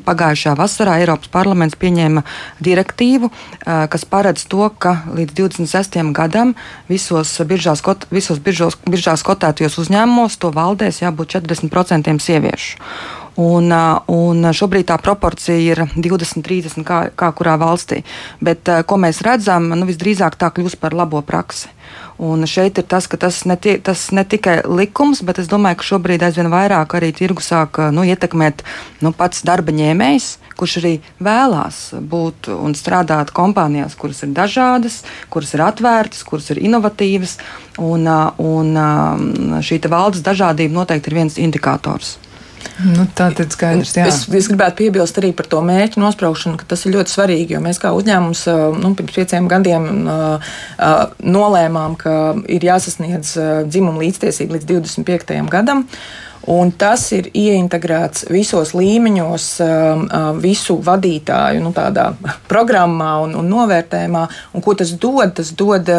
pagājušā 0.06 0.56
vasarā 0.58 0.98
Eiropas 1.04 1.30
parlaments 1.30 1.78
pieņēma 1.78 2.24
direktīvu, 2.64 3.30
kas 3.66 4.06
paredz 4.10 4.46
to, 4.50 4.70
ka 4.82 4.96
līdz 5.14 5.36
26. 5.38 6.00
gadam 6.16 6.56
visos 6.90 7.36
biržās, 7.46 7.84
kot, 7.86 8.08
visos 8.14 8.42
biržos, 8.44 8.80
biržās 8.90 9.24
kotētajos 9.28 9.80
uzņēmumos 9.84 10.40
to 10.42 10.52
valdēs 10.56 11.04
jābūt 11.04 11.36
40% 11.40 12.20
sieviešu. 12.24 12.78
Un, 13.40 13.72
un 14.12 14.50
šobrīd 14.52 14.90
tā 14.90 14.98
proporcija 15.00 15.56
ir 15.56 15.86
20, 15.96 16.44
30, 16.44 16.84
kā, 16.84 17.00
kā 17.16 17.30
kurā 17.38 17.56
valstī. 17.62 18.02
Bet 18.44 18.68
ko 18.90 18.98
mēs 19.00 19.22
redzam, 19.24 19.70
nu, 19.72 19.88
visdrīzāk 19.88 20.36
tā 20.40 20.50
kļūs 20.52 20.76
par 20.82 20.98
labo 20.98 21.22
praksi. 21.24 21.72
Un 22.20 22.44
šeit 22.44 22.76
ir 22.82 22.84
tas, 22.84 23.06
ka 23.08 23.16
tas 23.16 23.46
ne, 23.48 23.56
tie, 23.56 23.78
tas 23.80 24.10
ne 24.12 24.26
tikai 24.28 24.58
likums, 24.68 25.22
bet 25.24 25.40
es 25.40 25.48
domāju, 25.48 25.80
ka 25.80 25.88
šobrīd 25.88 26.26
aizvien 26.28 26.52
vairāk 26.52 26.98
arī 26.98 27.14
tirgu 27.16 27.40
sāk 27.40 27.80
nu, 27.96 28.04
ietekmēt 28.04 28.66
nu, 29.00 29.14
pats 29.16 29.46
darba 29.48 29.72
ņēmējs, 29.72 30.28
kurš 30.60 30.76
arī 30.82 30.94
vēlās 31.24 31.80
būt 32.12 32.52
un 32.52 32.76
strādāt 32.76 33.32
kompānijās, 33.32 33.96
kuras 33.96 34.20
ir 34.28 34.36
dažādas, 34.36 35.06
kuras 35.32 35.56
ir 35.56 35.64
atvērtas, 35.64 36.26
kuras 36.28 36.52
ir 36.52 36.60
inovatīvas. 36.60 37.38
Un, 37.80 38.04
un 38.44 39.62
šī 39.64 39.80
valdes 39.88 40.26
dažādība 40.26 40.76
noteikti 40.76 41.08
ir 41.08 41.22
viens 41.22 41.40
indikators. 41.40 42.18
Nu, 42.84 43.06
tā 43.16 43.30
tad 43.36 43.52
skaidrs. 43.52 43.92
Jā. 43.98 44.06
Es, 44.08 44.22
es 44.36 44.48
gribētu 44.52 44.84
piebilst 44.84 45.20
arī 45.20 45.32
par 45.36 45.50
to 45.52 45.60
mērķu 45.66 46.00
nospraukšanu, 46.00 46.60
ka 46.60 46.68
tas 46.72 46.86
ir 46.86 46.96
ļoti 46.96 47.14
svarīgi, 47.14 47.56
jo 47.56 47.64
mēs 47.64 47.82
kā 47.82 47.92
uzņēmums 47.96 48.46
nu, 48.80 48.94
pirms 49.00 49.18
pieciem 49.18 49.50
gadiem 49.52 49.90
nolēmām, 51.36 52.00
ka 52.00 52.16
ir 52.48 52.66
jāsasniedz 52.70 53.36
dzimuma 53.68 54.04
līdztiesība 54.06 54.58
līdz 54.58 54.72
25. 54.72 55.38
gadam. 55.52 55.86
Un 56.50 56.72
tas 56.72 57.04
ir 57.14 57.28
ieintegrēts 57.36 58.30
visos 58.32 58.72
līmeņos, 58.74 59.48
visu 60.40 60.80
vadītāju 60.88 61.62
nu, 61.62 61.74
programmā 62.50 63.12
un, 63.26 63.36
un 63.42 63.52
novērtējumā. 63.52 64.26
Un 64.56 64.66
ko 64.66 64.74
tas 64.80 64.96
dod? 64.96 65.36
Tas 65.38 65.52
dod, 65.52 65.92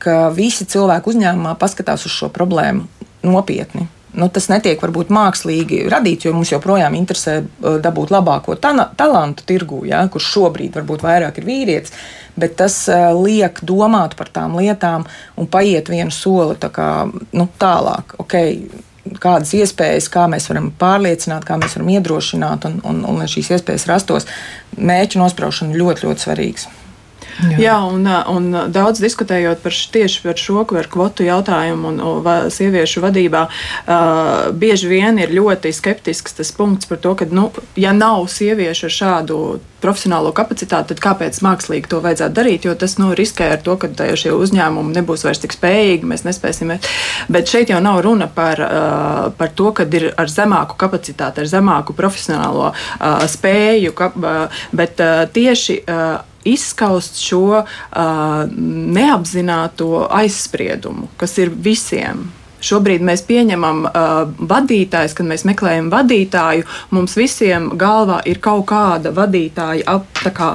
ka 0.00 0.18
visi 0.32 0.64
cilvēki 0.70 1.10
uzņēmumā 1.10 1.58
paskatās 1.60 2.06
uz 2.06 2.14
šo 2.14 2.30
problēmu 2.32 2.86
nopietni 3.26 3.90
nu, 4.16 4.28
tas 4.32 4.48
netiek 4.50 4.80
varbūt 4.82 5.12
mākslīgi 5.14 5.84
radīts, 5.92 6.26
jo 6.26 6.34
mums 6.34 6.52
joprojām 6.52 6.96
interesē 6.98 7.40
uh, 7.42 7.78
dabūt 7.82 8.12
labāko 8.14 8.56
talantu 8.60 9.46
tirgū, 9.48 9.84
ja, 9.88 10.02
kurš 10.10 10.32
šobrīd 10.34 10.78
varbūt 10.80 11.04
vairāk 11.06 11.40
ir 11.40 11.48
vīrietis, 11.48 11.96
bet 12.40 12.56
tas 12.60 12.82
uh, 12.90 13.10
liek 13.16 13.62
domāt 13.66 14.16
par 14.18 14.32
tām 14.34 14.58
lietām 14.60 15.06
un 15.36 15.50
paiet 15.50 15.90
vienu 15.92 16.14
soli 16.14 16.58
tā 16.60 16.72
kā, 16.74 16.90
nu, 17.10 17.48
tālāk. 17.60 18.16
Okay, 18.24 18.62
kādas 19.20 19.54
iespējas, 19.56 20.10
kā 20.12 20.26
mēs 20.30 20.48
varam 20.50 20.70
pārliecināt, 20.78 21.46
kā 21.48 21.56
mēs 21.60 21.76
varam 21.78 21.94
iedrošināt, 21.96 22.66
un, 22.68 22.78
un, 22.86 23.02
un 23.08 23.22
lai 23.22 23.28
šīs 23.30 23.54
iespējas 23.56 23.88
rastos, 23.90 24.28
mēķu 24.76 25.22
nospraušana 25.22 25.78
ļoti, 25.78 26.06
ļoti 26.06 26.26
svarīgs. 26.26 26.68
Jā, 27.48 27.58
Jā 27.64 27.76
un, 27.88 28.04
un 28.06 28.50
daudz 28.72 29.00
diskutējot 29.02 29.62
par 29.64 29.76
tieši 29.94 30.22
par 30.24 30.40
šo 30.40 30.64
par 30.68 30.88
kvotu 30.92 31.24
jautājumu 31.26 31.92
un, 31.92 32.00
un 32.04 32.50
sieviešu 32.52 33.02
vadībā, 33.04 33.46
uh, 33.48 34.50
bieži 34.56 34.90
vien 34.90 35.18
ir 35.20 35.32
ļoti 35.34 35.72
skeptisks 35.74 36.36
tas 36.38 36.52
punkts 36.56 36.88
par 36.90 37.00
to, 37.02 37.14
ka, 37.18 37.28
nu, 37.30 37.48
ja 37.80 37.94
nav 37.96 38.26
sieviešu 38.30 38.88
ar 38.88 38.96
šādu 38.96 39.40
profesionālo 39.80 40.32
kapacitāti, 40.36 40.92
tad 40.92 41.00
kāpēc 41.00 41.38
mākslīgi 41.44 41.88
to 41.90 42.02
vajadzētu 42.04 42.36
darīt? 42.36 42.66
Jo 42.68 42.74
tas 42.78 42.98
nu, 43.00 43.10
riskē 43.16 43.50
ar 43.54 43.62
to, 43.64 43.78
ka 43.80 43.88
šie 44.20 44.34
uzņēmumi 44.36 44.92
nebūs 44.98 45.24
vairs 45.24 45.40
tik 45.40 45.56
spējīgi, 45.56 46.08
mēs 46.10 46.26
nespēsim. 46.26 46.74
Bet 47.32 47.50
šeit 47.50 47.72
jau 47.72 47.80
nav 47.82 48.02
runa 48.04 48.28
par, 48.28 48.60
uh, 48.60 49.30
par 49.36 49.54
to, 49.56 49.70
ka 49.76 49.88
ir 49.88 50.10
ar 50.20 50.32
zemāku 50.32 50.76
kapacitāti, 50.80 51.42
ar 51.42 51.50
zemāku 51.50 51.96
profesionālo 51.96 52.70
uh, 52.72 53.24
spēju, 53.30 53.96
ka, 53.96 54.12
bet 54.76 55.00
tieši. 55.36 55.80
Izskaust 56.48 57.20
šo 57.20 57.42
uh, 57.60 57.66
neapzināto 58.96 60.06
aizspriedumu, 60.08 61.10
kas 61.20 61.36
ir 61.42 61.52
visiem 61.52 62.28
Šobrīd 62.60 63.04
mēs 63.04 63.22
pieņemam 63.28 63.84
uh, 63.88 64.10
vadītājs, 64.50 65.14
kad 65.16 65.28
mēs 65.28 65.46
meklējam 65.48 65.90
vadītāju. 65.92 66.66
Mums 66.94 67.16
visiem 67.18 67.70
galvā 67.80 68.20
ir 68.28 68.40
kaut 68.42 68.66
kāda 68.70 69.12
vadītāja, 69.16 69.84
ap, 69.88 70.08
kā, 70.36 70.50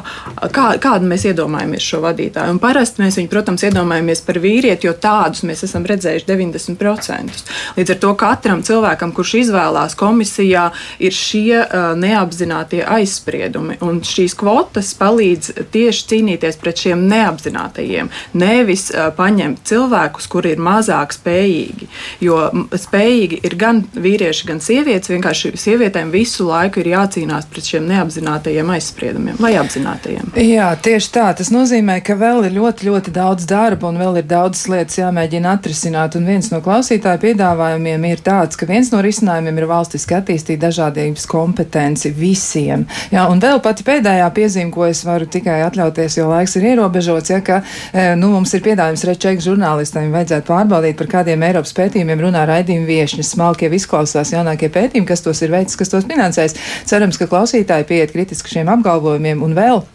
kā, 0.54 0.68
kādu 0.82 1.10
mēs 1.10 1.26
iedomājamies 1.30 1.86
šo 1.86 2.02
vadītāju. 2.06 2.56
Un 2.56 2.62
parasti 2.62 3.02
mēs 3.04 3.18
viņu, 3.20 3.32
protams, 3.32 3.66
iedomājamies 3.66 4.22
par 4.28 4.40
vīrieti, 4.44 4.88
jo 4.88 4.94
tādus 5.02 5.44
mēs 5.48 5.66
esam 5.68 5.86
redzējuši 5.90 6.30
90%. 6.30 7.44
Līdz 7.80 7.96
ar 7.96 8.02
to 8.04 8.14
katram 8.20 8.62
cilvēkam, 8.66 9.14
kurš 9.16 9.36
izvēlās 9.42 9.98
komisijā, 10.00 10.68
ir 11.00 11.16
šie 11.16 11.64
uh, 11.64 11.92
neapzinātie 12.00 12.84
aizspriedumi. 12.86 13.80
Un 13.86 14.02
šīs 14.06 14.38
kvotas 14.38 14.94
palīdz 15.00 15.66
tieši 15.74 16.08
cīnīties 16.12 16.60
pret 16.62 16.86
šiem 16.86 17.08
neapzinātajiem. 17.10 18.12
Nevis 18.38 18.90
uh, 18.94 19.10
paņemt 19.16 19.66
cilvēkus, 19.66 20.30
kuri 20.32 20.56
ir 20.56 20.64
mazāk 20.64 21.16
spējīgi. 21.16 21.90
Jo 22.24 22.50
spējīgi 22.76 23.42
ir 23.46 23.56
gan 23.60 23.82
vīrieši, 23.94 24.48
gan 24.50 24.62
sievietes. 24.64 25.12
Vienkārši 25.12 25.54
sievietēm 25.60 26.12
visu 26.14 26.48
laiku 26.50 26.82
ir 26.82 26.92
jācīnās 26.94 27.48
pret 27.52 27.70
šiem 27.72 27.88
neapzinātajiem 27.90 28.72
aizspriedumiem 28.76 29.40
vai 29.42 29.56
apzinātajiem. 29.60 30.34
Jā, 30.42 30.70
tieši 30.76 31.12
tā. 31.16 31.28
Tas 31.38 31.52
nozīmē, 31.54 32.00
ka 32.06 32.18
vēl 32.20 32.50
ir 32.50 32.56
ļoti, 32.58 32.90
ļoti 32.90 33.16
daudz 33.16 33.48
darba 33.50 33.90
un 33.92 34.00
vēl 34.02 34.22
ir 34.22 34.30
daudzas 34.30 34.68
lietas 34.72 35.00
jāmēģina 35.00 35.56
atrisināt. 35.58 36.18
Un 36.20 36.28
viens 36.30 36.52
no 36.54 36.62
klausītāju 36.66 37.22
piedāvājumiem 37.26 38.10
ir 38.12 38.24
tāds, 38.26 38.60
ka 38.60 38.68
viens 38.70 38.92
no 38.94 39.02
risinājumiem 39.06 39.62
ir 39.62 39.70
valstiski 39.70 40.18
attīstīt 40.18 40.62
dažādības 40.64 41.28
kompetenci 41.30 42.12
visiem. 42.16 42.86
Jā, 43.14 43.28
un 43.32 43.42
vēl 43.44 43.62
pati 43.64 43.86
pēdējā 43.88 44.28
piezīme, 44.36 44.74
ko 44.74 44.88
es 44.90 45.04
varu 45.08 45.28
tikai 45.32 45.62
atļauties, 45.68 46.20
jo 46.20 46.30
laiks 46.32 46.56
ir 46.60 46.70
ierobežots, 46.72 47.32
ja, 47.34 47.42
ka 47.46 47.62
e, 47.62 48.08
nu, 48.20 48.32
mums 48.36 48.54
ir 48.56 48.64
piedāvājums 48.66 49.06
rečēk 49.10 49.44
žurnālistiem, 49.46 50.14
vajadzētu 50.16 50.50
pārbaudīt, 50.50 50.98
par 51.00 51.12
kādiem 51.18 51.46
Eiropas 51.48 51.76
pētījumiem 51.86 52.26
runā 52.28 52.46
raidījuma 52.50 52.90
viešņas. 52.90 53.34
Smalkie 53.36 53.70
izklausās 53.78 54.34
jaunākie 54.34 54.72
pētījumi, 54.74 55.08
kas 55.10 55.24
tos 55.26 55.44
ir 55.46 55.54
veicis, 55.54 55.78
kas 55.80 55.94
tos 55.94 56.10
finansēs. 56.10 56.58
Cerams, 56.90 57.22
ka 57.22 57.30
klausītāji 57.32 57.90
pieiet 57.92 58.16
kritiski 58.16 58.58
šiem 58.58 58.72
apgalvojumiem 58.74 59.46
un 59.46 59.56
vēl 59.58 59.86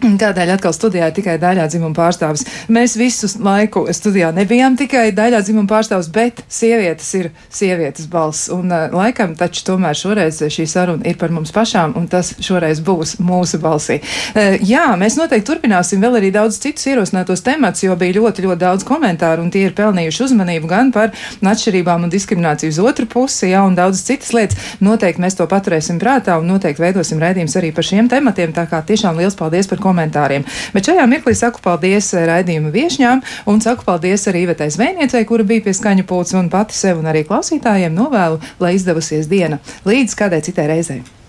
Tādēļ 0.22 0.54
atkal 0.54 0.72
studijā 0.74 1.10
ir 1.10 1.14
tikai 1.16 1.36
daļā 1.40 1.66
dzimuma 1.70 1.94
pārstāvis. 1.96 2.46
Mēs 2.72 2.96
visu 2.96 3.28
laiku 3.44 3.84
studijā 3.92 4.30
nebijām 4.32 4.76
tikai 4.80 5.10
daļā 5.16 5.42
dzimuma 5.44 5.68
pārstāvis, 5.68 6.08
bet 6.12 6.40
sievietes 6.48 7.08
ir 7.18 7.30
sievietes 7.52 8.08
balss. 8.10 8.48
Un 8.54 8.72
uh, 8.72 8.88
laikam 8.94 9.34
taču 9.38 9.66
tomēr 9.68 9.98
šoreiz 9.98 10.40
šī 10.40 10.66
saruna 10.70 11.04
ir 11.08 11.18
par 11.20 11.34
mums 11.34 11.52
pašām, 11.52 11.92
un 12.00 12.08
tas 12.10 12.32
šoreiz 12.40 12.80
būs 12.84 13.18
mūsu 13.20 13.60
balsī. 13.60 13.98
Uh, 14.32 14.56
jā, 14.64 14.86
mēs 15.00 15.18
noteikti 15.20 15.48
turpināsim 15.50 16.00
vēl 16.00 16.16
arī 16.20 16.32
daudz 16.34 16.60
citus 16.62 16.88
ierosinātos 16.88 17.44
temats, 17.44 17.84
jo 17.84 17.96
bija 18.00 18.16
ļoti, 18.20 18.46
ļoti 18.46 18.62
daudz 18.64 18.88
komentāru, 18.88 19.44
un 19.44 19.52
tie 19.52 19.66
ir 19.68 19.76
pelnījuši 19.76 20.24
uzmanību 20.30 20.70
gan 20.70 20.94
par 20.96 21.12
atšķirībām 21.44 22.08
un 22.08 22.12
diskrimināciju 22.12 22.72
uz 22.72 22.80
otru 22.80 23.08
pusi, 23.10 23.50
jā, 23.52 23.66
un 23.68 23.76
daudz 23.76 24.00
citas 24.06 24.32
lietas. 24.36 24.72
Noteikti 24.80 25.20
mēs 25.26 25.36
to 25.36 25.44
paturēsim 25.50 26.00
prātā 26.00 26.40
un 26.40 26.48
noteikti 26.48 26.86
veidosim 26.86 27.20
raidījums 27.20 27.58
arī 27.60 27.74
par 27.76 27.86
šiem 27.86 28.08
tematiem. 28.08 28.56
Tā 28.56 28.64
kā 28.70 28.80
tiešām 28.86 29.20
liels 29.20 29.36
paldies 29.38 29.68
par 29.68 29.78
komentāriem 29.78 29.89
komentāriem. 29.90 30.46
Bet 30.74 30.88
šajā 30.88 31.04
mirklī 31.10 31.36
saku 31.36 31.62
paldies 31.64 32.12
eh, 32.14 32.26
raidījuma 32.30 32.72
viešņām 32.74 33.24
un 33.52 33.62
saku 33.64 33.86
paldies 33.86 34.28
arī 34.30 34.46
Ivetai 34.46 34.70
Zvejniecei, 34.72 35.26
kura 35.28 35.44
bija 35.46 35.68
pie 35.68 35.76
skaņu 35.76 36.08
pults 36.08 36.36
un 36.38 36.50
pati 36.52 36.76
sev 36.78 37.02
un 37.02 37.12
arī 37.12 37.26
klausītājiem 37.28 37.96
novēlu, 37.96 38.40
lai 38.62 38.76
izdevusies 38.78 39.30
diena 39.30 39.60
līdz 39.88 40.18
kādai 40.18 40.44
citai 40.46 40.70
reizei. 40.72 41.19